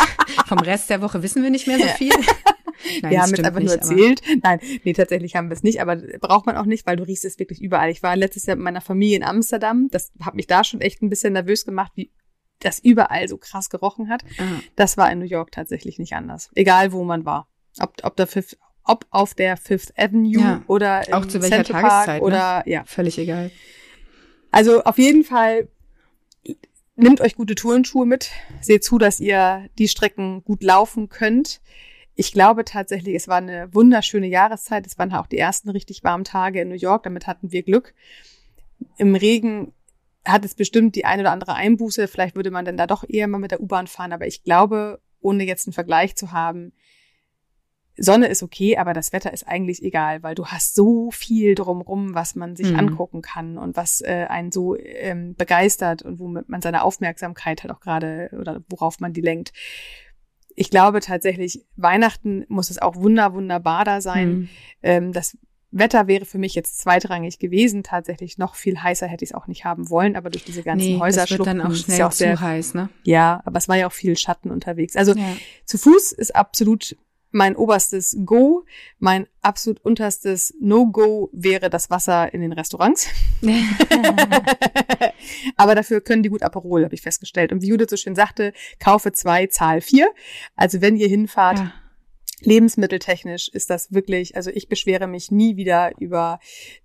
Vom 0.47 0.59
Rest 0.59 0.89
der 0.89 1.01
Woche 1.01 1.23
wissen 1.23 1.41
wir 1.43 1.49
nicht 1.49 1.67
mehr 1.67 1.79
so 1.79 1.88
viel. 1.88 2.11
Nein, 3.01 3.11
wir 3.11 3.21
haben 3.21 3.29
jetzt 3.31 3.39
stimmt 3.39 3.47
einfach 3.47 3.59
nur 3.59 3.73
nicht, 3.73 3.83
aber- 3.83 3.91
erzählt. 3.91 4.21
Nein, 4.43 4.59
nee, 4.83 4.93
tatsächlich 4.93 5.35
haben 5.35 5.49
wir 5.49 5.55
es 5.55 5.63
nicht, 5.63 5.81
aber 5.81 5.95
braucht 6.19 6.45
man 6.45 6.55
auch 6.57 6.65
nicht, 6.65 6.85
weil 6.85 6.95
du 6.95 7.03
riechst 7.03 7.25
es 7.25 7.39
wirklich 7.39 7.61
überall. 7.61 7.89
Ich 7.89 8.03
war 8.03 8.15
letztes 8.15 8.45
Jahr 8.45 8.55
mit 8.55 8.63
meiner 8.65 8.81
Familie 8.81 9.17
in 9.17 9.23
Amsterdam. 9.23 9.88
Das 9.91 10.11
hat 10.21 10.35
mich 10.35 10.45
da 10.45 10.63
schon 10.63 10.79
echt 10.81 11.01
ein 11.01 11.09
bisschen 11.09 11.33
nervös 11.33 11.65
gemacht, 11.65 11.91
wie 11.95 12.11
das 12.59 12.77
überall 12.79 13.27
so 13.27 13.38
krass 13.38 13.69
gerochen 13.69 14.09
hat. 14.09 14.23
Ah. 14.38 14.43
Das 14.75 14.95
war 14.97 15.11
in 15.11 15.19
New 15.19 15.25
York 15.25 15.51
tatsächlich 15.51 15.97
nicht 15.99 16.13
anders. 16.13 16.49
Egal 16.55 16.91
wo 16.91 17.03
man 17.03 17.25
war. 17.25 17.47
Ob, 17.79 17.93
ob, 18.03 18.15
der 18.15 18.27
Fifth, 18.27 18.57
ob 18.83 19.05
auf 19.09 19.33
der 19.33 19.57
Fifth 19.57 19.93
Avenue 19.97 20.39
Ja. 20.39 20.63
oder 20.67 21.07
im 21.07 21.13
Auch 21.15 21.25
zu 21.25 21.41
welcher 21.41 21.63
Central 21.63 21.81
Tageszeit, 21.81 22.05
Park 22.05 22.21
ne? 22.21 22.25
oder 22.27 22.63
ja. 22.67 22.83
Völlig 22.85 23.17
egal. 23.17 23.49
Also 24.51 24.83
auf 24.83 24.97
jeden 24.97 25.23
Fall 25.23 25.67
nehmt 26.97 27.21
euch 27.21 27.35
gute 27.35 27.55
Tourenschuhe 27.55 28.05
mit. 28.05 28.31
Seht 28.59 28.83
zu, 28.83 28.97
dass 28.97 29.19
ihr 29.19 29.69
die 29.77 29.87
Strecken 29.87 30.43
gut 30.43 30.63
laufen 30.63 31.09
könnt. 31.09 31.61
Ich 32.15 32.33
glaube 32.33 32.65
tatsächlich, 32.65 33.15
es 33.15 33.27
war 33.27 33.37
eine 33.37 33.73
wunderschöne 33.73 34.27
Jahreszeit. 34.27 34.85
Es 34.87 34.97
waren 34.97 35.13
auch 35.13 35.27
die 35.27 35.37
ersten 35.37 35.69
richtig 35.69 36.03
warmen 36.03 36.23
Tage 36.23 36.61
in 36.61 36.69
New 36.69 36.75
York. 36.75 37.03
Damit 37.03 37.27
hatten 37.27 37.51
wir 37.51 37.63
Glück. 37.63 37.93
Im 38.97 39.15
Regen 39.15 39.73
hat 40.25 40.43
es 40.43 40.55
bestimmt 40.55 40.95
die 40.95 41.05
eine 41.05 41.21
oder 41.21 41.31
andere 41.31 41.53
Einbuße. 41.53 42.07
Vielleicht 42.07 42.35
würde 42.35 42.51
man 42.51 42.65
dann 42.65 42.77
da 42.77 42.87
doch 42.87 43.05
eher 43.07 43.27
mal 43.27 43.37
mit 43.37 43.51
der 43.51 43.61
U-Bahn 43.61 43.87
fahren. 43.87 44.13
Aber 44.13 44.25
ich 44.25 44.43
glaube, 44.43 44.99
ohne 45.21 45.45
jetzt 45.45 45.67
einen 45.67 45.73
Vergleich 45.73 46.15
zu 46.15 46.31
haben, 46.31 46.73
Sonne 47.97 48.27
ist 48.27 48.43
okay, 48.43 48.77
aber 48.77 48.93
das 48.93 49.11
Wetter 49.11 49.33
ist 49.33 49.47
eigentlich 49.47 49.81
egal, 49.83 50.21
weil 50.23 50.35
du 50.35 50.45
hast 50.45 50.75
so 50.75 51.09
viel 51.11 51.55
drumrum, 51.55 52.13
was 52.13 52.35
man 52.35 52.55
sich 52.55 52.71
mhm. 52.71 52.79
angucken 52.79 53.21
kann 53.21 53.57
und 53.57 53.75
was 53.75 54.01
äh, 54.01 54.27
einen 54.29 54.51
so 54.51 54.75
ähm, 54.75 55.35
begeistert 55.35 56.03
und 56.03 56.19
womit 56.19 56.47
man 56.47 56.61
seine 56.61 56.83
Aufmerksamkeit 56.83 57.63
halt 57.63 57.71
auch 57.71 57.79
gerade 57.79 58.29
oder 58.39 58.61
worauf 58.69 58.99
man 58.99 59.13
die 59.13 59.21
lenkt. 59.21 59.51
Ich 60.55 60.69
glaube 60.69 61.01
tatsächlich, 61.01 61.65
Weihnachten 61.75 62.45
muss 62.47 62.69
es 62.69 62.81
auch 62.81 62.95
wunder, 62.95 63.33
wunderbar 63.33 63.83
da 63.83 64.01
sein. 64.01 64.29
Mhm. 64.29 64.49
Ähm, 64.83 65.13
das 65.13 65.37
Wetter 65.71 66.07
wäre 66.07 66.25
für 66.25 66.37
mich 66.37 66.55
jetzt 66.55 66.79
zweitrangig 66.79 67.39
gewesen. 67.39 67.83
Tatsächlich 67.83 68.37
noch 68.37 68.55
viel 68.55 68.81
heißer 68.81 69.07
hätte 69.07 69.25
ich 69.25 69.31
es 69.31 69.35
auch 69.35 69.47
nicht 69.47 69.65
haben 69.65 69.89
wollen, 69.89 70.15
aber 70.15 70.29
durch 70.29 70.45
diese 70.45 70.63
ganzen 70.63 70.93
nee, 70.93 70.99
Häuser 70.99 71.21
das 71.21 71.31
wird 71.31 71.45
dann 71.45 71.61
auch 71.61 71.73
schnell 71.73 71.99
ja 71.99 72.07
auch 72.07 72.11
zu 72.11 72.17
sehr, 72.19 72.39
heiß, 72.39 72.73
ne? 72.73 72.89
Ja, 73.03 73.41
aber 73.45 73.57
es 73.57 73.67
war 73.67 73.75
ja 73.75 73.87
auch 73.87 73.93
viel 73.93 74.17
Schatten 74.17 74.49
unterwegs. 74.49 74.95
Also 74.95 75.13
ja. 75.13 75.35
zu 75.65 75.77
Fuß 75.77 76.13
ist 76.13 76.35
absolut 76.35 76.95
mein 77.38 77.55
oberstes 77.55 78.17
Go. 78.25 78.65
Mein 78.99 79.27
absolut 79.41 79.79
unterstes 79.85 80.53
No-Go 80.59 81.29
wäre 81.31 81.69
das 81.69 81.89
Wasser 81.89 82.33
in 82.33 82.41
den 82.41 82.51
Restaurants. 82.51 83.07
Aber 85.55 85.75
dafür 85.75 86.01
können 86.01 86.23
die 86.23 86.29
gut 86.29 86.41
Aperol, 86.41 86.83
habe 86.83 86.95
ich 86.95 87.01
festgestellt. 87.01 87.51
Und 87.51 87.61
wie 87.61 87.67
Judith 87.67 87.91
so 87.91 87.95
schön 87.95 88.15
sagte, 88.15 88.53
kaufe 88.79 89.11
zwei, 89.11 89.45
zahl 89.47 89.81
vier. 89.81 90.09
Also 90.55 90.81
wenn 90.81 90.97
ihr 90.97 91.07
hinfahrt, 91.07 91.59
ja. 91.59 91.73
Lebensmitteltechnisch 92.41 93.47
ist 93.47 93.71
das 93.71 93.91
wirklich, 93.91 94.35
also 94.35 94.51
ich 94.51 94.69
beschwere 94.69 95.07
mich 95.07 95.31
nie 95.31 95.57
wieder 95.57 95.91
über 95.97 96.39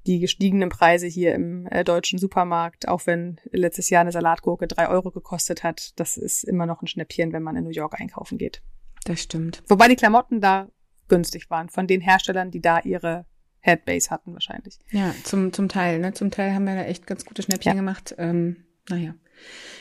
die 0.07 0.19
gestiegenen 0.19 0.71
Preise 0.71 1.07
hier 1.07 1.35
im 1.35 1.67
äh, 1.67 1.85
deutschen 1.85 2.19
Supermarkt, 2.19 2.89
auch 2.89 3.07
wenn 3.07 3.39
letztes 3.51 3.91
Jahr 3.91 4.01
eine 4.01 4.13
Salatgurke 4.13 4.67
drei 4.67 4.89
Euro 4.89 5.11
gekostet 5.11 5.63
hat. 5.63 5.93
Das 5.97 6.17
ist 6.17 6.45
immer 6.45 6.65
noch 6.65 6.81
ein 6.81 6.87
Schnäppchen, 6.87 7.35
wenn 7.35 7.43
man 7.43 7.57
in 7.57 7.65
New 7.65 7.71
York 7.71 8.01
einkaufen 8.01 8.39
geht. 8.39 8.63
Das 9.05 9.21
stimmt. 9.21 9.63
Wobei 9.69 9.89
die 9.89 9.97
Klamotten 9.97 10.41
da 10.41 10.69
günstig 11.09 11.51
waren, 11.51 11.69
von 11.69 11.87
den 11.87 12.01
Herstellern, 12.01 12.51
die 12.51 12.61
da 12.61 12.81
ihre 12.81 13.27
Headbase 13.61 14.11
hatten 14.11 14.33
wahrscheinlich. 14.33 14.79
Ja, 14.91 15.15
zum, 15.25 15.53
zum 15.53 15.69
Teil. 15.69 15.99
Ne? 15.99 16.13
Zum 16.15 16.31
Teil 16.31 16.55
haben 16.55 16.65
wir 16.65 16.75
da 16.75 16.85
echt 16.85 17.07
ganz 17.07 17.25
gute 17.25 17.43
Schnäppchen 17.43 17.73
ja. 17.73 17.77
gemacht. 17.77 18.15
Ähm, 18.19 18.65
naja. 18.89 19.15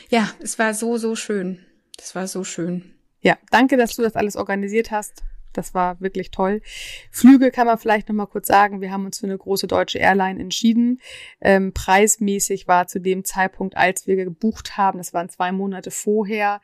Ja, 0.08 0.30
es 0.40 0.58
war 0.58 0.74
so, 0.74 0.96
so 0.96 1.16
schön. 1.16 1.64
Das 1.96 2.14
war 2.14 2.26
so 2.26 2.44
schön. 2.44 2.94
Ja, 3.20 3.38
danke, 3.50 3.76
dass 3.76 3.96
du 3.96 4.02
das 4.02 4.14
alles 4.14 4.36
organisiert 4.36 4.90
hast. 4.90 5.22
Das 5.52 5.74
war 5.74 6.00
wirklich 6.00 6.30
toll. 6.30 6.62
Flüge 7.10 7.50
kann 7.50 7.66
man 7.66 7.78
vielleicht 7.78 8.08
noch 8.08 8.16
mal 8.16 8.26
kurz 8.26 8.48
sagen. 8.48 8.80
Wir 8.80 8.90
haben 8.90 9.04
uns 9.04 9.18
für 9.18 9.26
eine 9.26 9.36
große 9.36 9.66
deutsche 9.66 9.98
Airline 9.98 10.40
entschieden. 10.40 11.00
Ähm, 11.40 11.72
preismäßig 11.72 12.68
war 12.68 12.86
zu 12.86 13.00
dem 13.00 13.24
Zeitpunkt, 13.24 13.76
als 13.76 14.06
wir 14.06 14.16
gebucht 14.16 14.76
haben, 14.76 14.98
das 14.98 15.12
waren 15.12 15.28
zwei 15.28 15.52
Monate 15.52 15.90
vorher, 15.90 16.60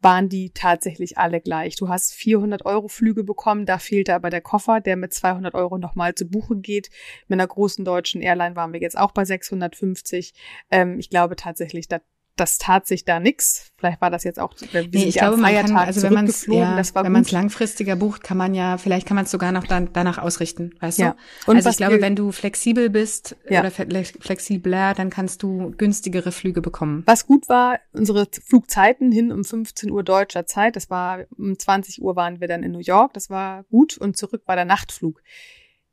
waren 0.00 0.28
die 0.28 0.50
tatsächlich 0.50 1.18
alle 1.18 1.40
gleich. 1.40 1.76
Du 1.76 1.88
hast 1.88 2.14
400 2.14 2.64
Euro 2.66 2.88
Flüge 2.88 3.24
bekommen, 3.24 3.66
da 3.66 3.78
fehlte 3.78 4.14
aber 4.14 4.30
der 4.30 4.40
Koffer, 4.40 4.80
der 4.80 4.96
mit 4.96 5.12
200 5.12 5.54
Euro 5.54 5.78
nochmal 5.78 6.14
zu 6.14 6.26
Buche 6.26 6.56
geht. 6.56 6.90
Mit 7.26 7.38
einer 7.38 7.48
großen 7.48 7.84
deutschen 7.84 8.22
Airline 8.22 8.56
waren 8.56 8.72
wir 8.72 8.80
jetzt 8.80 8.98
auch 8.98 9.12
bei 9.12 9.24
650. 9.24 10.34
Ähm, 10.70 10.98
ich 10.98 11.10
glaube 11.10 11.36
tatsächlich, 11.36 11.88
da 11.88 12.00
das 12.40 12.58
tat 12.58 12.86
sich 12.86 13.04
da 13.04 13.20
nix. 13.20 13.70
Vielleicht 13.76 14.00
war 14.00 14.10
das 14.10 14.24
jetzt 14.24 14.40
auch, 14.40 14.52
wir 14.72 14.88
nee, 14.88 15.04
ich 15.04 15.16
glaube, 15.16 15.36
man 15.36 15.54
kann, 15.54 15.76
also 15.76 16.02
wenn 16.02 16.12
man 16.12 16.26
es 16.26 16.46
ja, 16.46 16.82
wenn 16.94 17.12
man 17.12 17.22
es 17.22 17.30
langfristiger 17.30 17.96
bucht, 17.96 18.24
kann 18.24 18.36
man 18.36 18.54
ja, 18.54 18.78
vielleicht 18.78 19.06
kann 19.06 19.14
man 19.14 19.24
es 19.24 19.30
sogar 19.30 19.52
noch 19.52 19.64
dann, 19.64 19.92
danach 19.92 20.18
ausrichten, 20.18 20.74
weißt 20.80 20.98
ja. 20.98 21.10
du? 21.44 21.50
Und 21.50 21.56
also 21.56 21.70
ich 21.70 21.76
glaube, 21.76 22.00
wenn 22.00 22.16
du 22.16 22.32
flexibel 22.32 22.90
bist 22.90 23.36
ja. 23.48 23.60
oder 23.60 23.70
flexibler, 23.70 24.94
dann 24.94 25.10
kannst 25.10 25.42
du 25.42 25.72
günstigere 25.76 26.32
Flüge 26.32 26.60
bekommen. 26.60 27.02
Was 27.06 27.26
gut 27.26 27.48
war, 27.48 27.78
unsere 27.92 28.26
Flugzeiten 28.44 29.12
hin 29.12 29.30
um 29.32 29.44
15 29.44 29.90
Uhr 29.90 30.02
deutscher 30.02 30.46
Zeit, 30.46 30.76
das 30.76 30.90
war 30.90 31.24
um 31.36 31.58
20 31.58 32.02
Uhr 32.02 32.16
waren 32.16 32.40
wir 32.40 32.48
dann 32.48 32.62
in 32.62 32.72
New 32.72 32.80
York, 32.80 33.12
das 33.14 33.30
war 33.30 33.64
gut 33.64 33.96
und 33.96 34.16
zurück 34.16 34.42
war 34.46 34.56
der 34.56 34.64
Nachtflug. 34.64 35.22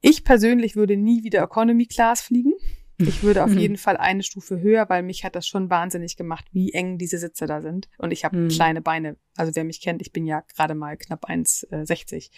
Ich 0.02 0.24
persönlich 0.24 0.76
würde 0.76 0.98
nie 0.98 1.24
wieder 1.24 1.42
Economy 1.42 1.88
Class 1.88 2.22
fliegen. 2.22 2.54
Ich 2.98 3.24
würde 3.24 3.44
auf 3.44 3.52
mhm. 3.52 3.58
jeden 3.58 3.78
Fall 3.78 3.98
eine 3.98 4.24
Stufe 4.24 4.60
höher, 4.60 4.88
weil 4.90 5.04
mich 5.04 5.24
hat 5.26 5.36
das 5.36 5.48
schon 5.48 5.70
wahnsinnig 5.70 6.16
gemacht, 6.16 6.46
wie 6.52 6.72
eng 6.72 6.98
diese 6.98 7.18
Sitze 7.18 7.46
da 7.46 7.62
sind. 7.62 7.90
Und 7.98 8.12
ich 8.12 8.24
habe 8.24 8.38
mhm. 8.38 8.48
kleine 8.48 8.82
Beine. 8.82 9.18
Also 9.36 9.56
wer 9.56 9.64
mich 9.64 9.82
kennt, 9.82 10.02
ich 10.02 10.12
bin 10.12 10.26
ja 10.26 10.42
gerade 10.56 10.76
mal 10.76 10.98
knapp 10.98 11.30
1,60. 11.30 12.32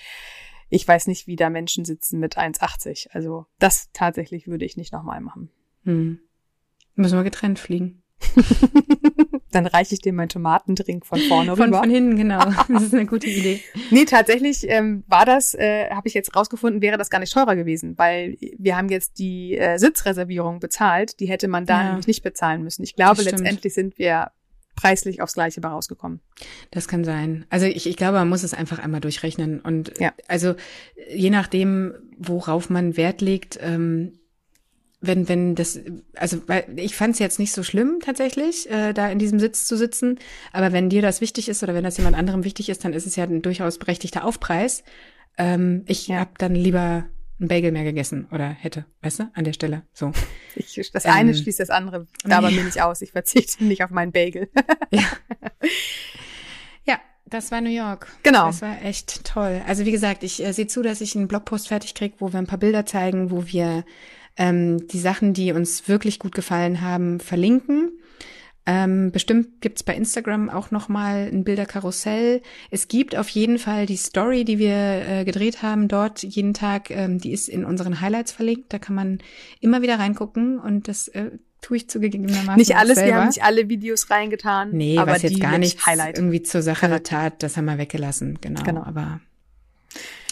Ich 0.69 0.87
weiß 0.87 1.07
nicht, 1.07 1.27
wie 1.27 1.35
da 1.35 1.49
Menschen 1.49 1.85
sitzen 1.85 2.19
mit 2.19 2.37
1,80. 2.37 3.09
Also 3.11 3.45
das 3.59 3.89
tatsächlich 3.93 4.47
würde 4.47 4.65
ich 4.65 4.77
nicht 4.77 4.93
nochmal 4.93 5.21
machen. 5.21 5.51
Mhm. 5.83 6.19
Müssen 6.95 7.17
wir 7.17 7.23
getrennt 7.23 7.59
fliegen. 7.59 8.03
Dann 9.51 9.65
reiche 9.65 9.93
ich 9.93 10.01
dir 10.01 10.11
meinen 10.11 10.29
Tomatendrink 10.29 11.05
von 11.05 11.19
vorne 11.19 11.55
von, 11.55 11.65
rüber. 11.65 11.79
Von 11.79 11.89
hinten, 11.89 12.15
genau. 12.15 12.39
Das 12.67 12.83
ist 12.83 12.93
eine 12.93 13.05
gute 13.05 13.27
Idee. 13.27 13.61
nee, 13.91 14.05
tatsächlich 14.05 14.69
ähm, 14.69 15.03
war 15.07 15.25
das, 15.25 15.53
äh, 15.53 15.89
habe 15.89 16.07
ich 16.07 16.13
jetzt 16.13 16.35
rausgefunden, 16.35 16.81
wäre 16.81 16.97
das 16.97 17.09
gar 17.09 17.19
nicht 17.19 17.33
teurer 17.33 17.55
gewesen, 17.55 17.97
weil 17.97 18.37
wir 18.57 18.75
haben 18.75 18.89
jetzt 18.89 19.19
die 19.19 19.57
äh, 19.57 19.77
Sitzreservierung 19.77 20.59
bezahlt. 20.59 21.19
Die 21.19 21.27
hätte 21.27 21.47
man 21.47 21.65
da 21.65 21.81
ja. 21.81 21.87
nämlich 21.89 22.07
nicht 22.07 22.23
bezahlen 22.23 22.63
müssen. 22.63 22.83
Ich 22.83 22.95
glaube, 22.95 23.21
letztendlich 23.21 23.73
sind 23.73 23.97
wir 23.97 24.31
preislich 24.77 25.21
aufs 25.21 25.33
Gleiche 25.33 25.59
bei 25.59 25.67
rausgekommen. 25.67 26.21
Das 26.71 26.87
kann 26.87 27.03
sein. 27.03 27.45
Also 27.49 27.65
ich, 27.65 27.87
ich 27.87 27.97
glaube, 27.97 28.19
man 28.19 28.29
muss 28.29 28.43
es 28.43 28.53
einfach 28.53 28.79
einmal 28.79 29.01
durchrechnen. 29.01 29.59
Und 29.59 29.93
ja. 29.99 30.13
also 30.29 30.55
je 31.13 31.29
nachdem, 31.29 31.93
worauf 32.17 32.69
man 32.69 32.95
Wert 32.95 33.19
legt, 33.19 33.59
ähm, 33.61 34.16
wenn, 35.07 35.27
wenn 35.29 35.55
das, 35.55 35.79
also 36.15 36.41
weil 36.47 36.65
ich 36.75 36.95
fand 36.95 37.13
es 37.13 37.19
jetzt 37.19 37.39
nicht 37.39 37.53
so 37.53 37.63
schlimm 37.63 37.99
tatsächlich, 38.03 38.69
äh, 38.69 38.93
da 38.93 39.09
in 39.09 39.19
diesem 39.19 39.39
Sitz 39.39 39.65
zu 39.65 39.77
sitzen. 39.77 40.19
Aber 40.51 40.71
wenn 40.71 40.89
dir 40.89 41.01
das 41.01 41.21
wichtig 41.21 41.49
ist 41.49 41.63
oder 41.63 41.73
wenn 41.73 41.83
das 41.83 41.97
jemand 41.97 42.15
anderem 42.15 42.43
wichtig 42.43 42.69
ist, 42.69 42.85
dann 42.85 42.93
ist 42.93 43.07
es 43.07 43.15
ja 43.15 43.23
ein 43.23 43.41
durchaus 43.41 43.77
berechtigter 43.77 44.23
Aufpreis. 44.23 44.83
Ähm, 45.37 45.83
ich 45.87 46.07
ja. 46.07 46.19
habe 46.19 46.31
dann 46.37 46.53
lieber 46.53 47.05
ein 47.39 47.47
Bagel 47.47 47.71
mehr 47.71 47.83
gegessen 47.83 48.27
oder 48.31 48.49
hätte, 48.49 48.85
weißt 49.01 49.19
du, 49.19 49.31
an 49.33 49.43
der 49.43 49.53
Stelle. 49.53 49.83
So. 49.93 50.11
Ich, 50.55 50.91
das 50.91 51.05
eine 51.05 51.31
ähm, 51.31 51.37
schließt 51.37 51.59
das 51.59 51.69
andere 51.69 52.07
dabei 52.23 52.49
nee. 52.49 52.57
mir 52.57 52.63
nicht 52.63 52.81
aus. 52.81 53.01
Ich 53.01 53.11
verzichte 53.11 53.63
nicht 53.63 53.83
auf 53.83 53.91
meinen 53.91 54.11
Bagel. 54.11 54.49
ja. 54.91 55.03
ja, 56.85 56.99
das 57.27 57.51
war 57.51 57.61
New 57.61 57.69
York. 57.69 58.07
Genau. 58.23 58.47
Das 58.47 58.63
war 58.63 58.81
echt 58.83 59.23
toll. 59.23 59.61
Also 59.67 59.85
wie 59.85 59.91
gesagt, 59.91 60.23
ich 60.23 60.43
äh, 60.43 60.51
sehe 60.51 60.65
zu, 60.65 60.81
dass 60.81 60.99
ich 61.01 61.15
einen 61.15 61.27
Blogpost 61.27 61.67
fertig 61.67 61.93
krieg, 61.93 62.15
wo 62.17 62.33
wir 62.33 62.39
ein 62.39 62.47
paar 62.47 62.57
Bilder 62.57 62.87
zeigen, 62.87 63.29
wo 63.29 63.45
wir 63.45 63.85
ähm, 64.37 64.87
die 64.87 64.99
Sachen, 64.99 65.33
die 65.33 65.51
uns 65.51 65.87
wirklich 65.87 66.19
gut 66.19 66.33
gefallen 66.33 66.81
haben, 66.81 67.19
verlinken. 67.19 67.91
Ähm, 68.69 69.11
bestimmt 69.13 69.61
gibt's 69.61 69.81
bei 69.81 69.95
Instagram 69.95 70.49
auch 70.49 70.71
noch 70.71 70.89
mal 70.89 71.29
ein 71.31 71.45
Bilderkarussell. 71.45 72.41
Es 72.69 72.89
gibt 72.89 73.15
auf 73.15 73.29
jeden 73.29 73.59
Fall 73.59 73.85
die 73.85 73.95
Story, 73.95 74.43
die 74.43 74.59
wir 74.59 74.75
äh, 74.75 75.25
gedreht 75.25 75.61
haben 75.63 75.87
dort 75.87 76.21
jeden 76.21 76.53
Tag. 76.53 76.91
Ähm, 76.91 77.17
die 77.17 77.31
ist 77.31 77.47
in 77.47 77.63
unseren 77.63 78.01
Highlights 78.01 78.33
verlinkt. 78.33 78.73
Da 78.73 78.77
kann 78.77 78.93
man 78.93 79.19
immer 79.61 79.81
wieder 79.81 79.99
reingucken 79.99 80.59
und 80.59 80.89
das 80.89 81.07
äh, 81.07 81.31
tue 81.61 81.77
ich 81.77 81.89
zugegebenermaßen 81.89 82.55
Nicht 82.57 82.75
alles, 82.75 82.95
selber. 82.95 83.11
wir 83.11 83.21
haben 83.21 83.27
nicht 83.27 83.43
alle 83.43 83.69
Videos 83.69 84.09
reingetan. 84.09 84.71
Nee, 84.71 84.97
aber 84.97 85.13
was 85.13 85.21
jetzt 85.21 85.39
gar 85.39 85.57
nicht 85.57 85.79
irgendwie 85.87 86.43
zur 86.43 86.61
Sache 86.61 87.01
tat, 87.03 87.41
das 87.43 87.55
haben 87.55 87.65
wir 87.65 87.77
weggelassen. 87.77 88.37
Genau, 88.41 88.63
genau. 88.63 88.83
aber 88.83 89.21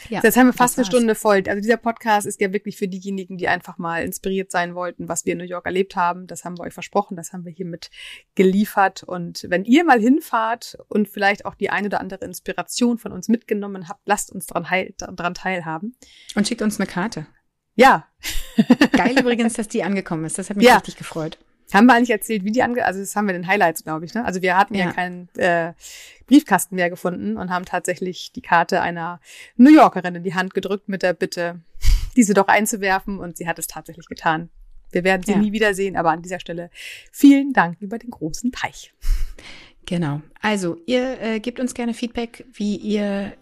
ja, 0.10 0.22
Jetzt 0.24 0.38
haben 0.38 0.47
wir 0.47 0.53
fast 0.53 0.78
eine 0.78 0.86
Stunde 0.86 1.16
voll. 1.16 1.43
Also 1.47 1.62
dieser 1.62 1.78
Podcast 1.78 2.28
ist 2.28 2.41
ja 2.41 2.53
wirklich 2.53 2.78
für 2.78 2.88
diejenigen, 2.88 3.38
die 3.38 3.47
einfach 3.47 3.78
mal 3.78 4.03
inspiriert 4.03 4.51
sein 4.51 4.76
wollten, 4.76 5.08
was 5.08 5.26
wir 5.26 5.34
in 5.34 5.39
New 5.39 5.45
York 5.45 5.66
erlebt 5.66 5.95
haben. 5.95 6.28
Das 6.28 6.45
haben 6.45 6.58
wir 6.58 6.64
euch 6.64 6.74
versprochen, 6.74 7.16
das 7.16 7.34
haben 7.34 7.45
wir 7.45 7.51
hiermit 7.51 7.89
geliefert. 8.36 9.03
Und 9.03 9.45
wenn 9.49 9.66
ihr 9.66 9.84
mal 9.84 9.99
hinfahrt 9.99 10.78
und 10.88 11.10
vielleicht 11.10 11.45
auch 11.45 11.56
die 11.56 11.70
eine 11.70 11.88
oder 11.88 11.99
andere 11.99 12.26
Inspiration 12.26 12.97
von 12.97 13.12
uns 13.12 13.28
mitgenommen 13.28 13.89
habt, 13.89 14.01
lasst 14.06 14.32
uns 14.32 14.47
daran, 14.47 14.70
heil, 14.70 14.93
daran 14.97 15.34
teilhaben. 15.34 15.97
Und 16.36 16.47
schickt 16.47 16.62
uns 16.62 16.80
eine 16.80 16.88
Karte. 16.88 17.28
Ja. 17.76 18.08
Geil 18.91 19.16
übrigens, 19.20 19.53
dass 19.53 19.68
die 19.68 19.84
angekommen 19.84 20.26
ist. 20.26 20.38
Das 20.38 20.49
hat 20.49 20.58
mich 20.58 20.66
ja. 20.66 20.76
richtig 20.76 20.97
gefreut. 20.97 21.38
Haben 21.74 21.88
wir 21.88 21.93
eigentlich 21.93 22.11
erzählt, 22.11 22.43
wie 22.43 22.51
die 22.51 22.63
ange... 22.63 22.86
Also 22.86 22.99
das 22.99 23.16
haben 23.16 23.28
wir 23.28 23.36
in 23.36 23.41
den 23.41 23.47
Highlights, 23.47 23.84
glaube 23.84 24.05
ich. 24.05 24.13
Ne? 24.13 24.24
Also 24.24 24.41
wir 24.41 24.57
hatten 24.57 24.76
ja, 24.76 24.86
ja 24.86 24.91
keinen 24.91 25.30
äh, 25.36 25.74
Briefkasten 26.28 26.76
mehr 26.76 26.89
gefunden 26.89 27.38
und 27.38 27.49
haben 27.49 27.66
tatsächlich 27.66 28.32
die 28.32 28.41
Karte 28.41 28.82
einer 28.82 29.20
New 29.57 29.74
Yorkerin 29.74 30.16
in 30.16 30.24
die 30.24 30.36
Hand 30.36 30.53
gedrückt 30.53 30.89
mit 30.89 31.03
der 31.03 31.13
Bitte, 31.13 31.61
diese 32.16 32.34
doch 32.34 32.47
einzuwerfen. 32.47 33.20
Und 33.20 33.38
sie 33.38 33.47
hat 33.47 33.59
es 33.59 33.68
tatsächlich 33.68 34.07
getan. 34.07 34.49
Wir 34.91 35.03
werden 35.03 35.24
sie 35.24 35.32
ja. 35.32 35.38
nie 35.38 35.51
wiedersehen, 35.51 35.97
aber 35.97 36.11
an 36.11 36.22
dieser 36.22 36.39
Stelle 36.39 36.70
vielen 37.11 37.51
Dank 37.51 37.82
über 37.82 37.97
den 37.97 38.11
großen 38.11 38.51
Teich. 38.51 38.93
Genau. 39.86 40.22
Also, 40.41 40.78
ihr 40.86 41.22
äh, 41.22 41.39
gebt 41.39 41.59
uns 41.59 41.74
gerne 41.74 41.93
Feedback, 41.93 42.45
wie 42.53 42.76
ihr 42.76 43.34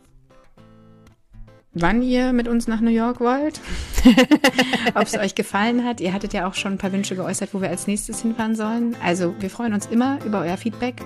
wann 1.74 2.02
ihr 2.02 2.34
mit 2.34 2.48
uns 2.48 2.68
nach 2.68 2.82
New 2.82 2.92
York 2.92 3.20
wollt, 3.20 3.60
ob 4.96 5.04
es 5.04 5.18
euch 5.18 5.36
gefallen 5.36 5.84
hat. 5.84 6.02
Ihr 6.02 6.14
hattet 6.14 6.34
ja 6.34 6.48
auch 6.48 6.54
schon 6.54 6.74
ein 6.74 6.78
paar 6.78 6.92
Wünsche 6.92 7.16
geäußert, 7.16 7.54
wo 7.54 7.62
wir 7.62 7.70
als 7.70 7.88
nächstes 7.88 8.22
hinfahren 8.22 8.56
sollen. 8.56 8.96
Also 9.04 9.34
wir 9.40 9.50
freuen 9.50 9.74
uns 9.74 9.86
immer 9.88 10.20
über 10.26 10.42
euer 10.42 10.58
Feedback 10.58 11.02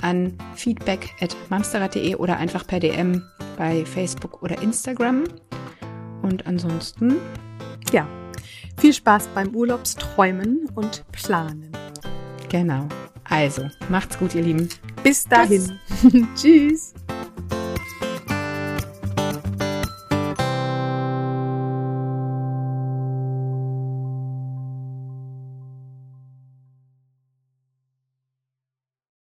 an 0.00 0.36
feedback.mamsterrad.de 0.54 2.16
oder 2.16 2.36
einfach 2.36 2.66
per 2.66 2.80
DM 2.80 3.22
bei 3.56 3.84
Facebook 3.84 4.42
oder 4.42 4.60
Instagram. 4.62 5.24
Und 6.22 6.46
ansonsten, 6.46 7.16
ja, 7.92 8.06
Viel 8.78 8.92
Spaß 8.92 9.28
beim 9.34 9.54
Urlaubsträumen 9.54 10.68
und 10.74 11.04
Planen. 11.12 11.70
Genau. 12.48 12.88
Also, 13.24 13.62
macht's 13.88 14.18
gut, 14.18 14.34
ihr 14.34 14.42
Lieben. 14.42 14.68
Bis 15.02 15.24
dahin. 15.24 15.78
Tschüss. 16.34 16.94